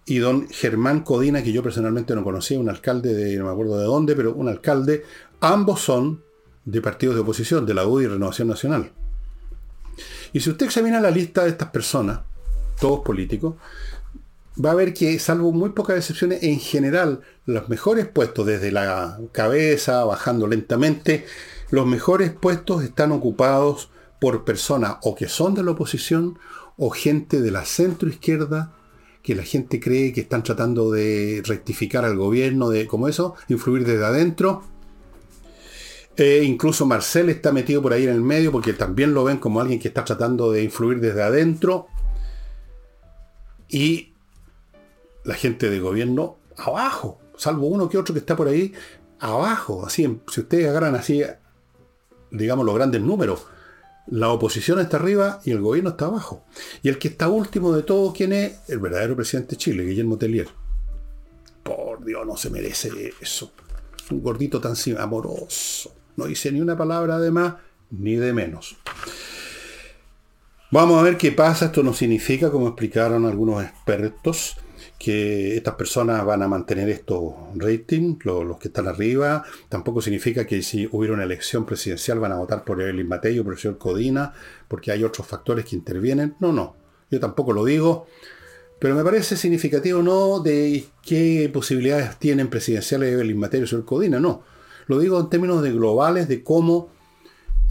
y 0.07 0.18
don 0.18 0.49
Germán 0.49 1.01
Codina, 1.01 1.43
que 1.43 1.53
yo 1.53 1.62
personalmente 1.62 2.14
no 2.14 2.25
conocía, 2.25 2.59
un 2.59 2.68
alcalde 2.68 3.14
de, 3.14 3.37
no 3.37 3.45
me 3.45 3.53
acuerdo 3.53 3.79
de 3.79 3.85
dónde, 3.85 4.16
pero 4.16 4.35
un 4.35 4.49
alcalde. 4.49 5.05
Ambos 5.41 5.81
son 5.81 6.25
de 6.64 6.81
partidos 6.81 7.14
de 7.14 7.21
oposición, 7.21 7.66
de 7.66 7.75
la 7.75 7.87
UDI 7.87 8.05
y 8.05 8.09
Renovación 8.09 8.49
Nacional. 8.49 8.93
Y 10.33 10.41
si 10.41 10.51
usted 10.51 10.66
examina 10.66 11.01
la 11.01 11.11
lista 11.11 11.45
de 11.45 11.51
estas 11.51 11.71
personas, 11.71 12.21
todos 12.81 13.01
políticos, 13.01 13.55
va 14.62 14.72
a 14.72 14.74
ver 14.74 14.95
que, 14.95 15.18
salvo 15.18 15.53
muy 15.53 15.70
pocas 15.70 15.97
excepciones, 15.97 16.43
en 16.43 16.59
general, 16.59 17.20
los 17.47 17.68
mejores 17.68 18.07
puestos, 18.09 18.47
desde 18.47 18.72
la 18.72 19.18
cabeza, 19.33 20.05
bajando 20.05 20.47
lentamente, 20.47 21.24
los 21.70 21.87
mejores 21.87 22.31
puestos 22.31 22.83
están 22.83 23.12
ocupados 23.12 23.91
por 24.20 24.45
personas 24.45 24.97
o 25.03 25.14
que 25.14 25.28
son 25.28 25.55
de 25.55 25.62
la 25.62 25.70
oposición 25.70 26.39
o 26.76 26.91
gente 26.91 27.41
de 27.41 27.51
la 27.51 27.64
centro 27.64 28.09
izquierda 28.09 28.74
que 29.22 29.35
la 29.35 29.43
gente 29.43 29.81
cree 29.81 30.12
que 30.12 30.22
están 30.22 30.43
tratando 30.43 30.91
de 30.91 31.43
rectificar 31.45 32.05
al 32.05 32.16
gobierno, 32.16 32.70
de 32.70 32.87
como 32.87 33.09
eso, 33.09 33.35
influir 33.49 33.85
desde 33.85 34.05
adentro. 34.05 34.62
E 36.16 36.43
incluso 36.43 36.87
Marcel 36.87 37.28
está 37.28 37.53
metido 37.53 37.83
por 37.83 37.93
ahí 37.93 38.05
en 38.05 38.11
el 38.11 38.22
medio 38.22 38.51
porque 38.51 38.72
también 38.72 39.14
lo 39.14 39.24
ven 39.24 39.39
como 39.39 39.61
alguien 39.61 39.78
que 39.78 39.89
está 39.89 40.05
tratando 40.05 40.51
de 40.53 40.62
influir 40.62 41.01
desde 41.01 41.22
adentro. 41.22 41.87
Y 43.71 44.12
la 45.25 45.35
gente 45.35 45.71
de 45.71 45.81
gobierno 45.81 46.37
abajo, 46.57 47.21
salvo 47.37 47.66
uno 47.68 47.89
que 47.89 47.99
otro 47.99 48.12
que 48.12 48.18
está 48.21 48.37
por 48.37 48.49
ahí 48.49 48.73
abajo. 49.21 49.87
Así, 49.87 50.21
si 50.29 50.41
ustedes 50.41 50.68
agarran 50.68 50.95
así, 50.95 51.23
digamos, 52.31 52.66
los 52.66 52.75
grandes 52.75 53.01
números, 53.01 53.47
la 54.09 54.31
oposición 54.31 54.81
está 54.81 54.97
arriba 54.97 55.41
y 55.45 55.53
el 55.53 55.61
gobierno 55.61 55.91
está 55.91 56.07
abajo. 56.07 56.45
Y 56.83 56.89
el 56.89 56.99
que 56.99 57.09
está 57.09 57.29
último 57.29 57.73
de 57.73 57.83
todo, 57.83 58.12
¿quién 58.12 58.33
es? 58.33 58.59
El 58.68 58.81
verdadero 58.81 59.14
presidente 59.14 59.51
de 59.51 59.57
Chile, 59.57 59.85
Guillermo 59.85 60.18
Tellier. 60.18 60.49
Por 61.62 62.05
Dios, 62.05 62.27
no 62.27 62.37
se 62.37 62.51
merece 62.51 63.14
eso. 63.21 63.53
Un 64.11 64.23
gordito 64.23 64.61
tan 64.61 64.75
amoroso. 64.99 65.95
No 66.16 66.27
dice 66.27 66.51
ni 66.51 66.61
una 66.61 66.77
palabra 66.77 67.18
de 67.18 67.31
más 67.31 67.55
ni 67.91 68.16
de 68.16 68.33
menos. 68.33 68.77
Vamos 70.73 71.01
a 71.01 71.03
ver 71.03 71.16
qué 71.16 71.33
pasa. 71.33 71.66
Esto 71.66 71.83
no 71.83 71.93
significa, 71.93 72.53
como 72.53 72.68
explicaron 72.68 73.27
algunos 73.27 73.61
expertos, 73.64 74.57
que 75.01 75.57
estas 75.57 75.75
personas 75.75 76.25
van 76.25 76.45
a 76.45 76.49
mantener 76.49 76.89
estos 76.91 77.35
ratings, 77.57 78.25
los, 78.25 78.57
que 78.59 78.68
están 78.68 78.87
arriba. 78.87 79.43
Tampoco 79.68 80.01
significa 80.01 80.47
que 80.47 80.62
si 80.62 80.89
hubiera 80.93 81.14
una 81.14 81.25
elección 81.25 81.66
presidencial 81.66 82.21
van 82.21 82.31
a 82.31 82.37
votar 82.37 82.62
por 82.62 82.81
el 82.81 83.05
Matei 83.05 83.37
o 83.41 83.45
por 83.45 83.55
el 83.55 83.59
señor 83.59 83.79
Codina, 83.79 84.33
porque 84.68 84.93
hay 84.93 85.03
otros 85.03 85.27
factores 85.27 85.64
que 85.64 85.75
intervienen. 85.75 86.37
No, 86.39 86.53
no, 86.53 86.77
yo 87.11 87.18
tampoco 87.18 87.53
lo 87.53 87.64
digo. 87.64 88.07
Pero 88.79 88.95
me 88.95 89.03
parece 89.03 89.37
significativo 89.37 90.03
no 90.03 90.39
de 90.39 90.85
qué 91.03 91.51
posibilidades 91.53 92.16
tienen 92.18 92.49
presidenciales 92.49 93.12
Evelyn 93.12 93.39
Matei 93.39 93.59
o 93.59 93.64
el 93.64 93.68
señor 93.68 93.85
Codina, 93.85 94.21
no. 94.21 94.45
Lo 94.87 95.01
digo 95.01 95.18
en 95.18 95.31
términos 95.31 95.62
de 95.62 95.73
globales 95.73 96.29
de 96.29 96.45
cómo 96.45 96.91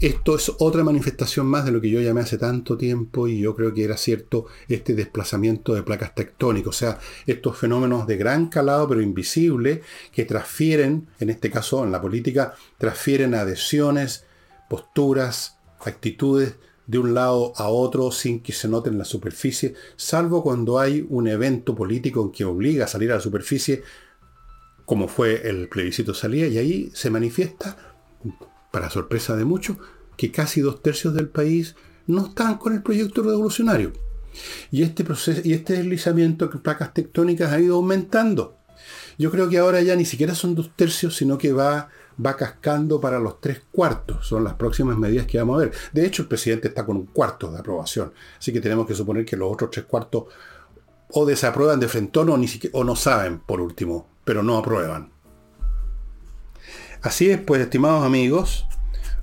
esto 0.00 0.34
es 0.34 0.50
otra 0.58 0.82
manifestación 0.82 1.46
más 1.46 1.66
de 1.66 1.72
lo 1.72 1.80
que 1.80 1.90
yo 1.90 2.00
llamé 2.00 2.22
hace 2.22 2.38
tanto 2.38 2.78
tiempo 2.78 3.28
y 3.28 3.40
yo 3.40 3.54
creo 3.54 3.74
que 3.74 3.84
era 3.84 3.98
cierto 3.98 4.46
este 4.66 4.94
desplazamiento 4.94 5.74
de 5.74 5.82
placas 5.82 6.14
tectónicas, 6.14 6.68
o 6.68 6.72
sea, 6.72 6.98
estos 7.26 7.58
fenómenos 7.58 8.06
de 8.06 8.16
gran 8.16 8.48
calado 8.48 8.88
pero 8.88 9.02
invisible 9.02 9.82
que 10.10 10.24
transfieren, 10.24 11.08
en 11.20 11.28
este 11.28 11.50
caso 11.50 11.84
en 11.84 11.92
la 11.92 12.00
política, 12.00 12.54
transfieren 12.78 13.34
adhesiones, 13.34 14.24
posturas, 14.70 15.58
actitudes 15.80 16.54
de 16.86 16.98
un 16.98 17.12
lado 17.12 17.52
a 17.56 17.68
otro 17.68 18.10
sin 18.10 18.40
que 18.40 18.54
se 18.54 18.68
note 18.68 18.88
en 18.88 18.96
la 18.96 19.04
superficie, 19.04 19.74
salvo 19.96 20.42
cuando 20.42 20.78
hay 20.78 21.06
un 21.10 21.28
evento 21.28 21.74
político 21.74 22.32
que 22.32 22.46
obliga 22.46 22.86
a 22.86 22.88
salir 22.88 23.12
a 23.12 23.16
la 23.16 23.20
superficie, 23.20 23.82
como 24.86 25.08
fue 25.08 25.46
el 25.48 25.68
plebiscito 25.68 26.14
salida, 26.14 26.48
y 26.48 26.58
ahí 26.58 26.90
se 26.94 27.10
manifiesta 27.10 27.89
para 28.70 28.90
sorpresa 28.90 29.36
de 29.36 29.44
muchos, 29.44 29.76
que 30.16 30.30
casi 30.30 30.60
dos 30.60 30.82
tercios 30.82 31.14
del 31.14 31.28
país 31.28 31.76
no 32.06 32.26
están 32.26 32.58
con 32.58 32.74
el 32.74 32.82
proyecto 32.82 33.22
revolucionario. 33.22 33.92
Y 34.70 34.82
este 34.82 35.04
proceso 35.04 35.40
y 35.44 35.54
este 35.54 35.74
deslizamiento 35.74 36.46
de 36.46 36.58
placas 36.58 36.94
tectónicas 36.94 37.52
ha 37.52 37.60
ido 37.60 37.76
aumentando. 37.76 38.56
Yo 39.18 39.30
creo 39.30 39.48
que 39.48 39.58
ahora 39.58 39.82
ya 39.82 39.96
ni 39.96 40.04
siquiera 40.04 40.34
son 40.34 40.54
dos 40.54 40.70
tercios, 40.74 41.16
sino 41.16 41.36
que 41.36 41.52
va, 41.52 41.88
va 42.24 42.36
cascando 42.36 43.00
para 43.00 43.18
los 43.18 43.40
tres 43.40 43.62
cuartos. 43.70 44.26
Son 44.26 44.44
las 44.44 44.54
próximas 44.54 44.96
medidas 44.96 45.26
que 45.26 45.38
vamos 45.38 45.56
a 45.56 45.64
ver. 45.66 45.72
De 45.92 46.06
hecho, 46.06 46.22
el 46.22 46.28
presidente 46.28 46.68
está 46.68 46.86
con 46.86 46.96
un 46.96 47.06
cuarto 47.06 47.50
de 47.50 47.58
aprobación. 47.58 48.12
Así 48.38 48.52
que 48.52 48.60
tenemos 48.60 48.86
que 48.86 48.94
suponer 48.94 49.24
que 49.24 49.36
los 49.36 49.52
otros 49.52 49.70
tres 49.70 49.84
cuartos 49.84 50.24
o 51.12 51.26
desaprueban 51.26 51.80
de 51.80 51.88
frente 51.88 52.18
o, 52.18 52.36
ni 52.36 52.48
siquiera, 52.48 52.78
o 52.78 52.84
no 52.84 52.96
saben, 52.96 53.40
por 53.40 53.60
último, 53.60 54.08
pero 54.24 54.42
no 54.42 54.56
aprueban. 54.56 55.10
Así 57.02 57.30
es, 57.30 57.40
pues, 57.40 57.62
estimados 57.62 58.04
amigos, 58.04 58.66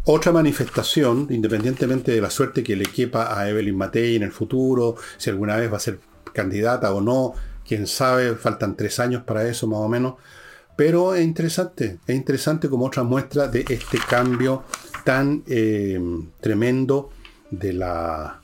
otra 0.03 0.31
manifestación, 0.31 1.27
independientemente 1.29 2.11
de 2.11 2.21
la 2.21 2.31
suerte 2.31 2.63
que 2.63 2.75
le 2.75 2.85
quepa 2.85 3.37
a 3.37 3.47
Evelyn 3.49 3.77
Matei 3.77 4.15
en 4.15 4.23
el 4.23 4.31
futuro, 4.31 4.95
si 5.17 5.29
alguna 5.29 5.57
vez 5.57 5.71
va 5.71 5.77
a 5.77 5.81
ser 5.81 5.99
candidata 6.33 6.91
o 6.91 7.01
no, 7.01 7.33
quién 7.67 7.85
sabe, 7.85 8.35
faltan 8.35 8.75
tres 8.75 8.99
años 8.99 9.23
para 9.23 9.47
eso 9.47 9.67
más 9.67 9.79
o 9.79 9.87
menos, 9.89 10.15
pero 10.75 11.13
es 11.13 11.23
interesante, 11.23 11.99
es 12.07 12.15
interesante 12.15 12.67
como 12.67 12.85
otra 12.85 13.03
muestra 13.03 13.47
de 13.47 13.65
este 13.69 13.99
cambio 13.99 14.63
tan 15.03 15.43
eh, 15.45 15.99
tremendo 16.39 17.11
de 17.51 17.73
la 17.73 18.41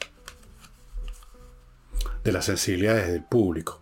de 2.24 2.32
las 2.32 2.46
sensibilidades 2.46 3.12
del 3.12 3.24
público, 3.24 3.82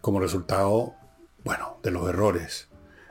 como 0.00 0.20
resultado, 0.20 0.94
bueno, 1.44 1.78
de 1.82 1.90
los 1.90 2.08
errores, 2.08 2.68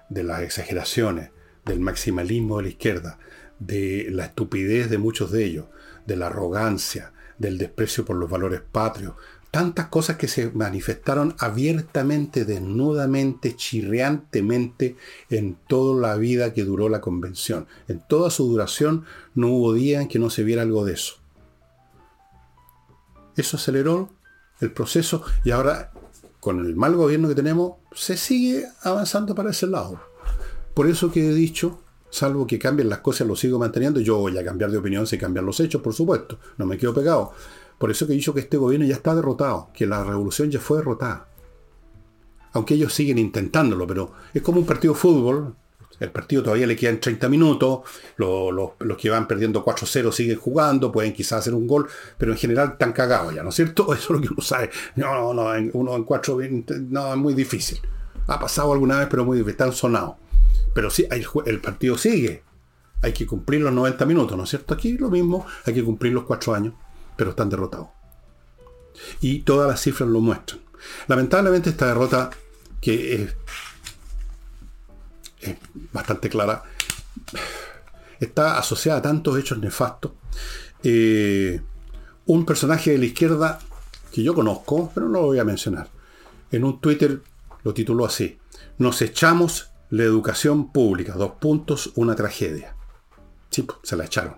de 0.09 0.23
las 0.23 0.41
exageraciones, 0.41 1.31
del 1.65 1.79
maximalismo 1.79 2.57
de 2.57 2.63
la 2.63 2.69
izquierda, 2.69 3.19
de 3.59 4.07
la 4.11 4.25
estupidez 4.25 4.89
de 4.89 4.97
muchos 4.97 5.31
de 5.31 5.45
ellos, 5.45 5.65
de 6.05 6.15
la 6.15 6.27
arrogancia, 6.27 7.13
del 7.37 7.57
desprecio 7.57 8.05
por 8.05 8.15
los 8.15 8.29
valores 8.29 8.61
patrios, 8.61 9.15
tantas 9.55 9.87
cosas 9.87 10.17
que 10.17 10.27
se 10.27 10.51
manifestaron 10.51 11.33
abiertamente, 11.39 12.43
desnudamente, 12.43 13.55
chirriantemente 13.55 14.97
en 15.29 15.55
toda 15.67 16.09
la 16.09 16.17
vida 16.17 16.53
que 16.53 16.65
duró 16.65 16.89
la 16.89 16.99
convención. 16.99 17.65
En 17.87 18.05
toda 18.05 18.29
su 18.29 18.49
duración 18.49 19.05
no 19.33 19.47
hubo 19.47 19.73
día 19.73 20.01
en 20.01 20.09
que 20.09 20.19
no 20.19 20.29
se 20.29 20.43
viera 20.43 20.63
algo 20.63 20.83
de 20.83 20.93
eso. 20.93 21.15
Eso 23.37 23.55
aceleró 23.55 24.09
el 24.59 24.73
proceso 24.73 25.23
y 25.45 25.51
ahora, 25.51 25.91
con 26.41 26.65
el 26.65 26.75
mal 26.75 26.95
gobierno 26.95 27.29
que 27.29 27.35
tenemos, 27.35 27.75
se 27.93 28.17
sigue 28.17 28.65
avanzando 28.83 29.35
para 29.35 29.51
ese 29.51 29.67
lado. 29.67 30.14
Por 30.75 30.87
eso 30.87 31.09
que 31.09 31.25
he 31.25 31.33
dicho, 31.33 31.79
salvo 32.09 32.45
que 32.45 32.59
cambien 32.59 32.89
las 32.89 32.99
cosas, 32.99 33.25
lo 33.25 33.37
sigo 33.37 33.57
manteniendo. 33.57 34.01
Yo 34.01 34.17
voy 34.17 34.37
a 34.37 34.43
cambiar 34.43 34.69
de 34.69 34.77
opinión 34.77 35.07
si 35.07 35.17
cambian 35.17 35.45
los 35.45 35.59
hechos, 35.61 35.81
por 35.81 35.93
supuesto. 35.93 36.37
No 36.57 36.65
me 36.65 36.77
quedo 36.77 36.93
pegado. 36.93 37.31
Por 37.77 37.91
eso 37.91 38.05
que 38.05 38.11
he 38.11 38.15
dicho 38.17 38.33
que 38.33 38.41
este 38.41 38.57
gobierno 38.57 38.85
ya 38.85 38.95
está 38.95 39.15
derrotado, 39.15 39.69
que 39.73 39.87
la 39.87 40.03
revolución 40.03 40.51
ya 40.51 40.59
fue 40.59 40.79
derrotada. 40.79 41.29
Aunque 42.51 42.73
ellos 42.73 42.93
siguen 42.93 43.17
intentándolo, 43.17 43.87
pero 43.87 44.11
es 44.33 44.41
como 44.41 44.59
un 44.59 44.65
partido 44.65 44.93
de 44.93 44.99
fútbol. 44.99 45.55
El 45.97 46.11
partido 46.11 46.43
todavía 46.43 46.67
le 46.67 46.75
quedan 46.75 46.99
30 46.99 47.29
minutos, 47.29 47.79
los, 48.17 48.71
que 48.97 49.09
van 49.09 49.29
perdiendo 49.29 49.63
4-0 49.63 50.11
siguen 50.11 50.37
jugando, 50.37 50.91
pueden 50.91 51.13
quizás 51.13 51.39
hacer 51.39 51.53
un 51.53 51.65
gol, 51.65 51.87
pero 52.17 52.33
en 52.33 52.37
general 52.37 52.71
están 52.73 52.91
cagados 52.91 53.33
ya, 53.33 53.43
¿no 53.43 53.49
es 53.49 53.55
cierto? 53.55 53.83
Eso 53.93 54.03
es 54.03 54.09
lo 54.09 54.19
que 54.19 54.33
uno 54.33 54.41
sabe. 54.41 54.71
No, 54.97 55.33
no, 55.33 55.33
no, 55.33 55.69
uno 55.71 55.95
en 55.95 56.03
4, 56.03 56.37
no, 56.89 57.13
es 57.13 57.17
muy 57.17 57.33
difícil. 57.33 57.79
Ha 58.27 58.37
pasado 58.37 58.73
alguna 58.73 58.99
vez, 58.99 59.07
pero 59.09 59.23
muy 59.23 59.37
difícil, 59.37 59.51
están 59.51 59.71
sonados. 59.71 60.15
Pero 60.75 60.89
sí, 60.89 61.07
el, 61.09 61.61
partido 61.61 61.97
sigue. 61.97 62.43
Hay 63.01 63.13
que 63.13 63.25
cumplir 63.25 63.61
los 63.61 63.71
90 63.71 64.05
minutos, 64.05 64.37
¿no 64.37 64.43
es 64.43 64.49
cierto? 64.49 64.73
Aquí 64.73 64.97
lo 64.97 65.09
mismo, 65.09 65.45
hay 65.63 65.73
que 65.73 65.81
cumplir 65.81 66.11
los 66.11 66.25
4 66.25 66.53
años, 66.53 66.73
pero 67.15 67.29
están 67.29 67.49
derrotados. 67.49 67.87
Y 69.21 69.39
todas 69.43 69.69
las 69.69 69.79
cifras 69.79 70.09
lo 70.09 70.19
muestran. 70.19 70.59
Lamentablemente 71.07 71.69
esta 71.69 71.87
derrota, 71.87 72.29
que 72.81 73.23
es, 73.23 73.35
bastante 75.93 76.27
clara, 76.27 76.63
está 78.19 78.57
asociada 78.57 78.99
a 78.99 79.01
tantos 79.01 79.39
hechos 79.39 79.57
nefastos. 79.59 80.11
Eh, 80.83 81.61
un 82.25 82.45
personaje 82.45 82.91
de 82.91 82.97
la 82.97 83.05
izquierda 83.05 83.59
que 84.11 84.23
yo 84.23 84.35
conozco, 84.35 84.91
pero 84.93 85.07
no 85.07 85.21
lo 85.21 85.25
voy 85.27 85.39
a 85.39 85.45
mencionar, 85.45 85.87
en 86.51 86.65
un 86.65 86.81
Twitter 86.81 87.21
lo 87.63 87.73
tituló 87.73 88.05
así, 88.05 88.37
nos 88.77 89.01
echamos 89.01 89.69
la 89.89 90.03
educación 90.03 90.71
pública, 90.71 91.13
dos 91.13 91.33
puntos, 91.39 91.91
una 91.95 92.15
tragedia. 92.15 92.75
Sí, 93.49 93.65
se 93.83 93.95
la 93.95 94.05
echaron. 94.05 94.35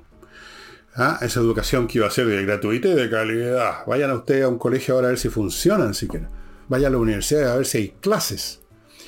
¿Ah? 0.96 1.20
Esa 1.22 1.40
educación 1.40 1.88
que 1.88 2.00
iba 2.00 2.08
a 2.08 2.12
ser 2.12 2.26
de 2.26 2.44
gratuita 2.44 2.88
y 2.88 2.96
de 2.96 3.10
calidad. 3.10 3.86
Vayan 3.86 4.10
a 4.10 4.16
ustedes 4.16 4.44
a 4.44 4.50
un 4.50 4.58
colegio 4.58 4.96
ahora 4.96 5.08
a 5.08 5.12
ver 5.12 5.20
si 5.20 5.30
funcionan 5.30 5.94
siquiera. 5.94 6.30
Vayan 6.68 6.90
a 6.90 6.96
la 6.96 6.98
universidad 6.98 7.52
a 7.52 7.58
ver 7.58 7.66
si 7.66 7.78
hay 7.78 7.90
clases. 8.02 8.62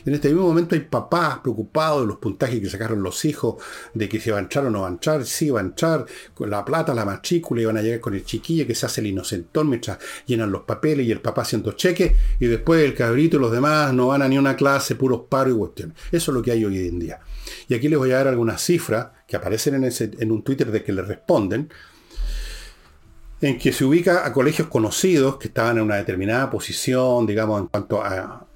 En 0.05 0.13
este 0.13 0.29
mismo 0.29 0.47
momento 0.47 0.75
hay 0.75 0.81
papás 0.81 1.39
preocupados 1.39 2.01
de 2.01 2.07
los 2.07 2.17
puntajes 2.17 2.59
que 2.59 2.69
sacaron 2.69 3.03
los 3.03 3.25
hijos, 3.25 3.55
de 3.93 4.07
que 4.07 4.19
si 4.19 4.29
va 4.29 4.37
a 4.37 4.41
entrar 4.41 4.65
o 4.65 4.69
no 4.69 4.81
va 4.81 4.87
a 4.87 4.91
entrar, 4.91 5.25
si 5.25 5.49
va 5.49 5.59
a 5.59 5.63
entrar, 5.63 6.05
con 6.33 6.49
la 6.49 6.63
plata, 6.63 6.93
la 6.93 7.05
matrícula, 7.05 7.61
y 7.61 7.65
van 7.65 7.77
a 7.77 7.81
llegar 7.81 7.99
con 7.99 8.13
el 8.13 8.23
chiquillo 8.23 8.65
que 8.65 8.75
se 8.75 8.85
hace 8.85 9.01
el 9.01 9.07
inocentón 9.07 9.69
mientras 9.69 9.97
llenan 10.25 10.51
los 10.51 10.63
papeles 10.63 11.05
y 11.05 11.11
el 11.11 11.21
papá 11.21 11.41
haciendo 11.41 11.73
cheques, 11.73 12.13
y 12.39 12.45
después 12.45 12.83
el 12.83 12.93
cabrito 12.93 13.37
y 13.37 13.39
los 13.39 13.51
demás 13.51 13.93
no 13.93 14.07
van 14.07 14.21
a 14.21 14.27
ni 14.27 14.37
una 14.37 14.55
clase, 14.55 14.95
puros 14.95 15.21
paros 15.29 15.53
y 15.53 15.57
cuestiones. 15.57 15.97
Eso 16.11 16.31
es 16.31 16.35
lo 16.35 16.41
que 16.41 16.51
hay 16.51 16.65
hoy 16.65 16.87
en 16.87 16.99
día. 16.99 17.19
Y 17.67 17.73
aquí 17.73 17.87
les 17.87 17.97
voy 17.97 18.11
a 18.11 18.17
dar 18.17 18.27
algunas 18.27 18.61
cifras 18.61 19.07
que 19.27 19.35
aparecen 19.35 19.75
en, 19.75 19.85
ese, 19.85 20.11
en 20.19 20.31
un 20.31 20.43
Twitter 20.43 20.71
de 20.71 20.83
que 20.83 20.93
le 20.93 21.01
responden. 21.01 21.69
en 23.41 23.57
que 23.57 23.71
se 23.71 23.85
ubica 23.85 24.25
a 24.25 24.33
colegios 24.33 24.67
conocidos 24.67 25.37
que 25.37 25.47
estaban 25.47 25.77
en 25.77 25.83
una 25.83 25.95
determinada 25.95 26.49
posición, 26.49 27.25
digamos, 27.25 27.61
en 27.61 27.67
cuanto 27.67 28.03
a, 28.03 28.48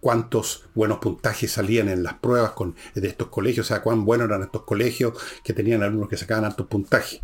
cuántos 0.00 0.64
buenos 0.74 0.98
puntajes 0.98 1.52
salían 1.52 1.88
en 1.88 2.02
las 2.02 2.14
pruebas 2.14 2.52
con, 2.52 2.74
de 2.94 3.08
estos 3.08 3.28
colegios, 3.28 3.66
o 3.66 3.68
sea, 3.68 3.82
cuán 3.82 4.04
buenos 4.04 4.28
eran 4.28 4.42
estos 4.42 4.62
colegios 4.62 5.14
que 5.44 5.52
tenían 5.52 5.82
alumnos 5.82 6.08
que 6.08 6.16
sacaban 6.16 6.44
altos 6.44 6.66
puntajes. 6.66 7.20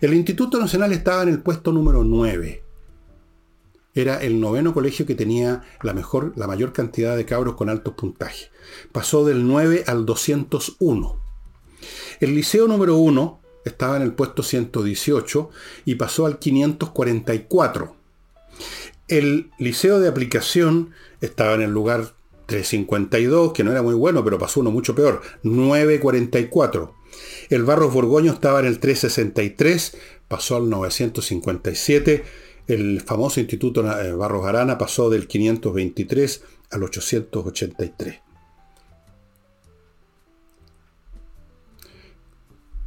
El 0.00 0.14
Instituto 0.14 0.58
Nacional 0.58 0.92
estaba 0.92 1.22
en 1.22 1.30
el 1.30 1.42
puesto 1.42 1.72
número 1.72 2.04
9. 2.04 2.62
Era 3.94 4.20
el 4.22 4.40
noveno 4.40 4.74
colegio 4.74 5.06
que 5.06 5.14
tenía 5.14 5.62
la, 5.82 5.94
mejor, 5.94 6.32
la 6.36 6.48
mayor 6.48 6.72
cantidad 6.72 7.16
de 7.16 7.24
cabros 7.24 7.54
con 7.54 7.68
altos 7.68 7.94
puntajes. 7.94 8.50
Pasó 8.90 9.24
del 9.24 9.46
9 9.46 9.84
al 9.86 10.04
201. 10.04 11.20
El 12.20 12.34
liceo 12.34 12.66
número 12.66 12.96
1 12.96 13.40
estaba 13.64 13.96
en 13.96 14.02
el 14.02 14.12
puesto 14.12 14.42
118 14.42 15.50
y 15.84 15.94
pasó 15.94 16.26
al 16.26 16.38
544. 16.38 17.96
El 19.06 19.50
liceo 19.58 20.00
de 20.00 20.08
aplicación 20.08 20.92
estaba 21.24 21.54
en 21.54 21.62
el 21.62 21.70
lugar 21.70 22.14
352, 22.46 23.52
que 23.52 23.64
no 23.64 23.72
era 23.72 23.82
muy 23.82 23.94
bueno, 23.94 24.24
pero 24.24 24.38
pasó 24.38 24.60
uno 24.60 24.70
mucho 24.70 24.94
peor, 24.94 25.22
944. 25.42 26.94
El 27.50 27.64
Barros 27.64 27.92
Borgoño 27.92 28.32
estaba 28.32 28.60
en 28.60 28.66
el 28.66 28.80
363, 28.80 29.96
pasó 30.28 30.56
al 30.56 30.68
957. 30.68 32.24
El 32.66 33.00
famoso 33.02 33.40
Instituto 33.40 33.84
eh, 34.00 34.12
Barros 34.12 34.46
Arana 34.46 34.78
pasó 34.78 35.10
del 35.10 35.26
523 35.26 36.42
al 36.70 36.82
883. 36.82 38.20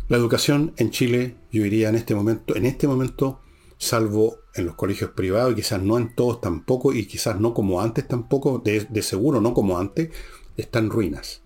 La 0.09 0.17
educación 0.17 0.73
en 0.77 0.89
Chile, 0.89 1.35
yo 1.51 1.63
diría 1.63 1.89
en 1.89 1.95
este 1.95 2.15
momento, 2.15 2.55
en 2.55 2.65
este 2.65 2.87
momento, 2.87 3.41
salvo 3.77 4.37
en 4.57 4.65
los 4.65 4.75
colegios 4.75 5.11
privados, 5.11 5.53
y 5.53 5.55
quizás 5.55 5.81
no 5.81 5.97
en 5.97 6.13
todos 6.13 6.41
tampoco, 6.41 6.93
y 6.93 7.05
quizás 7.05 7.39
no 7.39 7.53
como 7.53 7.81
antes 7.81 8.07
tampoco, 8.07 8.61
de, 8.63 9.01
seguro 9.01 9.39
no 9.39 9.53
como 9.53 9.77
antes, 9.79 10.09
está 10.57 10.79
en 10.79 10.89
ruinas. 10.89 11.41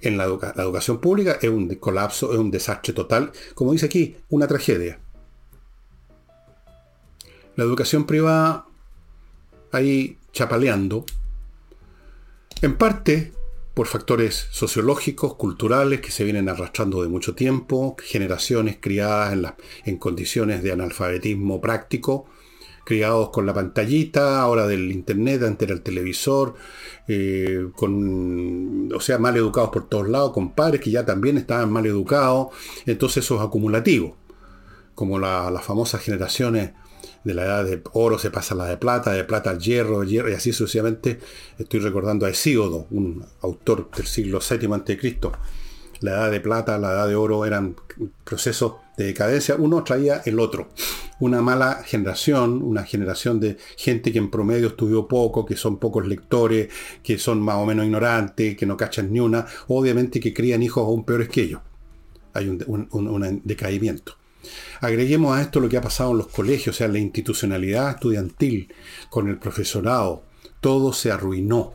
En 0.00 0.16
la, 0.16 0.26
la 0.26 0.62
educación 0.62 1.00
pública 1.00 1.38
es 1.40 1.48
un 1.48 1.68
colapso, 1.76 2.32
es 2.32 2.38
un 2.38 2.50
desastre 2.50 2.92
total, 2.92 3.32
como 3.54 3.72
dice 3.72 3.86
aquí, 3.86 4.16
una 4.28 4.46
tragedia. 4.46 5.00
La 7.56 7.64
educación 7.64 8.04
privada, 8.04 8.66
ahí 9.72 10.18
chapaleando, 10.32 11.04
en 12.62 12.76
parte 12.76 13.32
por 13.78 13.86
factores 13.86 14.48
sociológicos, 14.50 15.36
culturales, 15.36 16.00
que 16.00 16.10
se 16.10 16.24
vienen 16.24 16.48
arrastrando 16.48 17.00
de 17.00 17.08
mucho 17.08 17.36
tiempo, 17.36 17.94
generaciones 18.02 18.76
criadas 18.80 19.32
en, 19.32 19.46
en 19.84 19.98
condiciones 19.98 20.64
de 20.64 20.72
analfabetismo 20.72 21.60
práctico, 21.60 22.26
criados 22.84 23.30
con 23.30 23.46
la 23.46 23.54
pantallita, 23.54 24.40
ahora 24.40 24.66
del 24.66 24.90
internet, 24.90 25.44
ante 25.44 25.66
el 25.66 25.82
televisor, 25.82 26.56
eh, 27.06 27.68
con, 27.76 28.92
o 28.92 28.98
sea, 28.98 29.18
mal 29.18 29.36
educados 29.36 29.70
por 29.70 29.88
todos 29.88 30.08
lados, 30.08 30.32
con 30.32 30.56
padres 30.56 30.80
que 30.80 30.90
ya 30.90 31.06
también 31.06 31.38
estaban 31.38 31.70
mal 31.70 31.86
educados, 31.86 32.48
entonces 32.84 33.24
eso 33.24 33.36
es 33.36 33.42
acumulativo, 33.42 34.16
como 34.96 35.20
las 35.20 35.64
famosas 35.64 36.00
generaciones 36.00 36.72
de 37.24 37.34
la 37.34 37.44
edad 37.44 37.64
de 37.64 37.82
oro 37.92 38.18
se 38.18 38.30
pasa 38.30 38.54
a 38.54 38.58
la 38.58 38.66
de 38.66 38.76
plata, 38.76 39.12
de 39.12 39.24
plata 39.24 39.50
al 39.50 39.58
hierro, 39.58 40.04
y 40.04 40.18
así 40.18 40.52
sucesivamente. 40.52 41.18
Estoy 41.58 41.80
recordando 41.80 42.26
a 42.26 42.30
Hesíodo, 42.30 42.86
un 42.90 43.24
autor 43.42 43.90
del 43.96 44.06
siglo 44.06 44.40
VII 44.40 44.72
a.C. 44.72 45.20
La 46.00 46.12
edad 46.12 46.30
de 46.30 46.40
plata, 46.40 46.78
la 46.78 46.92
edad 46.92 47.08
de 47.08 47.16
oro 47.16 47.44
eran 47.44 47.74
procesos 48.24 48.74
de 48.96 49.06
decadencia. 49.06 49.56
Uno 49.56 49.82
traía 49.82 50.22
el 50.24 50.38
otro. 50.38 50.68
Una 51.20 51.42
mala 51.42 51.82
generación, 51.84 52.62
una 52.62 52.84
generación 52.84 53.40
de 53.40 53.56
gente 53.76 54.12
que 54.12 54.18
en 54.18 54.30
promedio 54.30 54.68
estudió 54.68 55.08
poco, 55.08 55.44
que 55.44 55.56
son 55.56 55.78
pocos 55.78 56.06
lectores, 56.06 56.68
que 57.02 57.18
son 57.18 57.40
más 57.40 57.56
o 57.56 57.66
menos 57.66 57.84
ignorantes, 57.84 58.56
que 58.56 58.66
no 58.66 58.76
cachan 58.76 59.12
ni 59.12 59.18
una, 59.18 59.44
obviamente 59.66 60.20
que 60.20 60.32
crían 60.32 60.62
hijos 60.62 60.84
aún 60.84 61.04
peores 61.04 61.28
que 61.28 61.42
ellos. 61.42 61.60
Hay 62.34 62.48
un 62.48 63.42
decaimiento. 63.42 64.17
Agreguemos 64.80 65.36
a 65.36 65.42
esto 65.42 65.60
lo 65.60 65.68
que 65.68 65.76
ha 65.76 65.82
pasado 65.82 66.12
en 66.12 66.18
los 66.18 66.28
colegios, 66.28 66.76
o 66.76 66.78
sea, 66.78 66.88
la 66.88 66.98
institucionalidad 66.98 67.90
estudiantil 67.90 68.72
con 69.10 69.28
el 69.28 69.38
profesorado. 69.38 70.22
Todo 70.60 70.92
se 70.92 71.10
arruinó. 71.10 71.74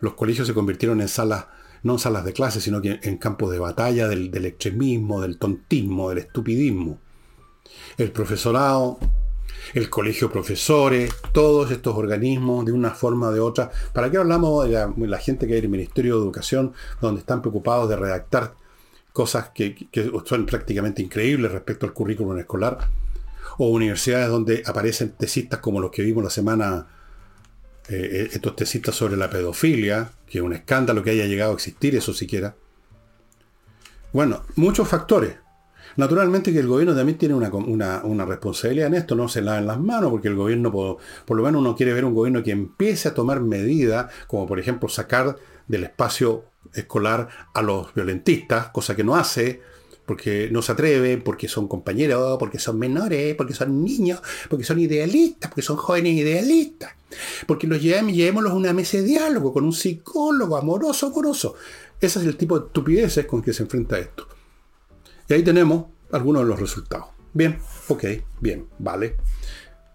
Los 0.00 0.14
colegios 0.14 0.46
se 0.46 0.54
convirtieron 0.54 1.00
en 1.00 1.08
salas, 1.08 1.46
no 1.82 1.94
en 1.94 1.98
salas 1.98 2.24
de 2.24 2.32
clase, 2.32 2.60
sino 2.60 2.80
que 2.80 2.98
en 3.02 3.18
campos 3.18 3.50
de 3.52 3.58
batalla 3.58 4.08
del, 4.08 4.44
extremismo, 4.44 5.20
del 5.20 5.38
tontismo, 5.38 6.08
del 6.08 6.18
estupidismo. 6.18 6.98
El 7.96 8.10
profesorado, 8.10 8.98
el 9.74 9.88
colegio 9.88 10.30
profesores, 10.30 11.12
todos 11.32 11.70
estos 11.70 11.96
organismos 11.96 12.64
de 12.64 12.72
una 12.72 12.90
forma 12.90 13.28
o 13.28 13.32
de 13.32 13.40
otra. 13.40 13.70
¿Para 13.92 14.10
qué 14.10 14.18
hablamos 14.18 14.68
de 14.68 14.88
la 14.96 15.18
gente 15.18 15.46
que 15.46 15.54
hay 15.54 15.58
en 15.60 15.66
el 15.66 15.70
Ministerio 15.70 16.16
de 16.16 16.22
Educación, 16.22 16.72
donde 17.00 17.20
están 17.20 17.40
preocupados 17.40 17.88
de 17.88 17.96
redactar 17.96 18.54
cosas 19.12 19.50
que, 19.50 19.88
son 20.24 20.46
prácticamente 20.46 21.02
increíbles 21.02 21.52
respecto 21.52 21.86
al 21.86 21.92
currículum 21.92 22.38
escolar, 22.38 22.78
o 23.58 23.68
universidades 23.68 24.28
donde 24.28 24.62
aparecen 24.66 25.10
tesistas 25.12 25.60
como 25.60 25.80
los 25.80 25.90
que 25.90 26.02
vimos 26.02 26.24
la 26.24 26.30
semana, 26.30 26.86
eh, 27.88 28.08
eh, 28.12 28.28
estos 28.32 28.56
tesistas 28.56 28.94
sobre 28.94 29.16
la 29.16 29.28
pedofilia, 29.28 30.10
que 30.26 30.38
es 30.38 30.44
un 30.44 30.54
escándalo 30.54 31.02
que 31.02 31.10
haya 31.10 31.26
llegado 31.26 31.52
a 31.52 31.54
existir 31.54 31.94
eso 31.94 32.14
siquiera. 32.14 32.54
Bueno, 34.12 34.44
muchos 34.56 34.88
factores. 34.88 35.36
Naturalmente 35.96 36.54
que 36.54 36.60
el 36.60 36.66
gobierno 36.66 36.94
también 36.94 37.18
tiene 37.18 37.34
una, 37.34 38.24
responsabilidad 38.24 38.86
en 38.86 38.94
esto, 38.94 39.14
no 39.14 39.28
se 39.28 39.42
la 39.42 39.58
en 39.58 39.66
las 39.66 39.78
manos, 39.78 40.10
porque 40.10 40.28
el 40.28 40.36
gobierno, 40.36 40.72
por, 40.72 40.96
por, 41.26 41.36
lo 41.36 41.42
menos 41.42 41.60
uno 41.60 41.76
quiere 41.76 41.92
ver 41.92 42.06
un 42.06 42.14
gobierno 42.14 42.42
que 42.42 42.50
empiece 42.50 43.08
a 43.08 43.14
tomar 43.14 43.42
medidas, 43.42 44.10
como 44.26 44.46
por 44.46 44.58
ejemplo 44.58 44.88
sacar 44.88 45.36
del 45.68 45.84
espacio 45.84 46.46
escolar 46.74 47.28
a 47.54 47.62
los 47.62 47.94
violentistas, 47.94 48.68
cosa 48.68 48.96
que 48.96 49.04
no 49.04 49.16
hace, 49.16 49.60
porque 50.06 50.48
no 50.50 50.62
se 50.62 50.72
atreve, 50.72 51.18
porque 51.18 51.48
son 51.48 51.68
compañeros, 51.68 52.36
porque 52.38 52.58
son 52.58 52.78
menores, 52.78 53.34
porque 53.36 53.54
son 53.54 53.84
niños, 53.84 54.20
porque 54.48 54.64
son 54.64 54.78
idealistas, 54.78 55.50
porque 55.50 55.62
son 55.62 55.76
jóvenes 55.76 56.14
idealistas. 56.14 56.92
Porque 57.46 57.66
los 57.66 57.80
llevemos, 57.80 58.12
llevémoslos 58.12 58.52
a 58.52 58.56
una 58.56 58.72
mesa 58.72 58.96
de 58.96 59.04
diálogo 59.04 59.52
con 59.52 59.64
un 59.64 59.72
psicólogo 59.72 60.56
amoroso, 60.56 61.06
amoroso. 61.06 61.54
Ese 62.00 62.18
es 62.18 62.26
el 62.26 62.36
tipo 62.36 62.58
de 62.58 62.66
estupideces 62.66 63.26
con 63.26 63.42
que 63.42 63.52
se 63.52 63.62
enfrenta 63.62 63.98
esto. 63.98 64.26
Y 65.28 65.34
ahí 65.34 65.42
tenemos 65.42 65.86
algunos 66.10 66.42
de 66.42 66.48
los 66.48 66.60
resultados. 66.60 67.06
Bien, 67.32 67.58
ok, 67.88 68.04
bien, 68.40 68.66
vale. 68.78 69.16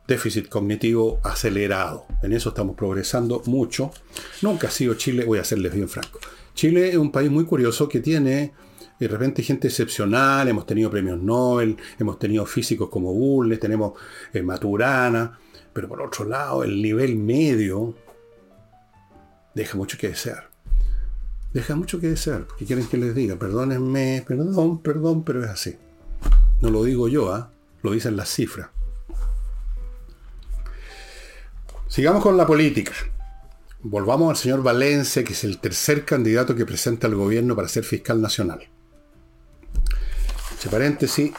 Déficit 0.08 0.48
cognitivo 0.48 1.20
acelerado. 1.24 2.06
En 2.24 2.32
eso 2.32 2.50
estamos 2.50 2.78
progresando 2.78 3.42
mucho. 3.46 3.92
Nunca 4.42 4.70
ha 4.70 4.72
sido 4.72 4.94
Chile, 4.94 5.26
voy 5.26 5.40
a 5.40 5.44
serles 5.44 5.74
bien 5.74 5.90
franco. 5.90 6.20
Chile 6.58 6.90
es 6.90 6.96
un 6.96 7.12
país 7.12 7.30
muy 7.30 7.46
curioso 7.46 7.88
que 7.88 8.00
tiene 8.00 8.52
de 9.00 9.08
repente 9.08 9.44
gente 9.44 9.68
excepcional, 9.68 10.48
hemos 10.48 10.66
tenido 10.66 10.90
premios 10.90 11.22
Nobel, 11.22 11.78
hemos 12.00 12.18
tenido 12.18 12.48
físicos 12.48 12.90
como 12.90 13.14
Bulnes, 13.14 13.60
tenemos 13.60 13.94
eh, 14.34 14.42
Maturana, 14.42 15.38
pero 15.72 15.88
por 15.88 16.02
otro 16.02 16.26
lado 16.26 16.64
el 16.64 16.82
nivel 16.82 17.16
medio 17.16 17.94
deja 19.54 19.78
mucho 19.78 20.00
que 20.00 20.10
desear. 20.10 20.50
Deja 21.54 21.76
mucho 21.76 22.00
que 22.00 22.08
desear. 22.10 22.48
¿Qué 22.58 22.66
quieren 22.66 22.88
que 22.88 22.98
les 22.98 23.14
diga? 23.14 23.36
Perdónenme, 23.36 24.26
perdón, 24.28 24.82
perdón, 24.82 25.24
pero 25.24 25.44
es 25.44 25.52
así. 25.52 25.78
No 26.62 26.72
lo 26.72 26.84
digo 26.84 27.08
yo, 27.08 27.32
¿ah? 27.32 27.52
lo 27.84 27.92
dicen 27.92 28.18
las 28.18 28.30
cifras. 28.30 28.70
Sigamos 31.88 32.24
con 32.24 32.36
la 32.36 32.48
política. 32.48 32.94
Volvamos 33.82 34.30
al 34.30 34.38
señor 34.38 34.64
Valencia, 34.64 35.24
que 35.24 35.34
es 35.34 35.44
el 35.44 35.60
tercer 35.60 36.04
candidato 36.04 36.56
que 36.56 36.66
presenta 36.66 37.08
el 37.08 37.16
gobierno 37.16 37.56
para 37.56 37.68
ser 37.68 37.84
fiscal 37.84 38.22
nacional. 38.22 38.68
Entre 40.52 40.70
paréntesis, 40.72 41.32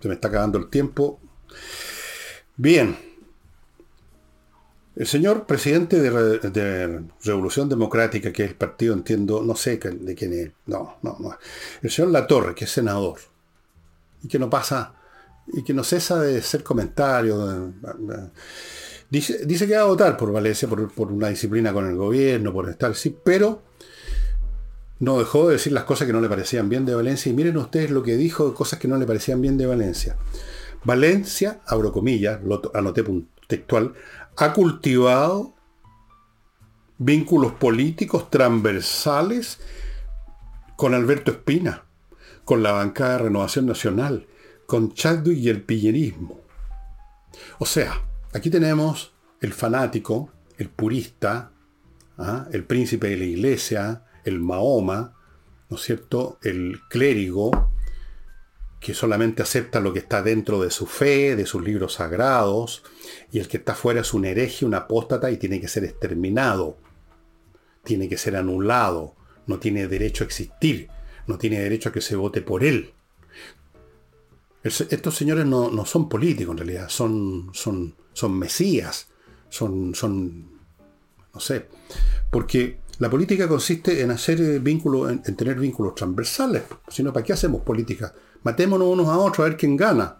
se 0.00 0.08
me 0.08 0.14
está 0.14 0.28
acabando 0.28 0.58
el 0.58 0.70
tiempo. 0.70 1.20
Bien. 2.56 2.96
El 4.96 5.06
señor 5.06 5.46
presidente 5.46 6.00
de, 6.00 7.04
Revolución 7.22 7.68
Democrática, 7.68 8.32
que 8.32 8.44
es 8.44 8.50
el 8.50 8.56
partido, 8.56 8.94
entiendo, 8.94 9.42
no 9.42 9.54
sé 9.54 9.76
de 9.76 10.14
quién 10.14 10.32
es. 10.32 10.50
No, 10.66 10.96
no, 11.02 11.16
no. 11.20 11.38
El 11.82 11.90
señor 11.90 12.10
Latorre, 12.10 12.54
que 12.54 12.64
es 12.64 12.70
senador. 12.70 13.20
Y 14.22 14.28
que 14.28 14.38
no 14.38 14.48
pasa, 14.48 14.94
y 15.52 15.62
que 15.62 15.74
no 15.74 15.84
cesa 15.84 16.20
de 16.20 16.40
ser 16.42 16.62
comentario. 16.62 17.72
Dice, 19.10 19.66
que 19.66 19.76
va 19.76 19.82
a 19.82 19.86
votar 19.86 20.16
por 20.16 20.30
Valencia, 20.30 20.68
por, 20.68 21.12
una 21.12 21.28
disciplina 21.28 21.72
con 21.72 21.86
el 21.86 21.96
gobierno, 21.96 22.52
por 22.52 22.68
estar 22.70 22.92
así, 22.92 23.16
pero 23.24 23.60
no 25.00 25.18
dejó 25.18 25.48
de 25.48 25.54
decir 25.54 25.72
las 25.72 25.82
cosas 25.82 26.06
que 26.06 26.12
no 26.12 26.20
le 26.20 26.28
parecían 26.28 26.68
bien 26.68 26.86
de 26.86 26.94
Valencia. 26.94 27.30
Y 27.30 27.34
miren 27.34 27.56
ustedes 27.56 27.90
lo 27.90 28.04
que 28.04 28.16
dijo 28.16 28.48
de 28.48 28.54
cosas 28.54 28.78
que 28.78 28.86
no 28.86 28.96
le 28.98 29.06
parecían 29.06 29.40
bien 29.40 29.58
de 29.58 29.66
Valencia. 29.66 30.16
Valencia, 30.84 31.60
abro 31.66 31.92
comillas, 31.92 32.40
lo 32.44 32.62
anoté 32.72 33.04
textual, 33.48 33.94
ha 34.36 34.52
cultivado 34.52 35.54
vínculos 36.98 37.52
políticos 37.54 38.30
transversales 38.30 39.58
con 40.76 40.94
Alberto 40.94 41.32
Espina, 41.32 41.84
con 42.44 42.62
la 42.62 42.72
bancada 42.72 43.12
de 43.14 43.24
Renovación 43.24 43.66
Nacional, 43.66 44.28
con 44.66 44.94
Chadwick 44.94 45.38
y 45.38 45.48
el 45.48 45.62
pillerismo. 45.62 46.40
O 47.58 47.66
sea, 47.66 48.02
aquí 48.32 48.50
tenemos 48.50 49.12
el 49.40 49.52
fanático, 49.52 50.32
el 50.58 50.68
purista, 50.68 51.52
¿ah? 52.18 52.46
el 52.52 52.64
príncipe 52.64 53.08
de 53.08 53.16
la 53.16 53.24
iglesia, 53.24 54.04
el 54.24 54.40
Mahoma, 54.40 55.14
¿no 55.68 55.76
es 55.76 55.82
cierto? 55.82 56.38
El 56.42 56.80
clérigo, 56.88 57.70
que 58.80 58.94
solamente 58.94 59.42
acepta 59.42 59.78
lo 59.78 59.92
que 59.92 59.98
está 59.98 60.22
dentro 60.22 60.60
de 60.62 60.70
su 60.70 60.86
fe, 60.86 61.36
de 61.36 61.46
sus 61.46 61.62
libros 61.62 61.94
sagrados, 61.94 62.82
y 63.30 63.38
el 63.38 63.46
que 63.46 63.58
está 63.58 63.74
fuera 63.74 64.00
es 64.00 64.14
un 64.14 64.24
hereje, 64.24 64.64
un 64.64 64.74
apóstata 64.74 65.30
y 65.30 65.36
tiene 65.36 65.60
que 65.60 65.68
ser 65.68 65.84
exterminado, 65.84 66.78
tiene 67.84 68.08
que 68.08 68.16
ser 68.16 68.36
anulado, 68.36 69.14
no 69.46 69.58
tiene 69.58 69.86
derecho 69.86 70.24
a 70.24 70.26
existir, 70.26 70.88
no 71.26 71.36
tiene 71.36 71.60
derecho 71.60 71.90
a 71.90 71.92
que 71.92 72.00
se 72.00 72.16
vote 72.16 72.40
por 72.40 72.64
él. 72.64 72.92
estos 74.62 75.14
señores 75.14 75.44
no, 75.44 75.84
son 75.84 76.08
políticos 76.08 76.52
en 76.52 76.58
realidad, 76.58 76.88
son, 76.88 77.50
son, 77.52 77.94
son 78.20 78.38
mesías, 78.38 79.08
son, 79.48 79.94
son, 79.94 80.60
no 81.32 81.40
sé, 81.40 81.68
porque 82.30 82.80
la 82.98 83.08
política 83.08 83.48
consiste 83.48 84.02
en 84.02 84.10
hacer 84.10 84.40
eh, 84.42 84.58
vínculos, 84.58 85.10
en, 85.10 85.36
tener 85.36 85.58
vínculos 85.58 85.94
transversales, 85.94 86.64
sino 86.88 87.12
¿para 87.12 87.24
qué 87.24 87.32
hacemos 87.32 87.62
política? 87.62 88.14
Matémonos 88.42 88.88
unos 88.88 89.08
a 89.08 89.18
otros 89.18 89.40
a 89.40 89.48
ver 89.48 89.56
quién 89.56 89.76
gana. 89.76 90.18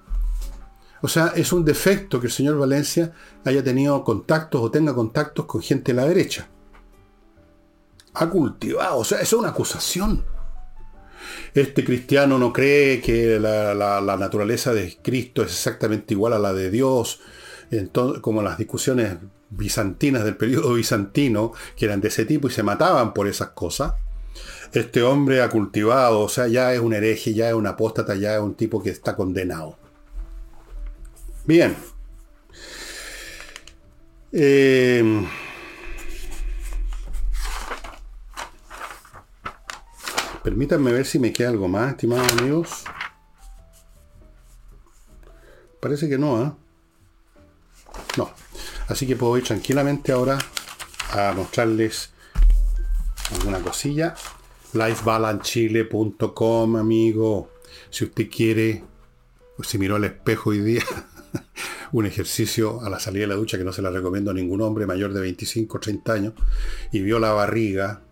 O 1.02 1.08
sea, 1.08 1.32
es 1.36 1.52
un 1.52 1.64
defecto 1.64 2.20
que 2.20 2.26
el 2.26 2.32
señor 2.32 2.58
Valencia 2.58 3.12
haya 3.44 3.62
tenido 3.62 4.02
contactos 4.02 4.60
o 4.62 4.70
tenga 4.70 4.94
contactos 4.94 5.44
con 5.44 5.62
gente 5.62 5.92
de 5.92 5.96
la 5.96 6.08
derecha. 6.08 6.48
Ha 8.14 8.28
cultivado, 8.28 8.98
o 8.98 9.04
sea, 9.04 9.20
es 9.20 9.32
una 9.32 9.50
acusación. 9.50 10.24
Este 11.54 11.84
cristiano 11.84 12.38
no 12.38 12.52
cree 12.52 13.00
que 13.00 13.38
la, 13.38 14.16
naturaleza 14.18 14.72
de 14.72 14.98
Cristo 15.02 15.42
es 15.42 15.52
exactamente 15.52 16.14
igual 16.14 16.32
a 16.32 16.38
la 16.38 16.52
de 16.52 16.70
Dios, 16.70 17.20
como 18.20 18.42
las 18.42 18.58
discusiones 18.58 19.16
bizantinas 19.50 20.24
del 20.24 20.36
periodo 20.36 20.74
bizantino, 20.74 21.52
que 21.76 21.86
eran 21.86 22.00
de 22.00 22.08
ese 22.08 22.24
tipo 22.24 22.48
y 22.48 22.50
se 22.50 22.62
mataban 22.62 23.12
por 23.14 23.26
esas 23.28 23.50
cosas. 23.50 23.94
Este 24.72 25.02
hombre 25.02 25.42
ha 25.42 25.48
cultivado, 25.48 26.20
o 26.20 26.28
sea, 26.28 26.46
ya 26.46 26.72
es 26.72 26.80
un 26.80 26.94
hereje, 26.94 27.34
ya 27.34 27.48
es 27.48 27.54
un 27.54 27.66
apóstata, 27.66 28.14
ya 28.14 28.36
es 28.36 28.40
un 28.40 28.54
tipo 28.54 28.82
que 28.82 28.90
está 28.90 29.16
condenado. 29.16 29.76
Bien. 31.44 31.76
Eh, 34.32 35.26
permítanme 40.44 40.92
ver 40.92 41.04
si 41.04 41.18
me 41.18 41.32
queda 41.32 41.48
algo 41.48 41.66
más, 41.66 41.90
estimados 41.90 42.32
amigos. 42.34 42.84
Parece 45.80 46.08
que 46.08 46.18
no, 46.18 46.42
¿eh? 46.44 46.52
No. 48.16 48.30
Así 48.88 49.06
que 49.06 49.16
puedo 49.16 49.36
ir 49.38 49.44
tranquilamente 49.44 50.12
ahora 50.12 50.38
a 51.12 51.32
mostrarles 51.32 52.10
alguna 53.32 53.60
cosilla. 53.60 54.14
lifebalancechile.com, 54.72 56.76
amigo. 56.76 57.50
Si 57.90 58.04
usted 58.04 58.30
quiere, 58.30 58.84
si 59.62 59.78
miró 59.78 59.96
al 59.96 60.04
espejo 60.04 60.50
hoy 60.50 60.60
día, 60.60 60.84
un 61.92 62.06
ejercicio 62.06 62.80
a 62.82 62.90
la 62.90 63.00
salida 63.00 63.22
de 63.22 63.28
la 63.28 63.34
ducha 63.34 63.58
que 63.58 63.64
no 63.64 63.72
se 63.72 63.82
la 63.82 63.90
recomiendo 63.90 64.30
a 64.30 64.34
ningún 64.34 64.60
hombre 64.60 64.86
mayor 64.86 65.12
de 65.12 65.20
25 65.20 65.76
o 65.76 65.80
30 65.80 66.12
años, 66.12 66.34
y 66.92 67.00
vio 67.00 67.18
la 67.18 67.32
barriga, 67.32 68.02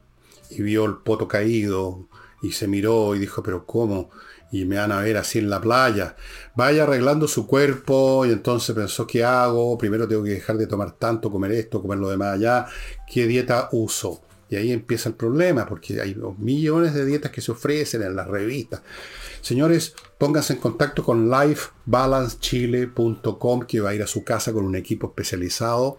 y 0.51 0.63
vio 0.63 0.85
el 0.85 0.97
poto 0.97 1.29
caído, 1.29 2.09
y 2.43 2.53
se 2.53 2.69
miró 2.69 3.15
y 3.15 3.19
dijo, 3.19 3.43
pero 3.43 3.67
¿cómo? 3.67 4.11
Y 4.51 4.65
me 4.65 4.77
van 4.77 4.93
a 4.93 5.01
ver 5.01 5.19
así 5.19 5.39
en 5.39 5.51
la 5.51 5.61
playa. 5.61 6.17
Vaya 6.55 6.85
arreglando 6.85 7.29
su 7.29 7.47
cuerpo 7.47 8.25
y 8.25 8.33
entonces 8.33 8.75
pensó, 8.75 9.07
¿qué 9.07 9.23
hago? 9.25 9.77
Primero 9.77 10.09
tengo 10.09 10.25
que 10.25 10.31
dejar 10.31 10.57
de 10.57 10.67
tomar 10.67 10.93
tanto, 10.93 11.31
comer 11.31 11.53
esto, 11.53 11.83
comer 11.83 11.99
lo 11.99 12.09
demás 12.09 12.35
allá. 12.35 12.65
¿Qué 13.07 13.27
dieta 13.27 13.69
uso? 13.73 14.23
Y 14.51 14.57
ahí 14.57 14.73
empieza 14.73 15.11
el 15.11 15.15
problema, 15.15 15.67
porque 15.67 16.01
hay 16.01 16.17
millones 16.39 16.95
de 16.95 17.05
dietas 17.05 17.31
que 17.31 17.43
se 17.43 17.53
ofrecen 17.53 18.01
en 18.03 18.17
las 18.17 18.27
revistas. 18.27 18.81
Señores, 19.43 19.95
pónganse 20.17 20.55
en 20.55 20.59
contacto 20.59 21.05
con 21.05 21.31
lifebalancechile.com, 21.31 23.67
que 23.67 23.81
va 23.81 23.91
a 23.91 23.95
ir 23.95 24.03
a 24.03 24.07
su 24.07 24.25
casa 24.25 24.55
con 24.55 24.65
un 24.65 24.75
equipo 24.75 25.09
especializado. 25.09 25.99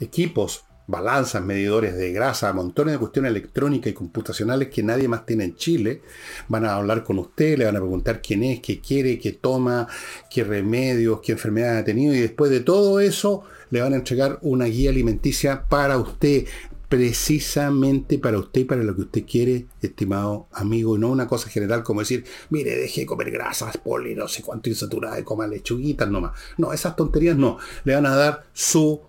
Equipos, 0.00 0.64
balanzas, 0.86 1.42
medidores 1.42 1.96
de 1.96 2.12
grasa, 2.12 2.52
montones 2.52 2.92
de 2.92 2.98
cuestiones 2.98 3.30
electrónicas 3.30 3.90
y 3.90 3.94
computacionales 3.94 4.68
que 4.68 4.82
nadie 4.82 5.08
más 5.08 5.24
tiene 5.24 5.44
en 5.44 5.56
Chile. 5.56 6.02
Van 6.48 6.64
a 6.64 6.74
hablar 6.74 7.04
con 7.04 7.18
usted, 7.18 7.58
le 7.58 7.64
van 7.64 7.76
a 7.76 7.80
preguntar 7.80 8.20
quién 8.20 8.42
es, 8.44 8.60
qué 8.60 8.80
quiere, 8.80 9.18
qué 9.18 9.32
toma, 9.32 9.88
qué 10.30 10.44
remedios, 10.44 11.20
qué 11.20 11.32
enfermedades 11.32 11.82
ha 11.82 11.84
tenido. 11.84 12.14
Y 12.14 12.20
después 12.20 12.50
de 12.50 12.60
todo 12.60 13.00
eso, 13.00 13.44
le 13.70 13.80
van 13.80 13.92
a 13.92 13.96
entregar 13.96 14.38
una 14.42 14.66
guía 14.66 14.90
alimenticia 14.90 15.64
para 15.68 15.98
usted 15.98 16.46
precisamente 16.92 18.18
para 18.18 18.36
usted 18.36 18.60
y 18.60 18.64
para 18.64 18.82
lo 18.82 18.94
que 18.94 19.00
usted 19.00 19.24
quiere, 19.24 19.64
estimado 19.80 20.46
amigo, 20.52 20.94
y 20.94 21.00
no 21.00 21.08
una 21.08 21.26
cosa 21.26 21.48
general 21.48 21.82
como 21.82 22.00
decir, 22.00 22.26
mire, 22.50 22.76
deje 22.76 23.00
de 23.00 23.06
comer 23.06 23.30
grasas, 23.30 23.78
poli, 23.78 24.14
no 24.14 24.28
sé 24.28 24.42
cuánto 24.42 24.68
insaturada, 24.68 25.24
coma 25.24 25.46
lechuguitas 25.46 26.10
nomás. 26.10 26.32
No, 26.58 26.70
esas 26.70 26.94
tonterías 26.94 27.38
no. 27.38 27.56
Le 27.84 27.94
van 27.94 28.04
a 28.04 28.14
dar 28.14 28.44
su, 28.52 29.00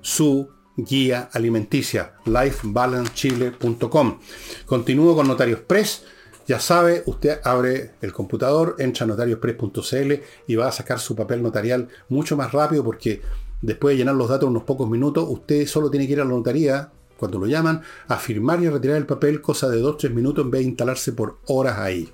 su 0.00 0.50
guía 0.76 1.28
alimenticia, 1.32 2.14
lifebalancechile.com. 2.24 4.18
Continúo 4.66 5.14
con 5.14 5.28
Notarios 5.28 5.60
Press. 5.60 6.04
Ya 6.46 6.58
sabe, 6.58 7.02
usted 7.06 7.40
abre 7.44 7.92
el 8.00 8.12
computador, 8.12 8.74
entra 8.78 9.04
a 9.04 9.06
notariospress.cl 9.06 10.12
y 10.48 10.56
va 10.56 10.68
a 10.68 10.72
sacar 10.72 10.98
su 10.98 11.14
papel 11.14 11.42
notarial 11.42 11.88
mucho 12.08 12.36
más 12.36 12.52
rápido 12.52 12.82
porque 12.82 13.22
después 13.60 13.94
de 13.94 13.98
llenar 13.98 14.16
los 14.16 14.28
datos 14.28 14.48
unos 14.48 14.64
pocos 14.64 14.90
minutos, 14.90 15.24
usted 15.28 15.66
solo 15.66 15.90
tiene 15.90 16.06
que 16.06 16.14
ir 16.14 16.20
a 16.20 16.24
la 16.24 16.30
notaría, 16.30 16.90
cuando 17.16 17.38
lo 17.38 17.46
llaman, 17.46 17.82
a 18.08 18.16
firmar 18.16 18.60
y 18.60 18.66
a 18.66 18.72
retirar 18.72 18.96
el 18.96 19.06
papel, 19.06 19.40
cosa 19.40 19.68
de 19.68 19.80
2-3 19.80 20.10
minutos 20.10 20.44
en 20.44 20.50
vez 20.50 20.62
de 20.62 20.68
instalarse 20.68 21.12
por 21.12 21.38
horas 21.46 21.78
ahí. 21.78 22.10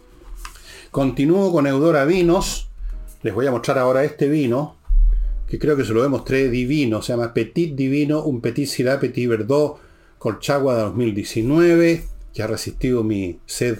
Continúo 0.91 1.51
con 1.51 1.67
Eudora 1.67 2.05
Vinos. 2.05 2.69
Les 3.23 3.35
voy 3.35 3.47
a 3.47 3.51
mostrar 3.51 3.79
ahora 3.79 4.05
este 4.05 4.29
vino, 4.29 4.77
que 5.49 5.59
creo 5.59 5.77
que 5.77 5.85
se 5.85 5.93
lo 5.93 6.03
demostré 6.03 6.49
divino. 6.51 7.03
Se 7.03 7.13
llama 7.13 7.33
Petit 7.33 7.75
Divino, 7.75 8.23
un 8.23 8.41
Petit 8.41 8.67
Syrah 8.67 9.01
Petit 9.01 9.29
Verdot 9.29 9.77
Colchagua 10.19 10.77
de 10.77 10.83
2019, 10.83 12.05
que 12.35 12.43
ha 12.43 12.47
resistido 12.47 13.03
mi 13.03 13.39
sed 13.47 13.79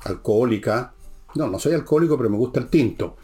alcohólica. 0.00 0.94
No, 1.34 1.48
no 1.48 1.58
soy 1.58 1.74
alcohólico, 1.74 2.16
pero 2.16 2.30
me 2.30 2.36
gusta 2.36 2.60
el 2.60 2.68
tinto. 2.68 3.16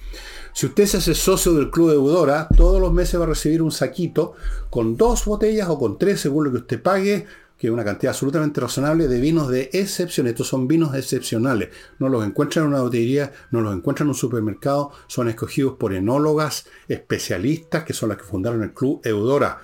Si 0.53 0.67
usted 0.67 0.87
se 0.87 0.97
hace 0.97 1.15
socio 1.15 1.53
del 1.53 1.71
Club 1.71 1.91
de 1.91 1.97
Eudora, 1.97 2.49
todos 2.57 2.81
los 2.81 2.93
meses 2.93 3.21
va 3.21 3.25
a 3.25 3.29
recibir 3.29 3.61
un 3.61 3.73
saquito 3.73 4.35
con 4.71 4.97
dos 4.97 5.25
botellas 5.27 5.69
o 5.69 5.79
con 5.79 5.99
tres, 5.99 6.21
según 6.21 6.45
lo 6.45 6.51
que 6.51 6.59
usted 6.59 6.83
pague, 6.83 7.27
que 7.59 7.69
es 7.69 7.73
una 7.73 7.85
cantidad 7.85 8.13
absolutamente 8.13 8.61
razonable 8.61 9.09
de 9.09 9.21
vinos 9.21 9.49
de 9.49 9.71
excepción. 9.73 10.27
Estos 10.27 10.49
son 10.49 10.69
vinos 10.69 10.95
excepcionales. 10.95 11.71
No 11.99 12.09
los 12.09 12.25
encuentran 12.27 12.65
en 12.65 12.73
una 12.73 12.83
botillería, 12.83 13.33
no 13.51 13.61
los 13.61 13.75
encuentran 13.75 14.07
en 14.07 14.11
un 14.11 14.15
supermercado. 14.15 14.93
Son 15.07 15.29
escogidos 15.29 15.75
por 15.75 15.95
enólogas 15.95 16.67
especialistas, 16.89 17.85
que 17.85 17.93
son 17.93 18.11
las 18.11 18.19
que 18.19 18.25
fundaron 18.25 18.63
el 18.63 18.75
Club 18.75 19.01
Eudora. 19.05 19.61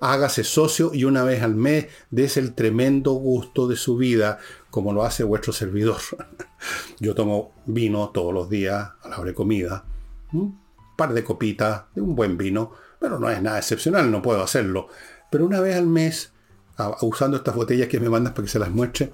Hágase 0.00 0.44
socio 0.44 0.90
y 0.92 1.04
una 1.04 1.24
vez 1.24 1.42
al 1.42 1.54
mes 1.54 1.86
des 2.10 2.36
el 2.36 2.54
tremendo 2.54 3.12
gusto 3.12 3.68
de 3.68 3.76
su 3.76 3.96
vida, 3.96 4.38
como 4.70 4.92
lo 4.92 5.04
hace 5.04 5.24
vuestro 5.24 5.52
servidor. 5.52 6.00
Yo 7.00 7.14
tomo 7.14 7.52
vino 7.66 8.10
todos 8.10 8.34
los 8.34 8.48
días 8.50 8.90
a 9.02 9.08
la 9.08 9.18
hora 9.18 9.28
de 9.30 9.34
comida 9.34 9.84
un 10.34 10.60
par 10.96 11.12
de 11.12 11.24
copitas 11.24 11.84
de 11.94 12.00
un 12.00 12.14
buen 12.14 12.36
vino, 12.36 12.72
pero 12.98 13.18
no 13.18 13.30
es 13.30 13.40
nada 13.40 13.58
excepcional, 13.58 14.10
no 14.10 14.22
puedo 14.22 14.42
hacerlo. 14.42 14.88
Pero 15.30 15.46
una 15.46 15.60
vez 15.60 15.76
al 15.76 15.86
mes, 15.86 16.32
usando 17.02 17.36
estas 17.36 17.54
botellas 17.54 17.88
que 17.88 18.00
me 18.00 18.08
mandas 18.08 18.32
para 18.32 18.44
que 18.44 18.50
se 18.50 18.58
las 18.58 18.70
muestre, 18.70 19.12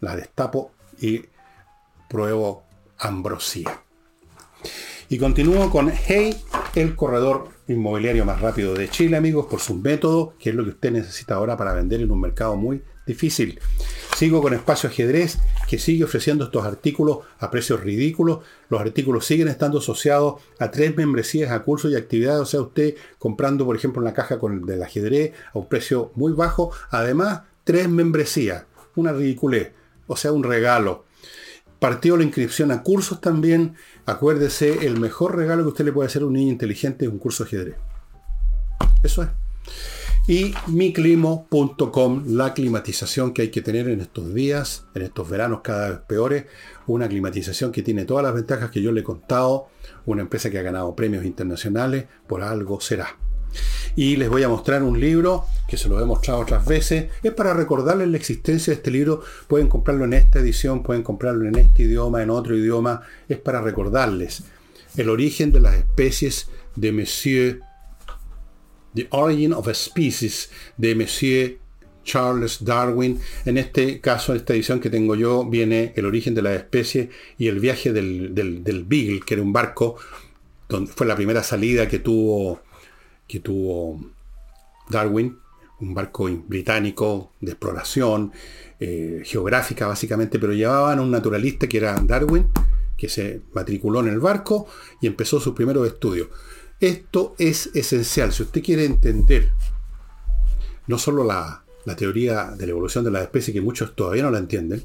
las 0.00 0.16
destapo 0.16 0.72
y 1.00 1.24
pruebo 2.08 2.64
ambrosía. 2.98 3.82
Y 5.10 5.18
continúo 5.18 5.70
con 5.70 5.90
Hey, 5.90 6.36
el 6.74 6.94
corredor 6.94 7.48
inmobiliario 7.66 8.24
más 8.24 8.40
rápido 8.40 8.74
de 8.74 8.88
Chile, 8.90 9.16
amigos, 9.16 9.46
por 9.46 9.60
su 9.60 9.74
método, 9.74 10.34
que 10.38 10.50
es 10.50 10.56
lo 10.56 10.64
que 10.64 10.70
usted 10.70 10.92
necesita 10.92 11.34
ahora 11.34 11.56
para 11.56 11.72
vender 11.72 12.00
en 12.00 12.10
un 12.10 12.20
mercado 12.20 12.56
muy 12.56 12.82
difícil. 13.06 13.58
Sigo 14.18 14.42
con 14.42 14.52
Espacio 14.52 14.88
Ajedrez, 14.88 15.38
que 15.68 15.78
sigue 15.78 16.02
ofreciendo 16.02 16.46
estos 16.46 16.66
artículos 16.66 17.18
a 17.38 17.52
precios 17.52 17.80
ridículos. 17.84 18.40
Los 18.68 18.80
artículos 18.80 19.24
siguen 19.24 19.46
estando 19.46 19.78
asociados 19.78 20.42
a 20.58 20.72
tres 20.72 20.96
membresías 20.96 21.52
a 21.52 21.62
cursos 21.62 21.92
y 21.92 21.94
actividades. 21.94 22.40
O 22.40 22.44
sea, 22.44 22.60
usted 22.62 22.96
comprando, 23.20 23.64
por 23.64 23.76
ejemplo, 23.76 24.02
una 24.02 24.14
caja 24.14 24.40
con, 24.40 24.66
del 24.66 24.82
ajedrez 24.82 25.34
a 25.54 25.58
un 25.60 25.68
precio 25.68 26.10
muy 26.16 26.32
bajo. 26.32 26.72
Además, 26.90 27.42
tres 27.62 27.88
membresías. 27.88 28.64
Una 28.96 29.12
ridiculez. 29.12 29.70
O 30.08 30.16
sea, 30.16 30.32
un 30.32 30.42
regalo. 30.42 31.04
Partió 31.78 32.16
la 32.16 32.24
inscripción 32.24 32.72
a 32.72 32.82
cursos 32.82 33.20
también. 33.20 33.76
Acuérdese, 34.04 34.84
el 34.84 34.98
mejor 34.98 35.36
regalo 35.36 35.62
que 35.62 35.68
usted 35.68 35.84
le 35.84 35.92
puede 35.92 36.08
hacer 36.08 36.22
a 36.22 36.26
un 36.26 36.32
niño 36.32 36.50
inteligente 36.50 37.04
es 37.04 37.12
un 37.12 37.18
curso 37.18 37.44
ajedrez. 37.44 37.76
Eso 39.04 39.22
es. 39.22 39.28
Y 40.28 40.54
miclimo.com, 40.66 42.24
la 42.26 42.52
climatización 42.52 43.32
que 43.32 43.40
hay 43.40 43.48
que 43.48 43.62
tener 43.62 43.88
en 43.88 44.02
estos 44.02 44.34
días, 44.34 44.84
en 44.94 45.00
estos 45.00 45.28
veranos 45.30 45.62
cada 45.62 45.88
vez 45.88 45.98
peores, 46.06 46.44
una 46.86 47.08
climatización 47.08 47.72
que 47.72 47.82
tiene 47.82 48.04
todas 48.04 48.24
las 48.24 48.34
ventajas 48.34 48.70
que 48.70 48.82
yo 48.82 48.92
le 48.92 49.00
he 49.00 49.04
contado, 49.04 49.68
una 50.04 50.20
empresa 50.20 50.50
que 50.50 50.58
ha 50.58 50.62
ganado 50.62 50.94
premios 50.94 51.24
internacionales, 51.24 52.04
por 52.26 52.42
algo 52.42 52.78
será. 52.78 53.16
Y 53.96 54.16
les 54.16 54.28
voy 54.28 54.42
a 54.42 54.50
mostrar 54.50 54.82
un 54.82 55.00
libro 55.00 55.46
que 55.66 55.78
se 55.78 55.88
lo 55.88 55.98
he 55.98 56.04
mostrado 56.04 56.40
otras 56.40 56.66
veces. 56.66 57.06
Es 57.22 57.32
para 57.32 57.54
recordarles 57.54 58.08
la 58.08 58.18
existencia 58.18 58.70
de 58.70 58.76
este 58.76 58.90
libro. 58.90 59.22
Pueden 59.48 59.68
comprarlo 59.68 60.04
en 60.04 60.12
esta 60.12 60.40
edición, 60.40 60.82
pueden 60.82 61.02
comprarlo 61.02 61.48
en 61.48 61.56
este 61.56 61.84
idioma, 61.84 62.22
en 62.22 62.28
otro 62.28 62.54
idioma. 62.54 63.00
Es 63.30 63.38
para 63.38 63.62
recordarles 63.62 64.42
el 64.98 65.08
origen 65.08 65.52
de 65.52 65.60
las 65.60 65.74
especies 65.74 66.48
de 66.76 66.92
Monsieur 66.92 67.67
The 68.98 69.06
Origin 69.10 69.52
of 69.52 69.68
a 69.68 69.74
Species 69.74 70.50
de 70.76 70.96
Monsieur 70.96 71.56
Charles 72.02 72.64
Darwin. 72.64 73.20
En 73.44 73.56
este 73.56 74.00
caso, 74.00 74.32
en 74.32 74.38
esta 74.38 74.54
edición 74.54 74.80
que 74.80 74.90
tengo 74.90 75.14
yo, 75.14 75.44
viene 75.44 75.92
el 75.94 76.04
origen 76.04 76.34
de 76.34 76.42
la 76.42 76.52
especie 76.56 77.10
y 77.38 77.46
el 77.46 77.60
viaje 77.60 77.92
del, 77.92 78.34
del, 78.34 78.84
Beagle, 78.84 79.20
que 79.24 79.34
era 79.34 79.42
un 79.44 79.52
barco, 79.52 79.96
donde 80.68 80.90
fue 80.90 81.06
la 81.06 81.14
primera 81.14 81.44
salida 81.44 81.86
que 81.86 82.00
tuvo, 82.00 82.60
que 83.28 83.38
tuvo 83.38 84.00
Darwin, 84.88 85.38
un 85.80 85.94
barco 85.94 86.28
británico 86.48 87.34
de 87.40 87.52
exploración 87.52 88.32
eh, 88.80 89.22
geográfica 89.24 89.86
básicamente, 89.86 90.40
pero 90.40 90.54
llevaban 90.54 90.98
a 90.98 91.02
un 91.02 91.12
naturalista 91.12 91.68
que 91.68 91.76
era 91.76 91.94
Darwin, 92.00 92.48
que 92.96 93.08
se 93.08 93.42
matriculó 93.52 94.00
en 94.00 94.08
el 94.08 94.18
barco 94.18 94.66
y 95.00 95.06
empezó 95.06 95.38
sus 95.38 95.54
primeros 95.54 95.86
estudios. 95.86 96.26
Esto 96.80 97.34
es 97.38 97.70
esencial. 97.74 98.32
Si 98.32 98.44
usted 98.44 98.62
quiere 98.62 98.84
entender 98.84 99.52
no 100.86 100.96
solo 100.96 101.24
la, 101.24 101.64
teoría 101.96 102.52
de 102.56 102.66
la 102.66 102.70
evolución 102.70 103.04
de 103.04 103.10
la 103.10 103.22
especie, 103.22 103.52
que 103.52 103.60
muchos 103.60 103.96
todavía 103.96 104.22
no 104.22 104.30
la 104.30 104.38
entienden, 104.38 104.84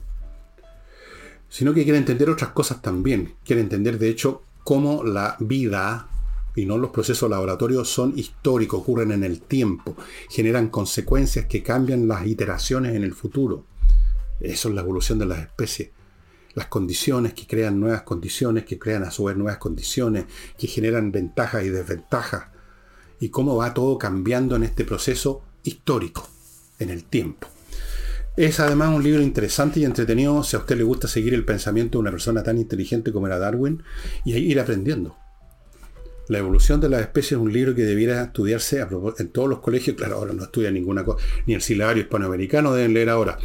sino 1.50 1.74
que 1.74 1.84
quiere 1.84 2.00
entender 2.00 2.30
otras 2.30 2.52
cosas 2.52 2.82
también. 2.82 3.36
Quiere 3.44 3.62
entender, 3.62 4.00
de 4.00 4.10
hecho, 4.10 4.42
cómo 4.64 5.04
la 5.04 5.36
vida 5.40 6.08
y 6.56 6.66
no 6.66 6.78
los 6.78 6.92
procesos 6.92 7.30
laboratorios 7.30 7.90
son 7.90 8.18
históricos, 8.18 8.82
ocurren 8.82 9.12
en 9.12 9.24
el 9.24 9.42
tiempo, 9.42 9.96
generan 10.30 10.70
consecuencias 10.70 11.46
que 11.46 11.62
cambian 11.62 12.08
las 12.08 12.26
iteraciones 12.26 12.96
en 12.96 13.04
el 13.04 13.14
futuro. 13.14 13.66
Eso 14.40 14.70
es 14.70 14.76
la 14.76 14.82
evolución 14.82 15.20
de 15.20 15.26
las 15.26 15.40
especies 15.40 15.90
las 16.56 16.68
condiciones 16.68 17.34
que 17.34 17.48
crean 17.48 17.80
nuevas 17.80 18.04
condiciones, 18.04 18.66
que 18.66 18.80
crean 18.80 19.04
a 19.04 19.12
su 19.12 19.26
vez 19.26 19.36
nuevas 19.36 19.58
condiciones, 19.58 20.26
que 20.58 20.68
generan 20.68 21.12
ventajas 21.12 21.64
y 21.64 21.70
desventajas, 21.70 22.46
y 23.20 23.30
cómo 23.30 23.56
va 23.56 23.74
todo 23.74 23.98
cambiando 23.98 24.56
en 24.56 24.64
este 24.64 24.86
proceso 24.86 25.44
histórico, 25.64 26.30
en 26.80 26.90
el 26.90 27.04
tiempo. 27.06 27.48
Es 28.36 28.60
además 28.60 28.96
un 28.96 29.04
libro 29.04 29.22
interesante 29.22 29.80
y 29.80 29.86
entretenido 29.86 30.44
si 30.44 30.56
a 30.56 30.60
usted 30.60 30.76
le 30.76 30.84
gusta 30.84 31.08
seguir 31.08 31.36
el 31.36 31.46
pensamiento 31.46 31.98
de 31.98 32.02
una 32.02 32.12
persona 32.12 32.42
tan 32.42 32.58
inteligente 32.58 33.12
como 33.12 33.28
era 33.28 33.38
Darwin 33.38 33.84
y 34.26 34.36
ir 34.36 34.60
aprendiendo. 34.60 35.16
La 36.30 36.40
evolución 36.40 36.80
de 36.80 36.90
las 36.90 37.02
especies 37.02 37.34
es 37.34 37.38
un 37.38 37.52
libro 37.52 37.76
que 37.76 37.84
debiera 37.84 38.24
estudiarse 38.24 38.84
en 39.20 39.30
todos 39.30 39.50
los 39.50 39.60
colegios. 39.60 39.98
Claro, 39.98 40.16
ahora 40.16 40.34
no 40.34 40.44
estudia 40.44 40.72
ninguna 40.72 41.04
cosa, 41.04 41.24
ni 41.46 41.54
el 41.54 41.62
silabario 41.62 42.04
hispanoamericano 42.04 42.74
deben 42.74 42.94
leer 42.94 43.10
ahora. 43.10 43.38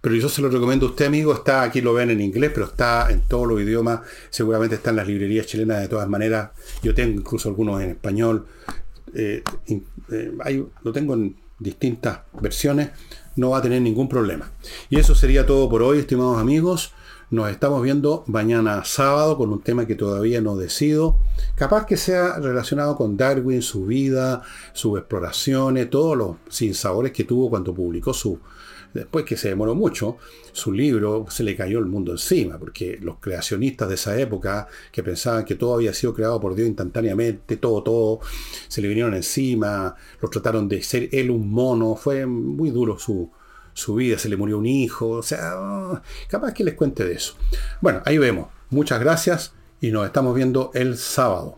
Pero 0.00 0.14
yo 0.14 0.28
se 0.28 0.42
lo 0.42 0.48
recomiendo 0.48 0.86
a 0.86 0.90
usted, 0.90 1.06
amigo. 1.06 1.34
Está, 1.34 1.62
aquí 1.62 1.80
lo 1.80 1.92
ven 1.92 2.10
en 2.10 2.20
inglés, 2.20 2.52
pero 2.54 2.66
está 2.66 3.10
en 3.10 3.22
todos 3.22 3.48
los 3.48 3.60
idiomas. 3.60 4.00
Seguramente 4.30 4.76
está 4.76 4.90
en 4.90 4.96
las 4.96 5.08
librerías 5.08 5.46
chilenas 5.46 5.80
de 5.80 5.88
todas 5.88 6.08
maneras. 6.08 6.50
Yo 6.82 6.94
tengo 6.94 7.20
incluso 7.20 7.48
algunos 7.48 7.82
en 7.82 7.90
español. 7.90 8.46
Eh, 9.14 9.42
eh, 10.10 10.66
lo 10.82 10.92
tengo 10.92 11.14
en 11.14 11.36
distintas 11.58 12.20
versiones. 12.40 12.90
No 13.34 13.50
va 13.50 13.58
a 13.58 13.62
tener 13.62 13.82
ningún 13.82 14.08
problema. 14.08 14.52
Y 14.88 14.98
eso 14.98 15.14
sería 15.14 15.46
todo 15.46 15.68
por 15.68 15.82
hoy, 15.82 15.98
estimados 15.98 16.38
amigos. 16.38 16.92
Nos 17.30 17.50
estamos 17.50 17.82
viendo 17.82 18.24
mañana 18.26 18.84
sábado 18.86 19.36
con 19.36 19.52
un 19.52 19.60
tema 19.60 19.86
que 19.86 19.94
todavía 19.94 20.40
no 20.40 20.56
decido. 20.56 21.18
Capaz 21.56 21.84
que 21.84 21.98
sea 21.98 22.38
relacionado 22.38 22.96
con 22.96 23.18
Darwin, 23.18 23.60
su 23.60 23.84
vida, 23.84 24.42
sus 24.72 24.98
exploraciones, 24.98 25.90
todos 25.90 26.16
los 26.16 26.36
sinsabores 26.48 27.12
que 27.12 27.24
tuvo 27.24 27.50
cuando 27.50 27.74
publicó 27.74 28.14
su, 28.14 28.38
Después 28.94 29.24
que 29.24 29.36
se 29.36 29.48
demoró 29.48 29.74
mucho, 29.74 30.16
su 30.52 30.72
libro 30.72 31.26
se 31.28 31.44
le 31.44 31.54
cayó 31.54 31.78
el 31.78 31.86
mundo 31.86 32.12
encima, 32.12 32.58
porque 32.58 32.98
los 33.00 33.18
creacionistas 33.18 33.88
de 33.88 33.94
esa 33.94 34.18
época, 34.18 34.66
que 34.90 35.02
pensaban 35.02 35.44
que 35.44 35.54
todo 35.54 35.74
había 35.74 35.92
sido 35.92 36.14
creado 36.14 36.40
por 36.40 36.54
Dios 36.54 36.68
instantáneamente, 36.68 37.56
todo, 37.58 37.82
todo, 37.82 38.20
se 38.66 38.80
le 38.80 38.88
vinieron 38.88 39.14
encima, 39.14 39.94
lo 40.20 40.28
trataron 40.30 40.68
de 40.68 40.82
ser 40.82 41.08
él 41.12 41.30
un 41.30 41.50
mono, 41.50 41.96
fue 41.96 42.26
muy 42.26 42.70
duro 42.70 42.98
su, 42.98 43.30
su 43.74 43.94
vida, 43.94 44.18
se 44.18 44.28
le 44.28 44.36
murió 44.36 44.58
un 44.58 44.66
hijo, 44.66 45.08
o 45.10 45.22
sea, 45.22 46.02
capaz 46.28 46.52
que 46.52 46.64
les 46.64 46.74
cuente 46.74 47.04
de 47.04 47.14
eso. 47.14 47.34
Bueno, 47.80 48.02
ahí 48.04 48.18
vemos. 48.18 48.48
Muchas 48.70 49.00
gracias 49.00 49.54
y 49.80 49.90
nos 49.90 50.06
estamos 50.06 50.34
viendo 50.34 50.70
el 50.74 50.96
sábado. 50.96 51.56